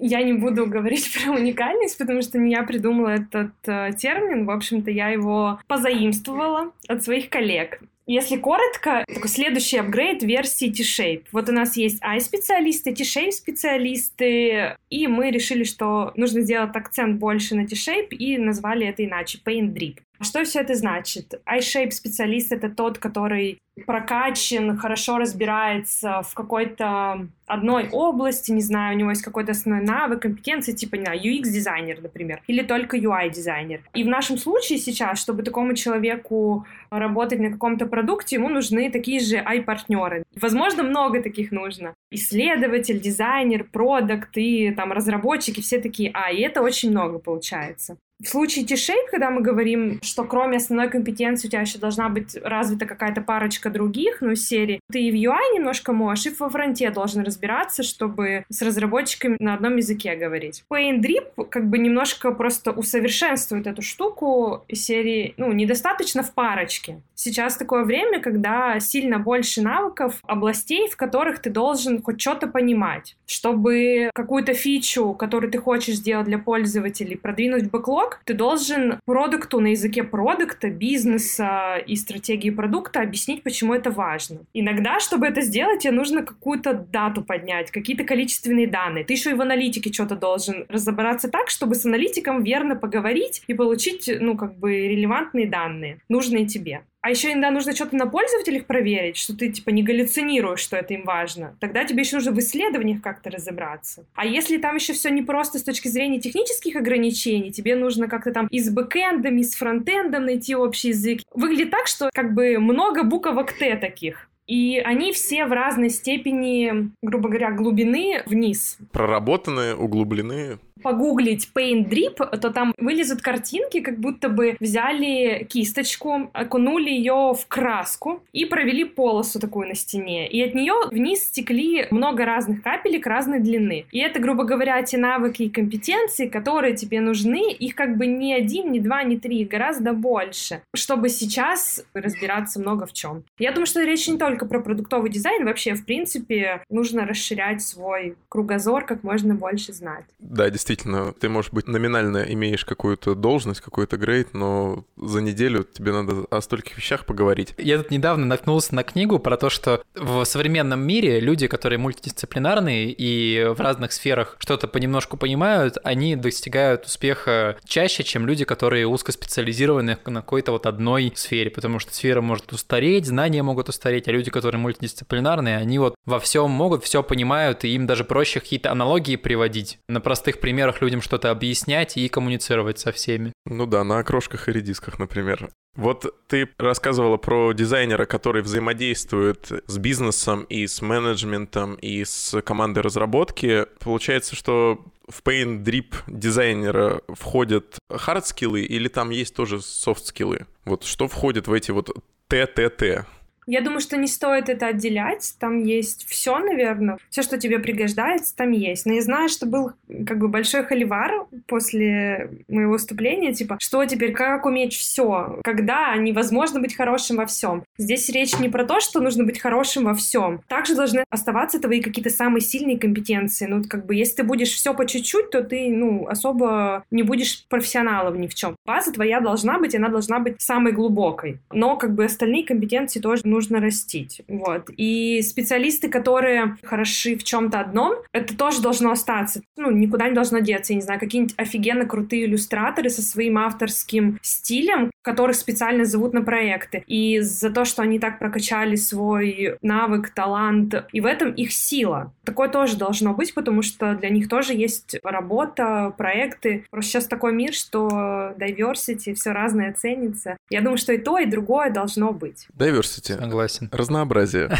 Я 0.00 0.22
не 0.22 0.32
буду 0.32 0.66
говорить 0.66 1.12
про 1.24 1.32
уникальность, 1.32 1.98
потому 1.98 2.22
что 2.22 2.38
не 2.38 2.52
я 2.52 2.62
придумала 2.64 3.08
этот 3.08 3.52
э, 3.66 3.92
термин. 3.96 4.46
В 4.46 4.50
общем-то, 4.50 4.90
я 4.90 5.08
его 5.08 5.60
позаимствовала 5.68 6.72
от 6.88 7.04
своих 7.04 7.28
коллег. 7.28 7.80
Если 8.12 8.36
коротко, 8.36 9.06
такой 9.08 9.30
следующий 9.30 9.78
апгрейд 9.78 10.22
версии 10.22 10.70
T-Shape. 10.70 11.28
Вот 11.32 11.48
у 11.48 11.52
нас 11.52 11.78
есть 11.78 11.98
i-специалисты, 12.02 12.92
T-Shape 12.92 13.30
специалисты, 13.30 14.76
и 14.90 15.06
мы 15.06 15.30
решили, 15.30 15.64
что 15.64 16.12
нужно 16.14 16.42
сделать 16.42 16.76
акцент 16.76 17.18
больше 17.18 17.54
на 17.54 17.66
T-Shape 17.66 18.10
и 18.10 18.36
назвали 18.36 18.86
это 18.86 19.02
иначе, 19.02 19.38
Paint 19.42 19.72
Drip. 19.72 20.00
Что 20.22 20.44
все 20.44 20.60
это 20.60 20.74
значит? 20.74 21.34
iShape 21.46 21.90
специалист— 21.90 22.52
это 22.52 22.68
тот, 22.68 22.98
который 22.98 23.58
прокачан, 23.86 24.76
хорошо 24.76 25.18
разбирается 25.18 26.22
в 26.22 26.34
какой-то 26.34 27.26
одной 27.46 27.88
области, 27.90 28.50
не 28.52 28.60
знаю, 28.60 28.94
у 28.94 28.98
него 28.98 29.10
есть 29.10 29.22
какой-то 29.22 29.52
основной 29.52 29.84
навык, 29.84 30.22
компетенции, 30.22 30.72
типа, 30.72 30.96
не 30.96 31.04
знаю, 31.04 31.20
UX-дизайнер, 31.20 32.00
например, 32.02 32.42
или 32.46 32.62
только 32.62 32.96
UI-дизайнер. 32.96 33.80
И 33.94 34.04
в 34.04 34.08
нашем 34.08 34.38
случае 34.38 34.78
сейчас, 34.78 35.18
чтобы 35.18 35.42
такому 35.42 35.74
человеку 35.74 36.66
работать 36.90 37.40
на 37.40 37.50
каком-то 37.50 37.86
продукте, 37.86 38.36
ему 38.36 38.48
нужны 38.48 38.90
такие 38.90 39.20
же 39.20 39.36
i-партнеры. 39.36 40.24
Возможно, 40.40 40.82
много 40.82 41.22
таких 41.22 41.50
нужно. 41.50 41.94
Исследователь, 42.10 43.00
дизайнер, 43.00 43.64
продукт 43.64 44.36
и 44.36 44.70
там 44.72 44.92
разработчики, 44.92 45.60
все 45.60 45.80
такие 45.80 46.10
а, 46.14 46.30
и 46.30 46.40
это 46.40 46.62
очень 46.62 46.90
много 46.90 47.18
получается. 47.18 47.96
В 48.22 48.28
случае 48.28 48.64
T-Shape, 48.64 49.10
когда 49.10 49.30
мы 49.30 49.40
говорим, 49.40 49.98
что 50.00 50.22
кроме 50.22 50.58
основной 50.58 50.88
компетенции 50.88 51.48
у 51.48 51.50
тебя 51.50 51.62
еще 51.62 51.78
должна 51.78 52.08
быть 52.08 52.36
развита 52.42 52.86
какая-то 52.86 53.20
парочка 53.20 53.68
других, 53.68 54.18
ну, 54.20 54.36
серии, 54.36 54.78
ты 54.92 55.00
и 55.00 55.10
в 55.10 55.14
UI 55.14 55.54
немножко 55.54 55.92
можешь, 55.92 56.26
и 56.26 56.30
во 56.30 56.48
фронте 56.48 56.90
должен 56.90 57.24
разбираться, 57.24 57.82
чтобы 57.82 58.44
с 58.48 58.62
разработчиками 58.62 59.36
на 59.40 59.54
одном 59.54 59.76
языке 59.76 60.14
говорить. 60.14 60.62
Paint 60.70 61.00
Drip 61.00 61.48
как 61.48 61.68
бы 61.68 61.78
немножко 61.78 62.30
просто 62.30 62.70
усовершенствует 62.70 63.66
эту 63.66 63.82
штуку 63.82 64.64
серии, 64.72 65.34
ну, 65.36 65.50
недостаточно 65.50 66.22
в 66.22 66.32
парочке. 66.32 67.00
Сейчас 67.14 67.56
такое 67.56 67.84
время, 67.84 68.20
когда 68.20 68.80
сильно 68.80 69.18
больше 69.18 69.62
навыков, 69.62 70.18
областей, 70.26 70.88
в 70.88 70.96
которых 70.96 71.40
ты 71.40 71.50
должен 71.50 72.02
хоть 72.02 72.20
что-то 72.20 72.48
понимать, 72.48 73.16
чтобы 73.26 74.10
какую-то 74.14 74.54
фичу, 74.54 75.12
которую 75.14 75.50
ты 75.50 75.58
хочешь 75.58 75.96
сделать 75.96 76.26
для 76.26 76.38
пользователей, 76.38 77.16
продвинуть 77.16 77.64
в 77.64 77.70
бэклог, 77.70 78.11
навык, 78.12 78.22
ты 78.24 78.34
должен 78.34 79.00
продукту 79.04 79.60
на 79.60 79.68
языке 79.68 80.02
продукта, 80.02 80.70
бизнеса 80.70 81.76
и 81.86 81.96
стратегии 81.96 82.50
продукта 82.50 83.00
объяснить, 83.00 83.42
почему 83.42 83.74
это 83.74 83.90
важно. 83.90 84.40
Иногда, 84.54 85.00
чтобы 85.00 85.26
это 85.26 85.40
сделать, 85.40 85.80
тебе 85.82 85.92
нужно 85.92 86.22
какую-то 86.22 86.74
дату 86.74 87.22
поднять, 87.22 87.70
какие-то 87.70 88.04
количественные 88.04 88.66
данные. 88.66 89.04
Ты 89.04 89.14
еще 89.14 89.30
и 89.30 89.34
в 89.34 89.40
аналитике 89.40 89.92
что-то 89.92 90.16
должен 90.16 90.66
разобраться 90.68 91.28
так, 91.28 91.50
чтобы 91.50 91.74
с 91.74 91.84
аналитиком 91.84 92.42
верно 92.42 92.76
поговорить 92.76 93.42
и 93.46 93.54
получить, 93.54 94.10
ну, 94.20 94.36
как 94.36 94.58
бы, 94.58 94.88
релевантные 94.88 95.48
данные, 95.48 95.98
нужные 96.08 96.46
тебе. 96.46 96.82
А 97.02 97.10
еще 97.10 97.32
иногда 97.32 97.50
нужно 97.50 97.74
что-то 97.74 97.96
на 97.96 98.06
пользователях 98.06 98.64
проверить, 98.64 99.16
что 99.16 99.36
ты 99.36 99.50
типа 99.50 99.70
не 99.70 99.82
галлюцинируешь, 99.82 100.60
что 100.60 100.76
это 100.76 100.94
им 100.94 101.02
важно. 101.04 101.56
Тогда 101.58 101.84
тебе 101.84 102.02
еще 102.02 102.16
нужно 102.16 102.30
в 102.30 102.38
исследованиях 102.38 103.02
как-то 103.02 103.28
разобраться. 103.28 104.06
А 104.14 104.24
если 104.24 104.58
там 104.58 104.76
еще 104.76 104.92
все 104.92 105.10
не 105.10 105.22
просто 105.22 105.58
с 105.58 105.64
точки 105.64 105.88
зрения 105.88 106.20
технических 106.20 106.76
ограничений, 106.76 107.50
тебе 107.50 107.74
нужно 107.74 108.06
как-то 108.06 108.32
там 108.32 108.46
и 108.46 108.60
с 108.60 108.70
бэкэндом, 108.70 109.36
и 109.36 109.42
с 109.42 109.56
фронтендом 109.56 110.26
найти 110.26 110.54
общий 110.54 110.88
язык. 110.88 111.22
Выглядит 111.34 111.70
так, 111.70 111.88
что 111.88 112.08
как 112.14 112.34
бы 112.34 112.58
много 112.60 113.02
буквок 113.02 113.52
Т 113.52 113.76
таких. 113.76 114.28
И 114.46 114.78
они 114.78 115.12
все 115.12 115.46
в 115.46 115.52
разной 115.52 115.90
степени, 115.90 116.90
грубо 117.02 117.28
говоря, 117.28 117.52
глубины 117.52 118.22
вниз. 118.26 118.76
Проработаны, 118.92 119.74
углублены 119.74 120.58
погуглить 120.82 121.50
Paint 121.54 121.88
Drip, 121.88 122.38
то 122.38 122.50
там 122.50 122.74
вылезут 122.78 123.22
картинки, 123.22 123.80
как 123.80 123.98
будто 123.98 124.28
бы 124.28 124.56
взяли 124.60 125.46
кисточку, 125.48 126.30
окунули 126.32 126.90
ее 126.90 127.34
в 127.34 127.46
краску 127.48 128.22
и 128.32 128.44
провели 128.44 128.84
полосу 128.84 129.40
такую 129.40 129.68
на 129.68 129.74
стене. 129.74 130.28
И 130.28 130.42
от 130.42 130.54
нее 130.54 130.74
вниз 130.90 131.24
стекли 131.24 131.86
много 131.90 132.24
разных 132.24 132.62
капелек 132.62 133.06
разной 133.06 133.40
длины. 133.40 133.86
И 133.90 133.98
это, 133.98 134.18
грубо 134.20 134.44
говоря, 134.44 134.82
те 134.82 134.98
навыки 134.98 135.44
и 135.44 135.50
компетенции, 135.50 136.28
которые 136.28 136.76
тебе 136.76 137.00
нужны. 137.00 137.52
Их 137.52 137.74
как 137.74 137.96
бы 137.96 138.06
не 138.06 138.34
один, 138.34 138.72
не 138.72 138.80
два, 138.80 139.02
не 139.02 139.18
три, 139.18 139.44
гораздо 139.44 139.92
больше, 139.92 140.62
чтобы 140.74 141.08
сейчас 141.08 141.84
разбираться 141.94 142.60
много 142.60 142.86
в 142.86 142.92
чем. 142.92 143.24
Я 143.38 143.52
думаю, 143.52 143.66
что 143.66 143.82
речь 143.82 144.08
не 144.08 144.18
только 144.18 144.46
про 144.46 144.60
продуктовый 144.60 145.10
дизайн, 145.10 145.44
вообще, 145.44 145.74
в 145.74 145.84
принципе, 145.84 146.62
нужно 146.68 147.06
расширять 147.06 147.62
свой 147.62 148.16
кругозор, 148.28 148.84
как 148.84 149.02
можно 149.02 149.34
больше 149.34 149.72
знать. 149.72 150.04
Да, 150.18 150.50
действительно 150.50 150.71
действительно, 150.72 151.12
ты, 151.12 151.28
может 151.28 151.52
быть, 151.52 151.68
номинально 151.68 152.24
имеешь 152.28 152.64
какую-то 152.64 153.14
должность, 153.14 153.60
какой-то 153.60 153.98
грейд, 153.98 154.32
но 154.32 154.84
за 154.96 155.20
неделю 155.20 155.64
тебе 155.64 155.92
надо 155.92 156.24
о 156.30 156.40
стольких 156.40 156.78
вещах 156.78 157.04
поговорить. 157.04 157.54
Я 157.58 157.76
тут 157.76 157.90
недавно 157.90 158.24
наткнулся 158.24 158.74
на 158.74 158.82
книгу 158.82 159.18
про 159.18 159.36
то, 159.36 159.50
что 159.50 159.82
в 159.94 160.24
современном 160.24 160.80
мире 160.80 161.20
люди, 161.20 161.46
которые 161.46 161.78
мультидисциплинарные 161.78 162.90
и 162.90 163.44
в 163.54 163.60
разных 163.60 163.92
сферах 163.92 164.36
что-то 164.38 164.66
понемножку 164.66 165.18
понимают, 165.18 165.76
они 165.84 166.16
достигают 166.16 166.86
успеха 166.86 167.58
чаще, 167.64 168.02
чем 168.02 168.26
люди, 168.26 168.44
которые 168.44 168.86
узкоспециализированы 168.86 169.98
на 170.06 170.22
какой-то 170.22 170.52
вот 170.52 170.64
одной 170.64 171.12
сфере, 171.14 171.50
потому 171.50 171.80
что 171.80 171.92
сфера 171.94 172.22
может 172.22 172.50
устареть, 172.52 173.06
знания 173.06 173.42
могут 173.42 173.68
устареть, 173.68 174.08
а 174.08 174.12
люди, 174.12 174.30
которые 174.30 174.58
мультидисциплинарные, 174.58 175.58
они 175.58 175.78
вот 175.78 175.94
во 176.06 176.18
всем 176.18 176.50
могут, 176.50 176.82
все 176.84 177.02
понимают, 177.02 177.64
и 177.64 177.74
им 177.74 177.86
даже 177.86 178.04
проще 178.04 178.40
какие-то 178.40 178.70
аналогии 178.72 179.16
приводить 179.16 179.78
на 179.88 180.00
простых 180.00 180.40
примерах 180.40 180.51
примерах 180.52 180.82
людям 180.82 181.00
что-то 181.00 181.30
объяснять 181.30 181.96
и 181.96 182.08
коммуницировать 182.08 182.78
со 182.78 182.92
всеми. 182.92 183.32
Ну 183.46 183.64
да, 183.64 183.84
на 183.84 183.98
окрошках 183.98 184.48
и 184.48 184.52
редисках, 184.52 184.98
например. 184.98 185.48
Вот 185.76 186.04
ты 186.28 186.50
рассказывала 186.58 187.16
про 187.16 187.54
дизайнера, 187.54 188.04
который 188.04 188.42
взаимодействует 188.42 189.50
с 189.66 189.78
бизнесом 189.78 190.42
и 190.42 190.66
с 190.66 190.82
менеджментом 190.82 191.76
и 191.76 192.04
с 192.04 192.42
командой 192.42 192.80
разработки. 192.80 193.64
Получается, 193.80 194.36
что 194.36 194.84
в 195.08 195.22
Paint 195.22 195.64
Drip 195.64 195.94
дизайнера 196.06 197.00
входят 197.08 197.78
хард-скиллы 197.90 198.60
или 198.60 198.88
там 198.88 199.08
есть 199.08 199.34
тоже 199.34 199.62
софт-скиллы? 199.62 200.46
Вот 200.66 200.84
что 200.84 201.08
входит 201.08 201.48
в 201.48 201.52
эти 201.54 201.70
вот 201.70 201.88
ТТТ? 202.28 203.06
Я 203.46 203.60
думаю, 203.60 203.80
что 203.80 203.96
не 203.96 204.06
стоит 204.06 204.48
это 204.48 204.66
отделять. 204.66 205.34
Там 205.38 205.64
есть 205.64 206.06
все, 206.08 206.38
наверное. 206.38 206.98
Все, 207.10 207.22
что 207.22 207.38
тебе 207.38 207.58
пригождается, 207.58 208.36
там 208.36 208.52
есть. 208.52 208.86
Но 208.86 208.92
я 208.92 209.02
знаю, 209.02 209.28
что 209.28 209.46
был 209.46 209.72
как 210.06 210.18
бы 210.18 210.28
большой 210.28 210.64
холивар 210.64 211.26
после 211.46 212.30
моего 212.48 212.72
выступления, 212.72 213.32
типа, 213.32 213.56
что 213.60 213.84
теперь, 213.84 214.12
как 214.12 214.46
уметь 214.46 214.74
все, 214.74 215.40
когда 215.42 215.96
невозможно 215.96 216.60
быть 216.60 216.76
хорошим 216.76 217.16
во 217.16 217.26
всем. 217.26 217.64
Здесь 217.78 218.08
речь 218.08 218.38
не 218.38 218.48
про 218.48 218.64
то, 218.64 218.80
что 218.80 219.00
нужно 219.00 219.24
быть 219.24 219.40
хорошим 219.40 219.84
во 219.84 219.94
всем. 219.94 220.40
Также 220.48 220.74
должны 220.74 221.04
оставаться 221.10 221.60
твои 221.60 221.80
какие-то 221.80 222.10
самые 222.10 222.42
сильные 222.42 222.78
компетенции. 222.78 223.46
Ну, 223.46 223.64
как 223.68 223.86
бы, 223.86 223.94
если 223.94 224.16
ты 224.16 224.22
будешь 224.24 224.50
все 224.50 224.74
по 224.74 224.86
чуть-чуть, 224.86 225.30
то 225.30 225.42
ты, 225.42 225.68
ну, 225.70 226.06
особо 226.06 226.84
не 226.90 227.02
будешь 227.02 227.44
профессионалом 227.48 228.20
ни 228.20 228.26
в 228.26 228.34
чем. 228.34 228.56
База 228.64 228.92
твоя 228.92 229.20
должна 229.20 229.58
быть, 229.58 229.74
она 229.74 229.88
должна 229.88 230.18
быть 230.18 230.40
самой 230.40 230.72
глубокой. 230.72 231.38
Но, 231.52 231.76
как 231.76 231.94
бы, 231.94 232.04
остальные 232.04 232.44
компетенции 232.44 233.00
тоже 233.00 233.22
нужно 233.32 233.60
растить. 233.60 234.22
Вот. 234.28 234.70
И 234.76 235.22
специалисты, 235.22 235.88
которые 235.88 236.56
хороши 236.62 237.16
в 237.16 237.24
чем-то 237.24 237.58
одном, 237.60 237.96
это 238.12 238.36
тоже 238.36 238.62
должно 238.62 238.92
остаться. 238.92 239.42
Ну, 239.56 239.70
никуда 239.70 240.08
не 240.08 240.14
должно 240.14 240.38
деться. 240.38 240.72
Я 240.72 240.76
не 240.76 240.82
знаю, 240.82 241.00
какие-нибудь 241.00 241.34
офигенно 241.36 241.84
крутые 241.86 242.26
иллюстраторы 242.26 242.90
со 242.90 243.02
своим 243.02 243.38
авторским 243.38 244.18
стилем, 244.22 244.90
которых 245.02 245.36
специально 245.36 245.84
зовут 245.84 246.12
на 246.12 246.22
проекты. 246.22 246.84
И 246.86 247.20
за 247.20 247.50
то, 247.50 247.64
что 247.64 247.82
они 247.82 247.98
так 247.98 248.18
прокачали 248.18 248.76
свой 248.76 249.56
навык, 249.62 250.10
талант, 250.10 250.74
и 250.92 251.00
в 251.00 251.06
этом 251.06 251.32
их 251.32 251.52
сила. 251.52 252.12
Такое 252.24 252.48
тоже 252.48 252.76
должно 252.76 253.14
быть, 253.14 253.34
потому 253.34 253.62
что 253.62 253.94
для 253.94 254.10
них 254.10 254.28
тоже 254.28 254.54
есть 254.54 254.96
работа, 255.02 255.92
проекты. 255.96 256.64
Просто 256.70 256.90
сейчас 256.92 257.06
такой 257.06 257.32
мир, 257.32 257.52
что 257.52 258.34
diversity, 258.38 259.14
все 259.14 259.32
разное 259.32 259.72
ценится. 259.72 260.36
Я 260.50 260.60
думаю, 260.60 260.78
что 260.78 260.92
и 260.92 260.98
то, 260.98 261.18
и 261.18 261.26
другое 261.26 261.70
должно 261.70 262.12
быть. 262.12 262.46
Diversity. 262.56 263.18
Согласен. 263.22 263.68
Разнообразие. 263.70 264.50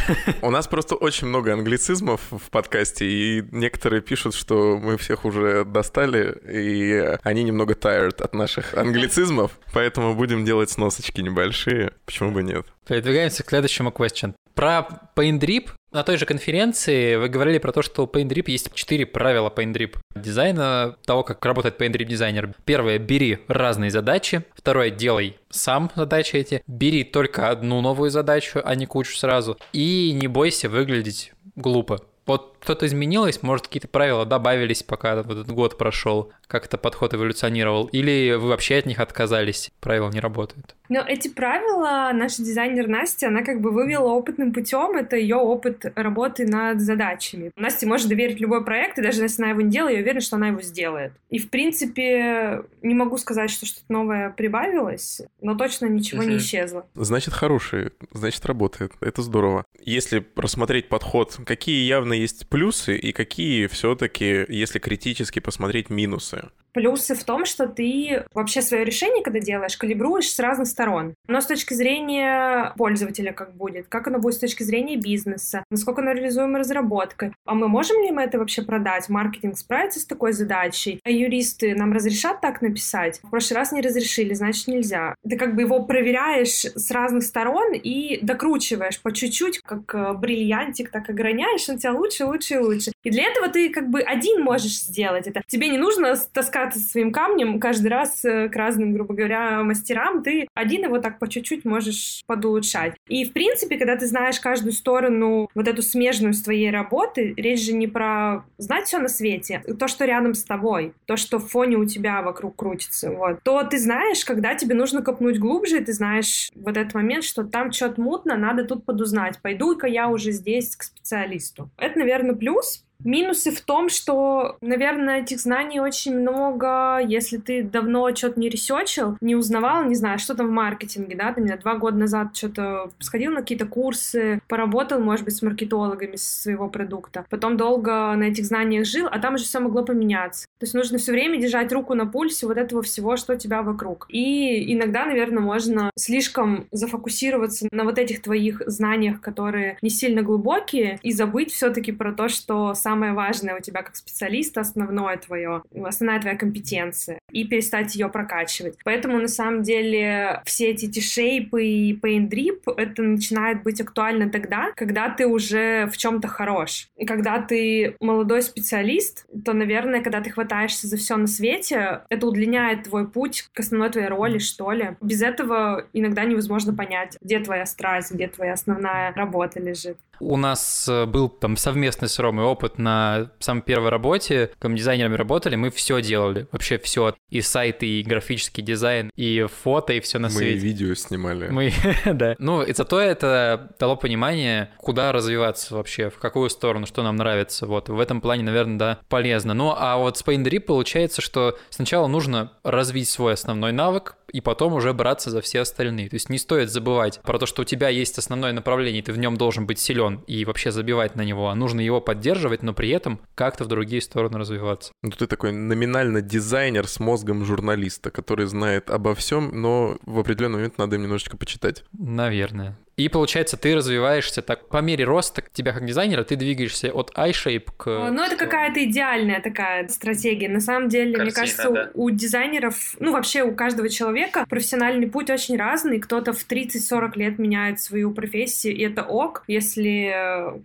У 0.41 0.51
нас 0.51 0.69
просто 0.69 0.95
очень 0.95 1.27
много 1.27 1.53
англицизмов 1.53 2.21
в 2.31 2.51
подкасте, 2.51 3.05
и 3.07 3.45
некоторые 3.51 4.03
пишут, 4.03 4.35
что 4.35 4.79
мы 4.79 4.97
всех 4.99 5.25
уже 5.25 5.65
достали, 5.65 6.39
и 6.49 7.19
они 7.25 7.43
немного 7.43 7.75
tired 7.75 8.23
от 8.23 8.35
наших 8.35 8.75
англицизмов, 8.75 9.51
поэтому 9.73 10.15
будем 10.15 10.45
делать 10.45 10.71
сносочки 10.71 11.21
небольшие. 11.21 11.93
Почему 12.07 12.31
бы 12.31 12.45
нет? 12.45 12.67
Передвигаемся 12.87 13.43
к 13.43 13.49
следующему 13.49 13.91
question. 13.91 14.35
Про 14.55 14.87
PaintDrip 15.17 15.71
на 15.93 16.03
той 16.03 16.17
же 16.17 16.27
конференции 16.27 17.17
вы 17.17 17.29
говорили 17.29 17.59
про 17.59 17.73
то, 17.73 17.83
что 17.83 18.05
у 18.05 18.07
PaintDrip 18.07 18.45
есть 18.47 18.75
четыре 18.75 19.07
правила 19.07 19.53
PaintDrip 19.55 19.99
дизайна, 20.15 20.97
того, 21.07 21.23
как 21.23 21.45
работает 21.45 21.81
PaintDrip 21.81 22.05
дизайнер. 22.05 22.55
Первое— 22.65 22.99
бери 23.01 23.39
разные 23.49 23.91
задачи. 23.91 24.45
Второе— 24.55 24.91
делай 24.91 25.37
сам 25.51 25.91
задачи 25.95 26.37
эти. 26.37 26.63
Бери 26.67 27.05
только 27.05 27.51
одну 27.51 27.81
новую 27.81 28.11
задачу, 28.11 28.61
а 28.65 28.75
не 28.75 28.87
кучу 28.87 29.17
сразу. 29.17 29.59
И 29.73 30.13
не 30.13 30.27
бойся 30.27 30.69
выглядеть 30.69 31.33
глупо. 31.57 32.01
Вот 32.27 32.52
что-то 32.63 32.87
изменилось, 32.87 33.43
может, 33.43 33.67
какие-то 33.67 33.89
правила 33.89 34.25
добавились, 34.25 34.83
пока 34.83 35.23
вот 35.23 35.39
этот 35.39 35.51
год 35.51 35.77
прошел, 35.79 36.33
как 36.47 36.67
это 36.67 36.79
подход 36.79 37.15
эволюционировал, 37.15 37.87
или 37.87 38.35
вы 38.35 38.49
вообще 38.49 38.77
от 38.77 38.87
них 38.87 39.01
отказались, 39.01 39.71
правила 39.81 40.11
не 40.11 40.21
работают? 40.21 40.77
Но 40.89 41.01
эти 41.01 41.29
правила 41.29 42.11
наш 42.13 42.37
дизайнер 42.37 42.87
Настя, 42.87 43.29
она 43.29 43.43
как 43.43 43.63
бы 43.63 43.71
вывела 43.71 44.11
опытным 44.11 44.53
путем, 44.53 44.97
это 44.97 45.17
ее 45.17 45.37
опыт 45.37 45.87
работы 45.97 46.47
над 46.47 46.81
задачами. 46.83 47.51
Настя 47.57 47.87
может 47.87 48.09
доверить 48.09 48.41
любой 48.41 48.63
проект, 48.63 48.99
и 48.99 49.03
даже 49.03 49.23
если 49.23 49.43
она 49.43 49.53
его 49.53 49.63
не 49.63 49.71
делает, 49.71 49.97
я 49.97 50.03
уверена, 50.03 50.21
что 50.21 50.37
она 50.37 50.49
его 50.49 50.61
сделает. 50.61 51.13
И, 51.31 51.39
в 51.39 51.49
принципе, 51.49 52.63
не 52.83 52.95
могу 52.95 53.17
сказать, 53.17 53.51
что 53.51 53.65
что-то 53.65 53.87
новое 53.89 54.31
прибавилось, 54.31 55.23
но 55.41 55.57
точно 55.57 55.87
ничего 55.87 56.23
не 56.23 56.37
исчезло. 56.37 56.87
Значит, 56.95 57.33
хороший, 57.33 57.93
значит, 58.13 58.45
работает. 58.45 58.93
Это 59.01 59.23
здорово. 59.23 59.65
Если 59.81 60.25
рассмотреть 60.37 60.91
подход, 60.91 61.39
какие 61.47 61.87
явно 61.87 62.13
есть 62.13 62.49
плюсы 62.53 62.99
и 62.99 63.13
какие 63.13 63.67
все-таки, 63.67 64.45
если 64.47 64.79
критически 64.79 65.39
посмотреть, 65.39 65.89
минусы? 65.89 66.51
Плюсы 66.73 67.15
в 67.15 67.25
том, 67.25 67.45
что 67.45 67.67
ты 67.67 68.25
вообще 68.33 68.63
свое 68.63 68.85
решение, 68.85 69.23
когда 69.23 69.41
делаешь, 69.41 69.77
калибруешь 69.77 70.31
с 70.31 70.39
разных 70.39 70.69
сторон. 70.69 71.15
Но 71.29 71.41
с 71.41 71.47
точки 71.47 71.75
зрения 71.75 72.73
пользователя 72.77 73.33
как 73.33 73.55
будет, 73.55 73.87
как 73.89 74.07
оно 74.07 74.19
будет 74.19 74.35
с 74.35 74.39
точки 74.39 74.63
зрения 74.63 74.97
бизнеса, 74.97 75.65
насколько 75.71 76.01
оно 76.01 76.13
реализуемо 76.13 76.59
разработкой. 76.59 77.33
А 77.45 77.55
мы 77.55 77.69
можем 77.69 78.03
ли 78.03 78.11
мы 78.11 78.23
это 78.23 78.39
вообще 78.39 78.63
продать? 78.63 79.09
Маркетинг 79.09 79.59
справится 79.59 80.01
с 80.01 80.07
такой 80.07 80.33
задачей? 80.33 81.01
А 81.05 81.11
юристы 81.11 81.75
нам 81.75 81.93
разрешат 81.93 82.41
так 82.41 82.63
написать? 82.63 83.21
В 83.23 83.31
прошлый 83.31 83.59
раз 83.59 83.73
не 83.73 83.83
разрешили, 83.83 84.33
значит 84.35 84.67
нельзя. 84.67 85.15
Ты 85.29 85.37
как 85.37 85.55
бы 85.55 85.63
его 85.63 85.85
проверяешь 85.85 86.65
с 86.65 86.91
разных 86.91 87.25
сторон 87.25 87.75
и 87.75 88.19
докручиваешь 88.23 89.01
по 89.01 89.13
чуть-чуть, 89.13 89.61
как 89.61 89.95
э, 89.95 90.13
бриллиантик, 90.15 90.91
так 90.91 91.09
и 91.09 91.13
ограняешь, 91.13 91.69
он 91.69 91.79
тебя 91.79 91.93
лучше, 91.93 92.25
лучше 92.25 92.55
и 92.55 92.59
лучше. 92.59 92.93
И 93.03 93.11
для 93.11 93.25
этого 93.25 93.49
ты 93.49 93.71
как 93.71 93.91
бы 93.91 94.01
один 94.01 94.43
можешь 94.43 94.79
сделать 94.81 95.27
это. 95.27 95.43
Тебе 95.47 95.69
не 95.69 95.79
нужно 95.79 96.17
таскать 96.33 96.62
таскаться 96.63 96.81
своим 96.81 97.13
камнем 97.13 97.61
каждый 97.61 97.89
раз 97.89 98.25
э, 98.25 98.49
к 98.49 98.57
разным, 98.57 98.93
грубо 98.93 99.15
говоря, 99.15 99.63
мастерам, 99.63 100.23
ты 100.23 100.49
один 100.55 100.85
его 100.85 100.99
так 100.99 101.19
по 101.19 101.29
чуть-чуть 101.29 101.65
можешь 101.65 102.23
подулучшать. 102.27 102.95
И, 103.09 103.25
в 103.25 103.33
принципе, 103.33 103.77
когда 103.77 103.97
ты 103.97 104.07
знаешь 104.07 104.41
каждую 104.41 104.73
сторону, 104.73 105.49
вот 105.55 105.69
эту 105.69 105.83
смежную 105.83 106.35
с 106.35 106.43
твоей 106.43 106.71
работы, 106.71 107.35
речь 107.37 107.65
же 107.65 107.73
не 107.73 107.87
про 107.87 108.45
знать 108.59 108.87
все 108.87 108.99
на 108.99 109.09
свете, 109.09 109.63
то, 109.79 109.89
что 109.89 110.05
рядом 110.05 110.35
с 110.35 110.45
тобой, 110.45 110.95
то, 111.07 111.17
что 111.17 111.39
в 111.39 111.49
фоне 111.49 111.77
у 111.77 111.85
тебя 111.85 112.23
вокруг 112.23 112.57
крутится, 112.57 113.11
вот, 113.11 113.43
то 113.43 113.63
ты 113.65 113.79
знаешь, 113.79 114.25
когда 114.25 114.55
тебе 114.55 114.75
нужно 114.75 115.03
копнуть 115.03 115.39
глубже, 115.39 115.81
ты 115.81 115.93
знаешь 115.93 116.51
вот 116.55 116.77
этот 116.77 116.95
момент, 116.95 117.25
что 117.25 117.45
там 117.45 117.73
что-то 117.73 118.01
мутно, 118.01 118.37
надо 118.37 118.65
тут 118.65 118.85
подузнать, 118.85 119.41
пойду-ка 119.43 119.87
я 119.87 120.09
уже 120.09 120.33
здесь 120.33 120.77
к 120.77 120.83
специалисту. 120.83 121.71
Это, 121.77 121.99
наверное, 121.99 122.35
плюс, 122.35 122.85
Минусы 123.05 123.51
в 123.51 123.61
том, 123.61 123.89
что, 123.89 124.57
наверное, 124.61 125.23
этих 125.23 125.41
знаний 125.41 125.81
очень 125.81 126.19
много, 126.19 126.99
если 126.99 127.39
ты 127.39 127.63
давно 127.63 128.15
что-то 128.15 128.39
не 128.39 128.49
ресечил, 128.49 129.17
не 129.21 129.35
узнавал, 129.37 129.85
не 129.85 129.95
знаю, 129.95 130.19
что 130.19 130.35
там 130.35 130.49
в 130.49 130.51
маркетинге, 130.51 131.17
да, 131.17 131.33
ты 131.33 131.41
меня 131.41 131.57
два 131.57 131.75
года 131.75 131.97
назад 131.97 132.37
что-то 132.37 132.91
сходил 133.01 133.33
на 133.33 133.41
какие-то 133.41 133.67
курсы, 133.67 134.41
поработал, 134.49 135.01
может 135.01 135.25
быть, 135.25 135.37
с 135.37 135.43
маркетологами 135.43 136.17
своего 136.17 136.69
продукта, 136.69 137.25
потом 137.31 137.57
долго 137.57 138.15
на 138.15 138.25
этих 138.25 138.45
знаниях 138.45 138.87
жил, 138.87 139.09
а 139.11 139.19
там 139.19 139.35
уже 139.35 139.45
все 139.45 139.61
могло 139.61 139.85
поменяться. 139.85 140.47
То 140.59 140.65
есть 140.65 140.75
нужно 140.75 140.99
все 140.99 141.13
время 141.13 141.41
держать 141.41 141.73
руку 141.73 141.95
на 141.95 142.07
пульсе 142.07 142.47
вот 142.47 142.57
этого 142.57 142.83
всего, 142.83 143.17
что 143.17 143.35
у 143.35 143.37
тебя 143.37 143.63
вокруг. 143.63 144.07
И 144.09 144.73
иногда, 144.73 145.05
наверное, 145.05 145.43
можно 145.43 145.91
слишком 145.97 146.67
зафокусироваться 146.71 147.69
на 147.73 147.85
вот 147.85 147.99
этих 147.99 148.23
твоих 148.23 148.63
знаниях, 148.67 149.21
которые 149.21 149.79
не 149.83 149.91
сильно 149.91 150.23
глубокие, 150.23 150.99
и 151.03 151.13
забыть 151.13 151.53
все-таки 151.53 151.93
про 151.93 152.13
то, 152.13 152.29
что 152.29 152.75
сам 152.75 152.92
самое 152.93 153.15
важное 153.15 153.57
у 153.57 153.61
тебя 153.61 153.83
как 153.83 153.97
специалиста, 153.97 154.61
основное 154.61 155.17
твое, 155.17 155.63
основная 155.83 156.21
твоя 156.21 156.37
компетенция, 156.37 157.19
и 157.31 157.45
перестать 157.45 157.95
ее 157.95 158.11
прокачивать. 158.11 158.77
Поэтому, 158.85 159.19
на 159.19 159.29
самом 159.29 159.63
деле, 159.63 160.43
все 160.45 160.71
эти 160.71 160.87
T-шейпы 160.87 161.65
и 161.65 161.99
drip, 162.03 162.75
это 162.77 163.03
начинает 163.03 163.63
быть 163.63 163.81
актуально 163.81 164.29
тогда, 164.29 164.73
когда 164.77 165.09
ты 165.09 165.27
уже 165.27 165.87
в 165.87 165.97
чем-то 165.97 166.29
хорош. 166.29 166.89
И 166.99 167.07
когда 167.07 167.41
ты 167.41 167.97
молодой 167.99 168.43
специалист, 168.43 169.25
то, 169.43 169.55
наверное, 169.55 170.03
когда 170.03 170.21
ты 170.21 170.29
хватаешься 170.29 170.87
за 170.87 170.99
все 170.99 171.17
на 171.17 171.27
свете, 171.27 172.03
это 172.11 172.27
удлиняет 172.27 172.85
твой 172.85 173.09
путь 173.09 173.49
к 173.55 173.61
основной 173.61 173.89
твоей 173.89 174.09
роли, 174.09 174.39
что 174.39 174.71
ли. 174.73 174.97
Без 175.01 175.23
этого 175.23 175.87
иногда 175.95 176.25
невозможно 176.25 176.75
понять, 176.75 177.17
где 177.23 177.41
твоя 177.41 177.65
страсть, 177.65 178.13
где 178.13 178.29
твоя 178.29 178.53
основная 178.53 179.15
работа 179.15 179.61
лежит. 179.61 179.97
У 180.23 180.37
нас 180.37 180.89
э, 180.89 181.05
был 181.05 181.29
там 181.29 181.57
совместный 181.57 182.09
с 182.09 182.17
Ромой 182.21 182.45
опыт 182.45 182.79
на 182.79 183.33
самой 183.41 183.63
первой 183.63 183.89
работе, 183.89 184.51
как 184.61 184.73
дизайнерами 184.73 185.17
работали, 185.17 185.57
мы 185.57 185.71
все 185.71 186.01
делали, 186.01 186.47
вообще 186.53 186.79
все, 186.79 187.17
и 187.29 187.41
сайты, 187.41 187.87
и 187.87 188.03
графический 188.05 188.63
дизайн, 188.63 189.11
и 189.17 189.47
фото, 189.63 189.95
и 189.95 190.01
все 190.01 190.21
на 190.21 190.29
мы 190.29 190.35
свете. 190.35 190.55
Мы 190.55 190.61
видео 190.61 190.95
снимали. 190.95 191.49
Мы, 191.49 191.73
да. 192.05 192.37
Ну, 192.39 192.63
и 192.63 192.73
зато 192.73 193.01
это 193.01 193.75
дало 193.81 193.97
понимание, 193.97 194.71
куда 194.77 195.11
развиваться 195.11 195.75
вообще, 195.75 196.09
в 196.09 196.19
какую 196.19 196.51
сторону, 196.51 196.87
что 196.87 197.03
нам 197.03 197.17
нравится. 197.17 197.67
Вот, 197.67 197.89
в 197.89 197.99
этом 197.99 198.21
плане, 198.21 198.45
наверное, 198.45 198.79
да, 198.79 198.99
полезно. 199.09 199.55
Ну, 199.55 199.75
а 199.77 199.97
вот 199.97 200.19
с 200.19 200.25
Paint 200.25 200.61
получается, 200.61 201.21
что 201.21 201.59
сначала 201.71 202.07
нужно 202.07 202.53
развить 202.63 203.09
свой 203.09 203.33
основной 203.33 203.73
навык, 203.73 204.17
и 204.33 204.41
потом 204.41 204.73
уже 204.73 204.93
браться 204.93 205.31
за 205.31 205.41
все 205.41 205.61
остальные. 205.61 206.09
То 206.09 206.15
есть 206.15 206.29
не 206.31 206.39
стоит 206.39 206.71
забывать 206.71 207.21
про 207.23 207.39
то, 207.39 207.47
что 207.47 207.63
у 207.63 207.65
тебя 207.65 207.89
есть 207.89 208.19
основное 208.19 208.53
направление, 208.53 209.03
ты 209.03 209.13
в 209.13 209.19
нем 209.19 209.37
должен 209.37 209.67
быть 209.67 209.79
силен 209.79 210.12
и 210.27 210.45
вообще 210.45 210.71
забивать 210.71 211.17
на 211.17 211.23
него, 211.23 211.49
а 211.49 211.55
нужно 211.55 211.81
его 211.81 212.01
поддерживать, 212.01 212.63
но 212.63 212.73
при 212.75 212.91
этом 212.91 213.21
как-то 213.35 213.65
в 213.65 213.69
другие 213.69 214.03
стороны 214.03 214.39
развиваться. 214.39 214.93
Ну 215.03 215.11
ты 215.11 215.27
такой 215.27 215.53
номинально 215.53 216.21
дизайнер 216.21 216.87
с 216.87 217.01
мозгом 217.01 217.45
журналиста, 217.45 218.11
который 218.11 218.47
знает 218.47 218.91
обо 218.91 219.15
всем, 219.15 219.51
но 219.61 219.99
в 220.05 220.19
определенный 220.19 220.57
момент 220.57 220.79
надо 220.79 220.97
им 220.97 221.03
немножечко 221.03 221.37
почитать. 221.37 221.85
Наверное. 221.93 222.77
И 222.97 223.09
получается, 223.09 223.57
ты 223.57 223.75
развиваешься 223.75 224.43
так 224.43 224.69
по 224.69 224.79
мере 224.79 225.05
роста 225.05 225.43
тебя 225.53 225.73
как 225.73 225.87
дизайнера, 225.87 226.25
ты 226.25 226.37
двигаешься 226.37 226.93
от 226.93 227.11
iShape 227.17 227.69
к... 227.77 227.87
Ну, 227.87 228.23
это 228.23 228.37
какая-то 228.37 228.85
идеальная 228.85 229.41
такая 229.41 229.89
стратегия. 229.89 230.49
На 230.49 230.61
самом 230.61 230.89
деле, 230.89 231.15
Картина, 231.15 231.25
мне 231.25 231.33
кажется, 231.33 231.71
да. 231.71 231.91
у, 231.95 232.05
у 232.05 232.11
дизайнеров, 232.11 232.97
ну, 233.01 233.13
вообще 233.13 233.43
у 233.45 233.55
каждого 233.55 233.89
человека 233.89 234.45
профессиональный 234.49 235.09
путь 235.09 235.31
очень 235.31 235.57
разный. 235.57 236.01
Кто-то 236.01 236.33
в 236.33 236.47
30-40 236.47 237.13
лет 237.17 237.39
меняет 237.39 237.81
свою 237.81 238.13
профессию, 238.13 238.77
и 238.77 238.83
это 238.83 239.05
ок. 239.05 239.45
Если 239.47 240.15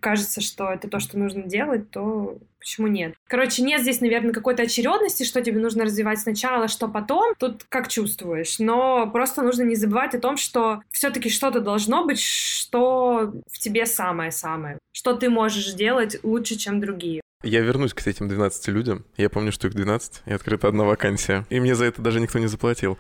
кажется, 0.02 0.42
что 0.42 0.72
это 0.72 0.90
то, 0.90 1.00
что 1.00 1.18
нужно 1.18 1.44
делать, 1.44 1.90
то 1.92 2.38
почему 2.68 2.88
нет? 2.88 3.16
Короче, 3.28 3.64
нет 3.64 3.82
здесь, 3.82 4.02
наверное, 4.02 4.34
какой-то 4.34 4.64
очередности, 4.64 5.24
что 5.24 5.42
тебе 5.42 5.60
нужно 5.60 5.86
развивать 5.86 6.20
сначала, 6.20 6.68
что 6.68 6.90
потом. 6.90 7.34
Тут 7.40 7.64
как 7.70 7.88
чувствуешь. 7.88 8.60
Но 8.60 9.10
просто 9.10 9.42
нужно 9.42 9.64
не 9.64 9.76
забывать 9.76 10.14
о 10.16 10.20
том, 10.20 10.36
что 10.36 10.82
все-таки 10.92 11.30
что-то 11.30 11.62
должно 11.62 12.04
быть, 12.04 12.20
что 12.20 13.32
в 13.50 13.58
тебе 13.58 13.86
самое-самое. 13.86 14.80
Что 14.92 15.14
ты 15.14 15.30
можешь 15.30 15.74
делать 15.74 16.18
лучше, 16.24 16.58
чем 16.58 16.82
другие. 16.82 17.22
Я 17.44 17.62
вернусь 17.62 17.94
к 17.94 18.06
этим 18.06 18.28
12 18.28 18.68
людям. 18.70 19.06
Я 19.16 19.30
помню, 19.30 19.52
что 19.52 19.68
их 19.68 19.76
12, 19.76 20.24
и 20.26 20.34
открыта 20.34 20.68
одна 20.68 20.84
вакансия. 20.84 21.46
И 21.50 21.60
мне 21.60 21.76
за 21.76 21.86
это 21.86 22.02
даже 22.02 22.20
никто 22.20 22.40
не 22.40 22.48
заплатил. 22.48 22.98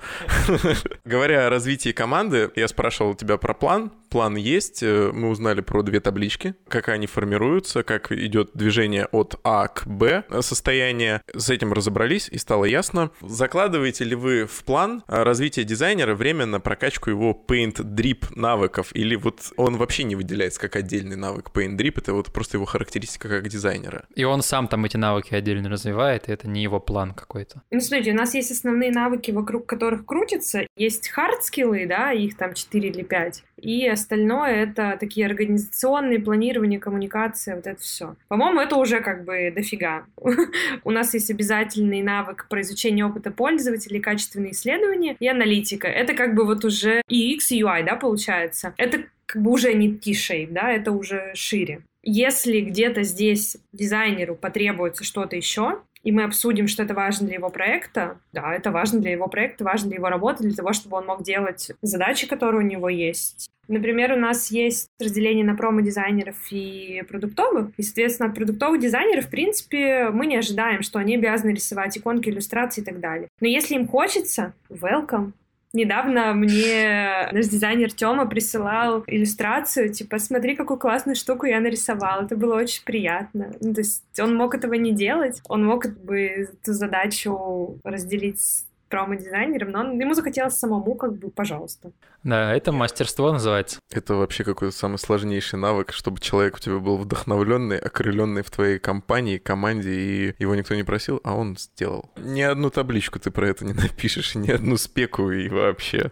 Говоря 1.06 1.48
о 1.48 1.50
развитии 1.50 1.92
команды, 1.92 2.52
я 2.56 2.68
спрашивал 2.68 3.16
тебя 3.16 3.38
про 3.38 3.56
план. 3.56 3.92
План 4.10 4.36
есть. 4.36 4.84
Э, 4.84 5.12
мы 5.14 5.30
узнали 5.30 5.62
про 5.62 5.84
две 5.84 6.00
таблички, 6.00 6.56
как 6.68 6.90
они 6.90 7.08
формируются, 7.08 7.84
как 7.84 8.12
идет 8.12 8.52
движение 8.54 9.06
от 9.12 9.40
А 9.44 9.68
к 9.68 9.86
Б 9.88 10.24
состояние. 10.42 11.22
С 11.34 11.50
этим 11.50 11.74
разобрались, 11.74 12.30
и 12.30 12.38
стало 12.38 12.66
ясно. 12.66 13.12
Закладываете 13.22 14.04
ли 14.04 14.16
вы 14.16 14.46
в 14.46 14.64
план 14.64 15.04
развития 15.08 15.64
дизайнера 15.64 16.16
время 16.16 16.46
на 16.46 16.60
прокачку 16.60 17.10
его 17.10 17.38
Paint 17.48 17.82
Drip 17.84 18.26
навыков? 18.36 18.90
Или 18.94 19.16
вот 19.16 19.54
он 19.58 19.78
вообще 19.78 20.04
не 20.04 20.16
выделяется 20.16 20.60
как 20.60 20.76
отдельный 20.76 21.16
навык 21.16 21.52
Paint 21.54 21.78
Drip, 21.78 21.94
это 21.98 22.14
вот 22.14 22.32
просто 22.32 22.58
его 22.58 22.66
характеристика 22.66 23.30
как 23.30 23.48
дизайнера? 23.48 24.06
И 24.16 24.24
он 24.24 24.42
сам 24.42 24.68
там 24.68 24.86
эти 24.86 24.98
навыки 24.98 25.34
отдельно 25.34 25.70
развивает, 25.70 26.30
и 26.30 26.32
это 26.32 26.48
не 26.48 26.64
его 26.64 26.80
план 26.80 27.14
какой-то. 27.14 27.62
Ну, 27.72 27.80
смотрите, 27.80 28.12
у 28.12 28.16
нас 28.16 28.34
есть 28.34 28.52
основные 28.52 28.92
навыки, 28.92 29.32
вокруг 29.32 29.66
которых 29.66 30.06
крутится. 30.06 30.68
Есть 30.76 31.10
хард-скиллы, 31.10 31.86
да, 31.88 32.12
их 32.12 32.38
там 32.38 32.54
4 32.54 32.90
или 32.90 33.04
5. 33.04 33.44
И 33.60 33.88
остальное— 33.88 34.52
это 34.64 34.98
такие 35.00 35.26
организационные, 35.26 36.20
планирование, 36.20 36.80
коммуникация, 36.80 37.56
вот 37.56 37.68
это 37.68 37.82
все. 37.82 38.16
По-моему, 38.28 38.62
это 38.62 38.76
уже 38.76 39.02
как 39.02 39.26
бы 39.26 39.52
дофига. 39.56 40.06
У 40.84 40.92
нас 40.92 41.14
есть 41.14 41.32
обязательный 41.32 42.02
навык 42.02 42.48
про 42.50 42.62
изучение 42.62 43.06
опыта 43.06 43.32
пользователей, 43.32 44.00
качественные 44.00 44.52
исследования 44.52 45.16
и 45.20 45.28
аналитика. 45.28 45.88
Это 45.88 46.14
как 46.14 46.36
бы 46.36 46.46
вот 46.46 46.66
уже 46.66 47.02
и 47.10 47.36
UX, 47.36 47.48
и 47.50 47.62
UI, 47.62 47.84
да, 47.84 47.96
получается. 47.96 48.74
Это 48.78 49.04
как 49.26 49.42
бы 49.42 49.52
уже 49.52 49.74
не 49.74 49.94
T-shape, 49.94 50.52
да, 50.52 50.72
это 50.72 50.92
уже 50.92 51.32
шире. 51.34 51.82
Если 52.10 52.62
где-то 52.62 53.04
здесь 53.04 53.58
дизайнеру 53.74 54.36
потребуется 54.36 55.04
что-то 55.04 55.36
еще, 55.36 55.82
и 56.04 56.12
мы 56.12 56.24
обсудим, 56.24 56.68
что 56.68 56.84
это 56.84 56.94
важно 56.94 57.28
для 57.28 57.36
его 57.36 57.50
проекта, 57.50 58.20
да, 58.34 58.54
это 58.54 58.72
важно 58.72 59.00
для 59.00 59.12
его 59.12 59.28
проекта, 59.28 59.64
важно 59.64 59.90
для 59.90 59.98
его 59.98 60.10
работы, 60.10 60.44
для 60.44 60.56
того, 60.56 60.74
чтобы 60.74 60.98
он 60.98 61.06
мог 61.06 61.24
делать 61.24 61.72
задачи, 61.82 62.28
которые 62.28 62.64
у 62.64 62.68
него 62.68 62.90
есть. 62.90 63.50
Например, 63.68 64.14
у 64.14 64.18
нас 64.18 64.50
есть 64.50 64.88
разделение 65.00 65.44
на 65.44 65.56
промо-дизайнеров 65.56 66.36
и 66.52 67.04
продуктовых, 67.08 67.72
и, 67.76 67.84
соответственно, 67.84 68.30
от 68.30 68.36
продуктовых 68.36 68.80
дизайнеров, 68.80 69.26
в 69.26 69.30
принципе, 69.30 70.10
мы 70.10 70.26
не 70.26 70.38
ожидаем, 70.38 70.84
что 70.84 71.00
они 71.00 71.16
обязаны 71.16 71.52
рисовать 71.52 71.98
иконки, 71.98 72.30
иллюстрации 72.30 72.82
и 72.82 72.86
так 72.86 73.00
далее. 73.02 73.28
Но 73.42 73.48
если 73.48 73.76
им 73.76 73.88
хочется, 73.88 74.54
welcome, 74.70 75.34
Недавно 75.78 76.34
мне 76.34 77.30
наш 77.32 77.46
дизайнер 77.46 77.94
Тёма 77.94 78.26
присылал 78.26 79.04
иллюстрацию, 79.06 79.94
типа, 79.94 80.18
смотри, 80.18 80.56
какую 80.56 80.80
классную 80.80 81.16
штуку 81.16 81.46
я 81.46 81.60
нарисовал. 81.60 82.26
Это 82.26 82.36
было 82.36 82.56
очень 82.56 82.84
приятно. 82.84 83.54
Ну, 83.60 83.76
то 83.76 83.82
есть 83.82 84.04
он 84.20 84.36
мог 84.36 84.56
этого 84.56 84.74
не 84.74 84.92
делать, 84.92 85.40
он 85.48 85.64
мог 85.64 85.88
бы 86.00 86.50
эту 86.50 86.74
задачу 86.74 87.78
разделить 87.84 88.66
промо-дизайнером, 88.90 89.72
но 89.72 89.80
он, 89.80 90.00
ему 90.00 90.14
захотелось 90.14 90.58
самому, 90.58 90.96
как 90.96 91.18
бы, 91.18 91.30
пожалуйста. 91.30 91.92
Да, 92.24 92.54
это 92.54 92.72
мастерство 92.72 93.32
называется. 93.32 93.80
Это 93.92 94.16
вообще 94.16 94.44
какой-то 94.44 94.76
самый 94.76 94.98
сложнейший 94.98 95.60
навык, 95.60 95.94
чтобы 95.94 96.20
человек 96.20 96.56
у 96.56 96.60
тебя 96.60 96.78
был 96.80 96.98
вдохновленный, 96.98 97.78
окрыленный 97.78 98.42
в 98.42 98.52
твоей 98.52 98.80
компании, 98.80 99.38
команде, 99.38 99.92
и 99.92 100.36
его 100.40 100.56
никто 100.56 100.76
не 100.76 100.84
просил, 100.84 101.22
а 101.24 101.36
он 101.36 101.58
сделал. 101.58 102.12
Ни 102.18 102.42
одну 102.42 102.70
табличку 102.70 103.20
ты 103.20 103.32
про 103.32 103.50
это 103.50 103.66
не 103.66 103.74
напишешь, 103.74 104.36
ни 104.36 104.50
одну 104.52 104.78
спеку 104.78 105.32
и 105.32 105.50
вообще. 105.50 106.12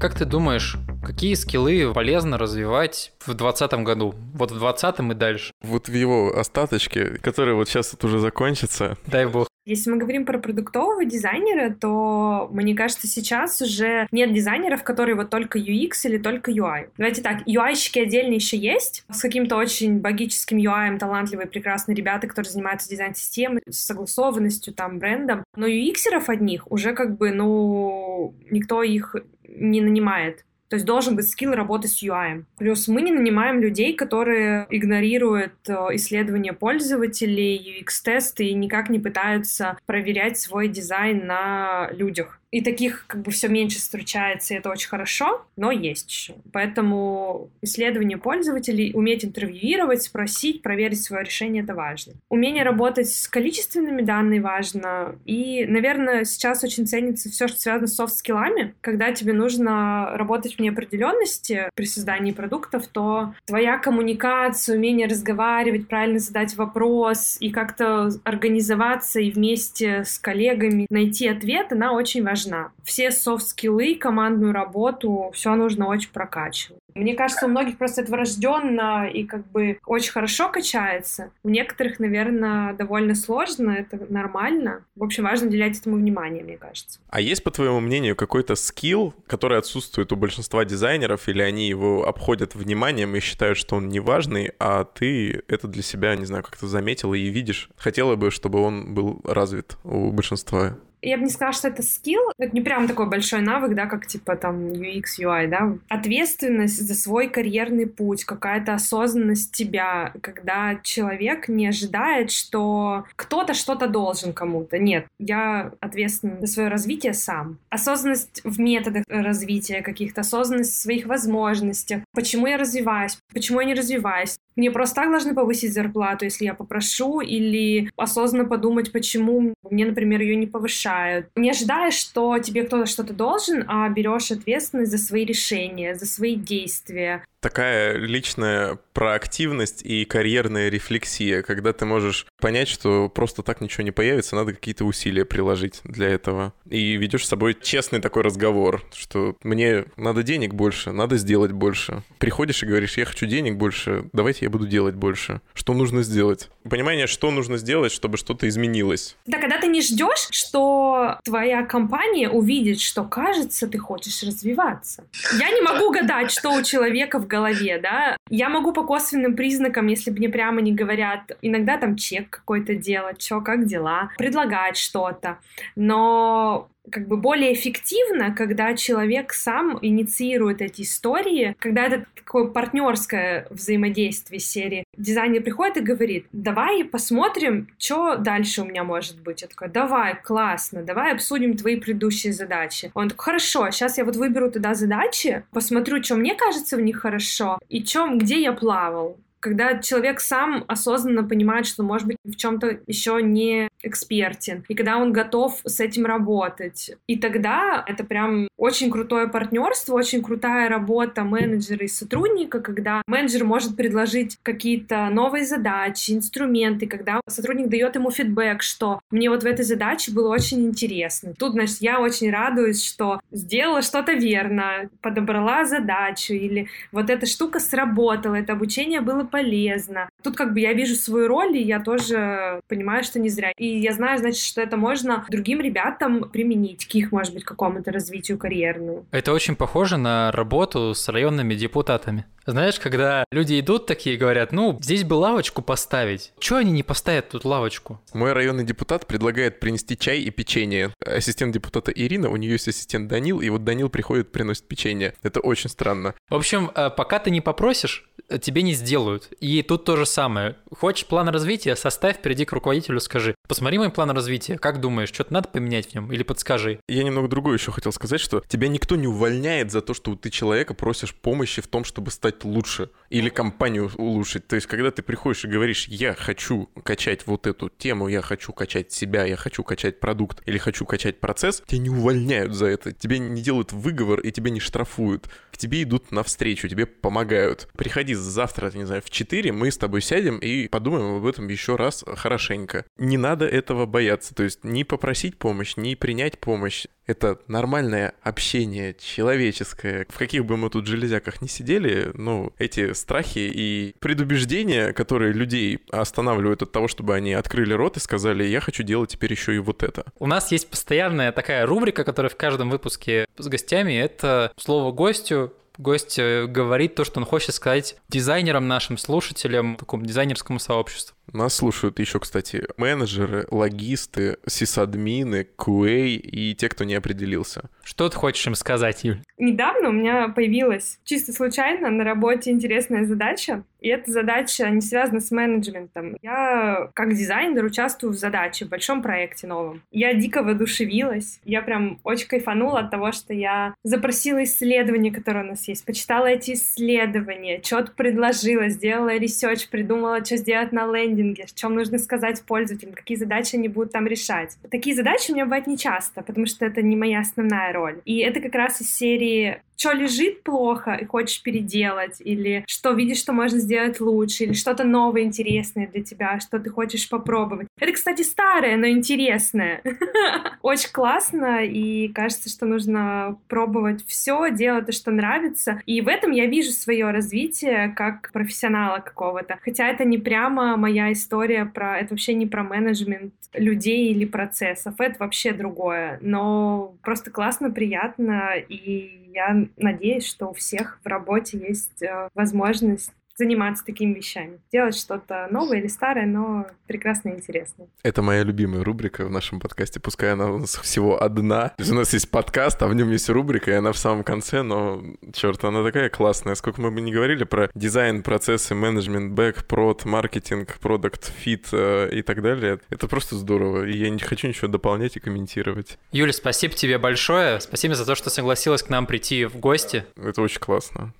Как 0.00 0.14
ты 0.14 0.24
думаешь, 0.24 0.78
Какие 1.02 1.32
скиллы 1.32 1.92
полезно 1.94 2.36
развивать 2.36 3.12
в 3.20 3.34
2020 3.34 3.72
году? 3.84 4.14
Вот 4.34 4.50
в 4.50 4.58
2020 4.58 5.00
и 5.00 5.14
дальше. 5.14 5.52
Вот 5.62 5.88
в 5.88 5.94
его 5.94 6.36
остаточке, 6.36 7.18
который 7.22 7.54
вот 7.54 7.68
сейчас 7.68 7.92
вот 7.92 8.04
уже 8.04 8.18
закончится. 8.18 8.98
Дай 9.06 9.26
бог. 9.26 9.48
Если 9.66 9.90
мы 9.90 9.98
говорим 9.98 10.24
про 10.24 10.38
продуктового 10.38 11.04
дизайнера, 11.04 11.70
то, 11.70 12.48
мне 12.50 12.74
кажется, 12.74 13.06
сейчас 13.06 13.60
уже 13.60 14.08
нет 14.10 14.32
дизайнеров, 14.32 14.82
которые 14.82 15.14
вот 15.14 15.30
только 15.30 15.58
UX 15.58 15.90
или 16.04 16.18
только 16.18 16.50
UI. 16.50 16.88
Давайте 16.96 17.22
так, 17.22 17.46
UI-щики 17.46 18.00
отдельно 18.00 18.34
еще 18.34 18.56
есть, 18.56 19.04
с 19.10 19.20
каким-то 19.20 19.56
очень 19.56 20.00
богическим 20.00 20.58
UI, 20.58 20.98
талантливые, 20.98 21.46
прекрасные 21.46 21.94
ребята, 21.94 22.26
которые 22.26 22.50
занимаются 22.50 22.88
дизайн-системой, 22.88 23.62
с 23.68 23.78
согласованностью, 23.84 24.72
там, 24.72 24.98
брендом. 24.98 25.44
Но 25.54 25.66
UX-еров 25.66 26.28
одних 26.30 26.70
уже 26.70 26.94
как 26.94 27.16
бы, 27.18 27.30
ну, 27.30 28.34
никто 28.50 28.82
их 28.82 29.14
не 29.56 29.80
нанимает. 29.80 30.44
То 30.70 30.76
есть 30.76 30.86
должен 30.86 31.16
быть 31.16 31.28
скилл 31.28 31.52
работы 31.52 31.88
с 31.88 32.00
UI. 32.00 32.44
Плюс 32.56 32.86
мы 32.86 33.02
не 33.02 33.10
нанимаем 33.10 33.60
людей, 33.60 33.92
которые 33.92 34.68
игнорируют 34.70 35.54
э, 35.66 35.74
исследования 35.94 36.52
пользователей, 36.52 37.82
UX-тесты 37.82 38.44
и 38.44 38.54
никак 38.54 38.88
не 38.88 39.00
пытаются 39.00 39.76
проверять 39.86 40.38
свой 40.38 40.68
дизайн 40.68 41.26
на 41.26 41.90
людях. 41.90 42.39
И 42.50 42.62
таких 42.62 43.04
как 43.06 43.22
бы 43.22 43.30
все 43.30 43.48
меньше 43.48 43.78
встречается, 43.78 44.54
и 44.54 44.56
это 44.56 44.70
очень 44.70 44.88
хорошо, 44.88 45.46
но 45.56 45.70
есть 45.70 46.10
еще. 46.10 46.34
Поэтому 46.52 47.48
исследование 47.62 48.18
пользователей, 48.18 48.90
уметь 48.92 49.24
интервьюировать, 49.24 50.02
спросить, 50.02 50.62
проверить 50.62 51.02
свое 51.02 51.24
решение— 51.24 51.62
это 51.64 51.74
важно. 51.74 52.14
Умение 52.28 52.64
работать 52.64 53.08
с 53.08 53.28
количественными 53.28 54.02
данными 54.02 54.40
важно. 54.40 55.14
И, 55.26 55.64
наверное, 55.64 56.24
сейчас 56.24 56.64
очень 56.64 56.86
ценится 56.86 57.30
все, 57.30 57.46
что 57.46 57.60
связано 57.60 57.86
с 57.86 57.94
софт-скиллами. 57.94 58.74
Когда 58.80 59.12
тебе 59.12 59.32
нужно 59.32 60.10
работать 60.14 60.56
в 60.56 60.58
неопределенности 60.60 61.70
при 61.74 61.84
создании 61.84 62.32
продуктов, 62.32 62.88
то 62.88 63.34
твоя 63.46 63.78
коммуникация, 63.78 64.76
умение 64.76 65.06
разговаривать, 65.06 65.86
правильно 65.86 66.18
задать 66.18 66.56
вопрос 66.56 67.36
и 67.38 67.50
как-то 67.50 68.10
организоваться 68.24 69.20
и 69.20 69.30
вместе 69.30 70.04
с 70.04 70.18
коллегами 70.18 70.86
найти 70.90 71.28
ответ, 71.28 71.72
она 71.72 71.92
очень 71.92 72.24
важна 72.24 72.39
важна. 72.40 72.72
Все 72.82 73.10
софт-скиллы, 73.10 73.94
командную 73.94 74.52
работу, 74.52 75.30
все 75.34 75.54
нужно 75.54 75.86
очень 75.88 76.10
прокачивать. 76.10 76.80
Мне 76.94 77.14
кажется, 77.14 77.46
у 77.46 77.48
многих 77.48 77.78
просто 77.78 78.02
это 78.02 78.10
врожденно 78.10 79.08
и 79.08 79.24
как 79.24 79.46
бы 79.50 79.78
очень 79.86 80.10
хорошо 80.10 80.48
качается. 80.48 81.30
У 81.44 81.48
некоторых, 81.48 82.00
наверное, 82.00 82.74
довольно 82.74 83.14
сложно, 83.14 83.70
это 83.70 83.98
нормально. 84.08 84.84
В 84.96 85.04
общем, 85.04 85.24
важно 85.24 85.48
уделять 85.48 85.78
этому 85.78 85.96
внимание, 85.96 86.42
мне 86.42 86.56
кажется. 86.56 86.98
А 87.08 87.20
есть, 87.20 87.44
по 87.44 87.50
твоему 87.50 87.80
мнению, 87.80 88.16
какой-то 88.16 88.56
скилл, 88.56 89.14
который 89.26 89.58
отсутствует 89.58 90.12
у 90.12 90.16
большинства 90.16 90.64
дизайнеров, 90.64 91.28
или 91.28 91.42
они 91.42 91.68
его 91.68 92.06
обходят 92.06 92.54
вниманием 92.54 93.14
и 93.14 93.20
считают, 93.20 93.56
что 93.56 93.76
он 93.76 93.88
не 93.88 94.00
важный, 94.00 94.52
а 94.58 94.84
ты 94.84 95.42
это 95.46 95.68
для 95.68 95.82
себя, 95.82 96.16
не 96.16 96.26
знаю, 96.26 96.42
как-то 96.42 96.66
заметила 96.66 97.14
и 97.14 97.28
видишь? 97.28 97.70
Хотела 97.76 98.16
бы, 98.16 98.30
чтобы 98.30 98.60
он 98.60 98.94
был 98.94 99.20
развит 99.24 99.76
у 99.84 100.10
большинства 100.10 100.76
я 101.02 101.16
бы 101.16 101.24
не 101.24 101.30
сказала, 101.30 101.52
что 101.52 101.68
это 101.68 101.82
скилл, 101.82 102.22
это 102.38 102.54
не 102.54 102.60
прям 102.60 102.86
такой 102.86 103.08
большой 103.08 103.40
навык, 103.40 103.74
да, 103.74 103.86
как 103.86 104.06
типа 104.06 104.36
там 104.36 104.72
UX, 104.72 105.02
UI, 105.18 105.48
да. 105.48 105.76
Ответственность 105.88 106.80
за 106.80 106.94
свой 106.94 107.28
карьерный 107.28 107.86
путь, 107.86 108.24
какая-то 108.24 108.74
осознанность 108.74 109.52
тебя, 109.52 110.12
когда 110.20 110.78
человек 110.82 111.48
не 111.48 111.66
ожидает, 111.66 112.30
что 112.30 113.04
кто-то 113.16 113.54
что-то 113.54 113.88
должен 113.88 114.32
кому-то. 114.32 114.78
Нет, 114.78 115.06
я 115.18 115.72
ответственен 115.80 116.40
за 116.40 116.46
свое 116.46 116.68
развитие 116.68 117.14
сам. 117.14 117.58
Осознанность 117.70 118.40
в 118.44 118.60
методах 118.60 119.04
развития 119.08 119.82
каких-то, 119.82 120.20
осознанность 120.20 120.72
в 120.72 120.82
своих 120.82 121.06
возможностях, 121.06 122.02
почему 122.12 122.46
я 122.46 122.56
развиваюсь, 122.56 123.18
почему 123.32 123.60
я 123.60 123.66
не 123.66 123.74
развиваюсь. 123.74 124.38
Мне 124.60 124.70
просто 124.70 124.96
так 124.96 125.10
должны 125.10 125.34
повысить 125.34 125.72
зарплату, 125.72 126.26
если 126.26 126.44
я 126.44 126.52
попрошу, 126.52 127.22
или 127.22 127.90
осознанно 127.96 128.44
подумать, 128.46 128.92
почему 128.92 129.54
мне, 129.70 129.86
например, 129.86 130.20
ее 130.20 130.36
не 130.36 130.46
повышают. 130.46 131.28
Не 131.34 131.52
ожидаешь, 131.52 131.94
что 131.94 132.38
тебе 132.40 132.64
кто-то 132.64 132.84
что-то 132.84 133.14
должен, 133.14 133.64
а 133.68 133.88
берешь 133.88 134.30
ответственность 134.30 134.90
за 134.90 134.98
свои 134.98 135.24
решения, 135.24 135.94
за 135.94 136.04
свои 136.04 136.36
действия 136.36 137.24
такая 137.40 137.96
личная 137.96 138.78
проактивность 138.92 139.82
и 139.82 140.04
карьерная 140.04 140.68
рефлексия, 140.68 141.42
когда 141.42 141.72
ты 141.72 141.84
можешь 141.86 142.26
понять, 142.40 142.68
что 142.68 143.08
просто 143.08 143.42
так 143.42 143.60
ничего 143.60 143.82
не 143.84 143.90
появится, 143.90 144.36
надо 144.36 144.52
какие-то 144.52 144.84
усилия 144.84 145.24
приложить 145.24 145.80
для 145.84 146.08
этого. 146.08 146.52
И 146.68 146.96
ведешь 146.96 147.24
с 147.24 147.28
собой 147.28 147.56
честный 147.60 148.00
такой 148.00 148.22
разговор, 148.22 148.84
что 148.94 149.36
мне 149.42 149.86
надо 149.96 150.22
денег 150.22 150.54
больше, 150.54 150.92
надо 150.92 151.16
сделать 151.16 151.52
больше. 151.52 152.02
Приходишь 152.18 152.62
и 152.62 152.66
говоришь, 152.66 152.98
я 152.98 153.04
хочу 153.04 153.26
денег 153.26 153.56
больше, 153.56 154.04
давайте 154.12 154.44
я 154.44 154.50
буду 154.50 154.66
делать 154.66 154.94
больше. 154.94 155.40
Что 155.54 155.74
нужно 155.74 156.02
сделать? 156.02 156.50
Понимание, 156.70 157.08
что 157.08 157.32
нужно 157.32 157.56
сделать, 157.58 157.90
чтобы 157.90 158.16
что-то 158.16 158.48
изменилось. 158.48 159.16
Да, 159.26 159.38
когда 159.38 159.58
ты 159.58 159.66
не 159.66 159.82
ждешь, 159.82 160.28
что 160.30 161.18
твоя 161.24 161.64
компания 161.64 162.30
увидит, 162.30 162.80
что, 162.80 163.02
кажется, 163.02 163.66
ты 163.66 163.78
хочешь 163.78 164.22
развиваться. 164.22 165.04
Я 165.36 165.50
не 165.50 165.62
могу 165.62 165.90
гадать, 165.90 166.30
что 166.30 166.50
у 166.50 166.62
человека 166.62 167.18
в 167.18 167.26
голове, 167.26 167.80
да. 167.82 168.16
Я 168.28 168.48
могу 168.48 168.72
по 168.72 168.84
косвенным 168.84 169.34
признакам, 169.34 169.88
если 169.88 170.10
мне 170.10 170.28
прямо 170.28 170.60
не 170.60 170.72
говорят, 170.72 171.36
иногда 171.42 171.76
там 171.76 171.96
чек 171.96 172.30
какой-то 172.30 172.76
делать, 172.76 173.20
что, 173.20 173.40
как 173.40 173.66
дела, 173.66 174.10
предлагать 174.16 174.76
что-то. 174.76 175.38
Но 175.74 176.68
как 176.90 177.06
бы 177.06 177.16
более 177.16 177.52
эффективно, 177.52 178.34
когда 178.34 178.74
человек 178.74 179.32
сам 179.32 179.78
инициирует 179.82 180.62
эти 180.62 180.82
истории, 180.82 181.54
когда 181.58 181.86
это 181.86 182.06
такое 182.14 182.44
партнерское 182.44 183.46
взаимодействие 183.50 184.40
серии. 184.40 184.84
Дизайнер 184.96 185.42
приходит 185.42 185.78
и 185.78 185.80
говорит, 185.80 186.26
давай 186.32 186.84
посмотрим, 186.84 187.68
что 187.78 188.16
дальше 188.16 188.62
у 188.62 188.64
меня 188.64 188.84
может 188.84 189.20
быть. 189.20 189.42
Я 189.42 189.48
такой, 189.48 189.68
давай, 189.68 190.20
классно, 190.20 190.82
давай 190.82 191.12
обсудим 191.12 191.56
твои 191.56 191.76
предыдущие 191.76 192.32
задачи. 192.32 192.90
Он 192.94 193.08
такой, 193.08 193.24
хорошо, 193.24 193.70
сейчас 193.70 193.98
я 193.98 194.04
вот 194.04 194.16
выберу 194.16 194.50
туда 194.50 194.74
задачи, 194.74 195.44
посмотрю, 195.50 196.02
что 196.02 196.16
мне 196.16 196.34
кажется 196.34 196.76
в 196.76 196.80
них 196.80 197.00
хорошо, 197.00 197.58
и 197.68 197.82
чем, 197.82 198.18
где 198.18 198.40
я 198.40 198.52
плавал 198.52 199.18
когда 199.40 199.78
человек 199.78 200.20
сам 200.20 200.64
осознанно 200.68 201.24
понимает, 201.24 201.66
что, 201.66 201.82
может 201.82 202.06
быть, 202.06 202.18
в 202.24 202.36
чем-то 202.36 202.80
еще 202.86 203.20
не 203.22 203.68
экспертен, 203.82 204.64
и 204.68 204.74
когда 204.74 204.98
он 204.98 205.12
готов 205.12 205.60
с 205.64 205.80
этим 205.80 206.06
работать. 206.06 206.92
И 207.06 207.18
тогда 207.18 207.82
это 207.86 208.04
прям 208.04 208.48
очень 208.60 208.90
крутое 208.90 209.26
партнерство, 209.26 209.94
очень 209.94 210.22
крутая 210.22 210.68
работа 210.68 211.24
менеджера 211.24 211.86
и 211.86 211.88
сотрудника, 211.88 212.60
когда 212.60 213.02
менеджер 213.06 213.44
может 213.44 213.74
предложить 213.74 214.38
какие-то 214.42 215.08
новые 215.08 215.46
задачи, 215.46 216.10
инструменты, 216.10 216.86
когда 216.86 217.22
сотрудник 217.26 217.70
дает 217.70 217.94
ему 217.94 218.10
фидбэк, 218.10 218.62
что 218.62 219.00
мне 219.10 219.30
вот 219.30 219.44
в 219.44 219.46
этой 219.46 219.64
задаче 219.64 220.12
было 220.12 220.28
очень 220.28 220.66
интересно. 220.66 221.32
Тут, 221.38 221.52
значит, 221.52 221.78
я 221.80 222.00
очень 222.00 222.30
радуюсь, 222.30 222.84
что 222.84 223.20
сделала 223.32 223.80
что-то 223.80 224.12
верно, 224.12 224.90
подобрала 225.00 225.64
задачу, 225.64 226.34
или 226.34 226.68
вот 226.92 227.08
эта 227.08 227.24
штука 227.24 227.60
сработала, 227.60 228.34
это 228.34 228.52
обучение 228.52 229.00
было 229.00 229.24
полезно. 229.24 230.10
Тут 230.22 230.36
как 230.36 230.52
бы 230.52 230.60
я 230.60 230.74
вижу 230.74 230.96
свою 230.96 231.28
роль, 231.28 231.56
и 231.56 231.62
я 231.62 231.80
тоже 231.80 232.60
понимаю, 232.68 233.04
что 233.04 233.18
не 233.20 233.30
зря. 233.30 233.52
И 233.56 233.78
я 233.78 233.94
знаю, 233.94 234.18
значит, 234.18 234.44
что 234.44 234.60
это 234.60 234.76
можно 234.76 235.24
другим 235.30 235.62
ребятам 235.62 236.28
применить 236.28 236.86
к 236.86 236.94
их, 236.94 237.10
может 237.10 237.32
быть, 237.32 237.44
какому-то 237.44 237.90
развитию 237.90 238.36
карьерную. 238.50 239.06
Это 239.10 239.32
очень 239.32 239.56
похоже 239.56 239.96
на 239.96 240.32
работу 240.32 240.94
с 240.94 241.08
районными 241.08 241.54
депутатами. 241.54 242.24
Знаешь, 242.46 242.80
когда 242.80 243.24
люди 243.30 243.60
идут 243.60 243.86
такие 243.86 244.16
и 244.16 244.18
говорят, 244.18 244.52
ну, 244.52 244.78
здесь 244.82 245.04
бы 245.04 245.14
лавочку 245.14 245.62
поставить. 245.62 246.32
Чего 246.38 246.58
они 246.58 246.72
не 246.72 246.82
поставят 246.82 247.28
тут 247.28 247.44
лавочку? 247.44 248.00
Мой 248.12 248.32
районный 248.32 248.64
депутат 248.64 249.06
предлагает 249.06 249.60
принести 249.60 249.96
чай 249.96 250.20
и 250.20 250.30
печенье. 250.30 250.94
Ассистент 251.04 251.52
депутата 251.52 251.92
Ирина, 251.92 252.30
у 252.30 252.36
нее 252.36 252.52
есть 252.52 252.68
ассистент 252.68 253.08
Данил, 253.08 253.40
и 253.40 253.48
вот 253.50 253.64
Данил 253.64 253.90
приходит, 253.90 254.32
приносит 254.32 254.66
печенье. 254.66 255.14
Это 255.22 255.40
очень 255.40 255.70
странно. 255.70 256.14
В 256.28 256.34
общем, 256.34 256.70
э, 256.74 256.90
пока 256.90 257.18
ты 257.18 257.30
не 257.30 257.40
попросишь, 257.40 258.10
тебе 258.38 258.62
не 258.62 258.74
сделают. 258.74 259.28
И 259.40 259.62
тут 259.62 259.84
то 259.84 259.96
же 259.96 260.06
самое. 260.06 260.56
Хочешь 260.70 261.06
план 261.06 261.28
развития, 261.28 261.76
составь, 261.76 262.22
приди 262.22 262.44
к 262.44 262.52
руководителю, 262.52 263.00
скажи, 263.00 263.34
посмотри 263.48 263.78
мой 263.78 263.90
план 263.90 264.10
развития, 264.10 264.58
как 264.58 264.80
думаешь, 264.80 265.08
что-то 265.08 265.32
надо 265.32 265.48
поменять 265.48 265.90
в 265.90 265.94
нем 265.94 266.12
или 266.12 266.22
подскажи. 266.22 266.80
Я 266.88 267.02
немного 267.02 267.28
другое 267.28 267.56
еще 267.56 267.72
хотел 267.72 267.92
сказать, 267.92 268.20
что 268.20 268.42
тебя 268.46 268.68
никто 268.68 268.96
не 268.96 269.06
увольняет 269.06 269.70
за 269.70 269.80
то, 269.80 269.94
что 269.94 270.14
ты 270.14 270.30
человека 270.30 270.74
просишь 270.74 271.14
помощи 271.14 271.60
в 271.60 271.66
том, 271.66 271.84
чтобы 271.84 272.10
стать 272.10 272.29
лучше 272.44 272.90
или 273.10 273.28
компанию 273.28 273.90
улучшить. 273.96 274.46
То 274.46 274.56
есть, 274.56 274.66
когда 274.66 274.90
ты 274.90 275.02
приходишь 275.02 275.44
и 275.44 275.48
говоришь, 275.48 275.88
я 275.88 276.14
хочу 276.14 276.70
качать 276.84 277.26
вот 277.26 277.46
эту 277.46 277.68
тему, 277.68 278.08
я 278.08 278.22
хочу 278.22 278.52
качать 278.52 278.92
себя, 278.92 279.24
я 279.24 279.36
хочу 279.36 279.62
качать 279.64 280.00
продукт 280.00 280.42
или 280.46 280.58
хочу 280.58 280.86
качать 280.86 281.20
процесс, 281.20 281.62
тебя 281.66 281.80
не 281.80 281.90
увольняют 281.90 282.54
за 282.54 282.66
это, 282.66 282.92
тебе 282.92 283.18
не 283.18 283.42
делают 283.42 283.72
выговор 283.72 284.20
и 284.20 284.30
тебя 284.30 284.50
не 284.50 284.60
штрафуют. 284.60 285.28
К 285.50 285.58
тебе 285.58 285.82
идут 285.82 286.12
навстречу, 286.12 286.68
тебе 286.68 286.86
помогают. 286.86 287.68
Приходи 287.76 288.14
завтра, 288.14 288.70
не 288.72 288.84
знаю, 288.84 289.02
в 289.02 289.10
4 289.10 289.52
мы 289.52 289.70
с 289.70 289.76
тобой 289.76 290.00
сядем 290.00 290.38
и 290.38 290.68
подумаем 290.68 291.16
об 291.16 291.26
этом 291.26 291.48
еще 291.48 291.76
раз 291.76 292.04
хорошенько. 292.06 292.84
Не 292.96 293.18
надо 293.18 293.46
этого 293.46 293.86
бояться, 293.86 294.34
то 294.34 294.44
есть 294.44 294.64
не 294.64 294.84
попросить 294.84 295.36
помощь, 295.36 295.76
не 295.76 295.96
принять 295.96 296.38
помощь. 296.38 296.86
Это 297.10 297.38
нормальное 297.48 298.14
общение 298.22 298.94
человеческое. 298.94 300.06
В 300.08 300.16
каких 300.16 300.44
бы 300.44 300.56
мы 300.56 300.70
тут 300.70 300.86
железяках 300.86 301.42
не 301.42 301.48
сидели, 301.48 302.12
ну, 302.14 302.52
эти 302.56 302.92
страхи 302.92 303.50
и 303.52 303.96
предубеждения, 303.98 304.92
которые 304.92 305.32
людей 305.32 305.80
останавливают 305.90 306.62
от 306.62 306.70
того, 306.70 306.86
чтобы 306.86 307.16
они 307.16 307.32
открыли 307.32 307.72
рот 307.72 307.96
и 307.96 308.00
сказали, 308.00 308.44
я 308.44 308.60
хочу 308.60 308.84
делать 308.84 309.10
теперь 309.10 309.32
еще 309.32 309.56
и 309.56 309.58
вот 309.58 309.82
это. 309.82 310.04
У 310.20 310.28
нас 310.28 310.52
есть 310.52 310.70
постоянная 310.70 311.32
такая 311.32 311.66
рубрика, 311.66 312.04
которая 312.04 312.30
в 312.30 312.36
каждом 312.36 312.70
выпуске 312.70 313.26
с 313.36 313.48
гостями, 313.48 313.94
это 313.94 314.52
слово 314.56 314.92
гостю 314.92 315.52
гость 315.80 316.18
э, 316.18 316.46
говорит 316.46 316.94
то, 316.94 317.04
что 317.04 317.20
он 317.20 317.26
хочет 317.26 317.54
сказать 317.54 317.96
дизайнерам, 318.08 318.68
нашим 318.68 318.98
слушателям, 318.98 319.76
такому 319.76 320.04
дизайнерскому 320.04 320.58
сообществу. 320.58 321.16
Нас 321.32 321.54
слушают 321.54 321.98
еще, 321.98 322.18
кстати, 322.18 322.64
менеджеры, 322.76 323.46
логисты, 323.50 324.38
сисадмины, 324.46 325.46
QA 325.56 326.08
и 326.08 326.54
те, 326.54 326.68
кто 326.68 326.84
не 326.84 326.94
определился. 326.94 327.70
Что 327.82 328.08
ты 328.08 328.16
хочешь 328.16 328.46
им 328.46 328.54
сказать, 328.54 329.04
Юль? 329.04 329.22
Недавно 329.38 329.88
у 329.88 329.92
меня 329.92 330.28
появилась 330.28 330.98
чисто 331.04 331.32
случайно 331.32 331.90
на 331.90 332.04
работе 332.04 332.50
интересная 332.50 333.04
задача, 333.04 333.64
и 333.80 333.88
эта 333.88 334.10
задача 334.10 334.68
не 334.68 334.80
связана 334.80 335.20
с 335.20 335.30
менеджментом. 335.30 336.16
Я 336.22 336.90
как 336.94 337.14
дизайнер 337.14 337.64
участвую 337.64 338.12
в 338.12 338.16
задаче, 338.16 338.66
в 338.66 338.68
большом 338.68 339.02
проекте 339.02 339.46
новом. 339.46 339.82
Я 339.90 340.14
дико 340.14 340.42
воодушевилась. 340.42 341.40
Я 341.44 341.62
прям 341.62 341.98
очень 342.04 342.28
кайфанула 342.28 342.80
от 342.80 342.90
того, 342.90 343.12
что 343.12 343.32
я 343.32 343.74
запросила 343.82 344.44
исследования, 344.44 345.10
которые 345.10 345.44
у 345.44 345.48
нас 345.48 345.66
есть, 345.66 345.84
почитала 345.84 346.26
эти 346.26 346.52
исследования, 346.52 347.60
что-то 347.64 347.92
предложила, 347.92 348.68
сделала 348.68 349.16
research, 349.16 349.68
придумала, 349.68 350.24
что 350.24 350.36
сделать 350.36 350.72
на 350.72 350.86
лендинге, 351.20 351.46
чем 351.54 351.74
нужно 351.74 351.98
сказать 351.98 352.42
пользователям, 352.42 352.94
какие 352.94 353.16
задачи 353.16 353.56
они 353.56 353.68
будут 353.68 353.92
там 353.92 354.06
решать. 354.06 354.56
Такие 354.70 354.96
задачи 354.96 355.30
у 355.30 355.34
меня 355.34 355.44
бывают 355.44 355.66
нечасто, 355.66 356.22
потому 356.22 356.46
что 356.46 356.64
это 356.64 356.82
не 356.82 356.96
моя 356.96 357.20
основная 357.20 357.72
роль. 357.72 358.00
И 358.04 358.18
это 358.18 358.40
как 358.40 358.54
раз 358.54 358.80
из 358.80 358.94
серии 358.94 359.60
что 359.80 359.92
лежит 359.92 360.42
плохо 360.42 360.92
и 360.92 361.06
хочешь 361.06 361.42
переделать, 361.42 362.20
или 362.20 362.64
что 362.66 362.92
видишь, 362.92 363.18
что 363.18 363.32
можно 363.32 363.58
сделать 363.58 363.98
лучше, 363.98 364.44
или 364.44 364.52
что-то 364.52 364.84
новое, 364.84 365.22
интересное 365.22 365.86
для 365.86 366.04
тебя, 366.04 366.38
что 366.38 366.58
ты 366.58 366.68
хочешь 366.68 367.08
попробовать. 367.08 367.66
Это, 367.80 367.92
кстати, 367.92 368.20
старое, 368.20 368.76
но 368.76 368.86
интересное. 368.86 369.80
Очень 370.62 370.90
классно, 370.92 371.64
и 371.64 372.08
кажется, 372.08 372.50
что 372.50 372.66
нужно 372.66 373.38
пробовать 373.48 374.04
все, 374.06 374.50
делать 374.50 374.84
то, 374.84 374.92
что 374.92 375.10
нравится. 375.12 375.80
И 375.86 376.02
в 376.02 376.08
этом 376.08 376.32
я 376.32 376.44
вижу 376.44 376.72
свое 376.72 377.10
развитие 377.10 377.94
как 377.96 378.32
профессионала 378.32 378.98
какого-то. 378.98 379.58
Хотя 379.62 379.88
это 379.88 380.04
не 380.04 380.18
прямо 380.18 380.76
моя 380.76 381.10
история 381.10 381.64
про... 381.64 381.98
Это 381.98 382.10
вообще 382.10 382.34
не 382.34 382.46
про 382.46 382.62
менеджмент 382.62 383.32
людей 383.54 384.10
или 384.10 384.26
процессов. 384.26 384.94
Это 384.98 385.16
вообще 385.18 385.52
другое. 385.52 386.18
Но 386.20 386.94
просто 387.02 387.30
классно, 387.30 387.70
приятно, 387.70 388.52
и 388.68 389.29
я 389.32 389.66
надеюсь, 389.76 390.26
что 390.26 390.48
у 390.48 390.52
всех 390.52 391.00
в 391.04 391.06
работе 391.06 391.58
есть 391.58 392.02
э, 392.02 392.28
возможность 392.34 393.12
заниматься 393.40 393.84
такими 393.84 394.12
вещами. 394.12 394.60
Делать 394.70 394.94
что-то 394.94 395.48
новое 395.50 395.78
или 395.78 395.86
старое, 395.86 396.26
но 396.26 396.66
прекрасно 396.86 397.30
и 397.30 397.36
интересное. 397.36 397.88
Это 398.02 398.20
моя 398.20 398.42
любимая 398.42 398.84
рубрика 398.84 399.24
в 399.24 399.30
нашем 399.30 399.60
подкасте. 399.60 399.98
Пускай 399.98 400.32
она 400.32 400.50
у 400.50 400.58
нас 400.58 400.76
всего 400.76 401.22
одна. 401.22 401.70
То 401.70 401.74
есть 401.78 401.90
у 401.90 401.94
нас 401.94 402.12
есть 402.12 402.30
подкаст, 402.30 402.82
а 402.82 402.86
в 402.86 402.94
нем 402.94 403.10
есть 403.10 403.30
рубрика, 403.30 403.70
и 403.70 403.74
она 403.74 403.92
в 403.92 403.98
самом 403.98 404.24
конце, 404.24 404.62
но, 404.62 405.02
черт, 405.32 405.64
она 405.64 405.82
такая 405.82 406.10
классная. 406.10 406.54
Сколько 406.54 406.82
мы 406.82 406.90
бы 406.90 407.00
не 407.00 407.12
говорили 407.12 407.44
про 407.44 407.70
дизайн, 407.74 408.22
процессы, 408.22 408.74
менеджмент, 408.74 409.32
бэк, 409.32 409.64
прод, 409.66 410.04
маркетинг, 410.04 410.78
product 410.78 411.32
fit 411.38 411.68
э, 411.72 412.10
и 412.12 412.20
так 412.20 412.42
далее. 412.42 412.80
Это 412.90 413.08
просто 413.08 413.36
здорово. 413.36 413.86
И 413.86 413.96
я 413.96 414.10
не 414.10 414.18
хочу 414.18 414.48
ничего 414.48 414.68
дополнять 414.68 415.16
и 415.16 415.20
комментировать. 415.20 415.98
Юля, 416.12 416.34
спасибо 416.34 416.74
тебе 416.74 416.98
большое. 416.98 417.58
Спасибо 417.60 417.94
за 417.94 418.04
то, 418.04 418.14
что 418.14 418.28
согласилась 418.28 418.82
к 418.82 418.90
нам 418.90 419.06
прийти 419.06 419.46
в 419.46 419.56
гости. 419.56 420.04
Это 420.16 420.42
очень 420.42 420.60
классно. 420.60 421.14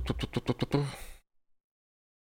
tu, 0.00 0.14
tu, 0.14 0.40
tu, 0.66 0.76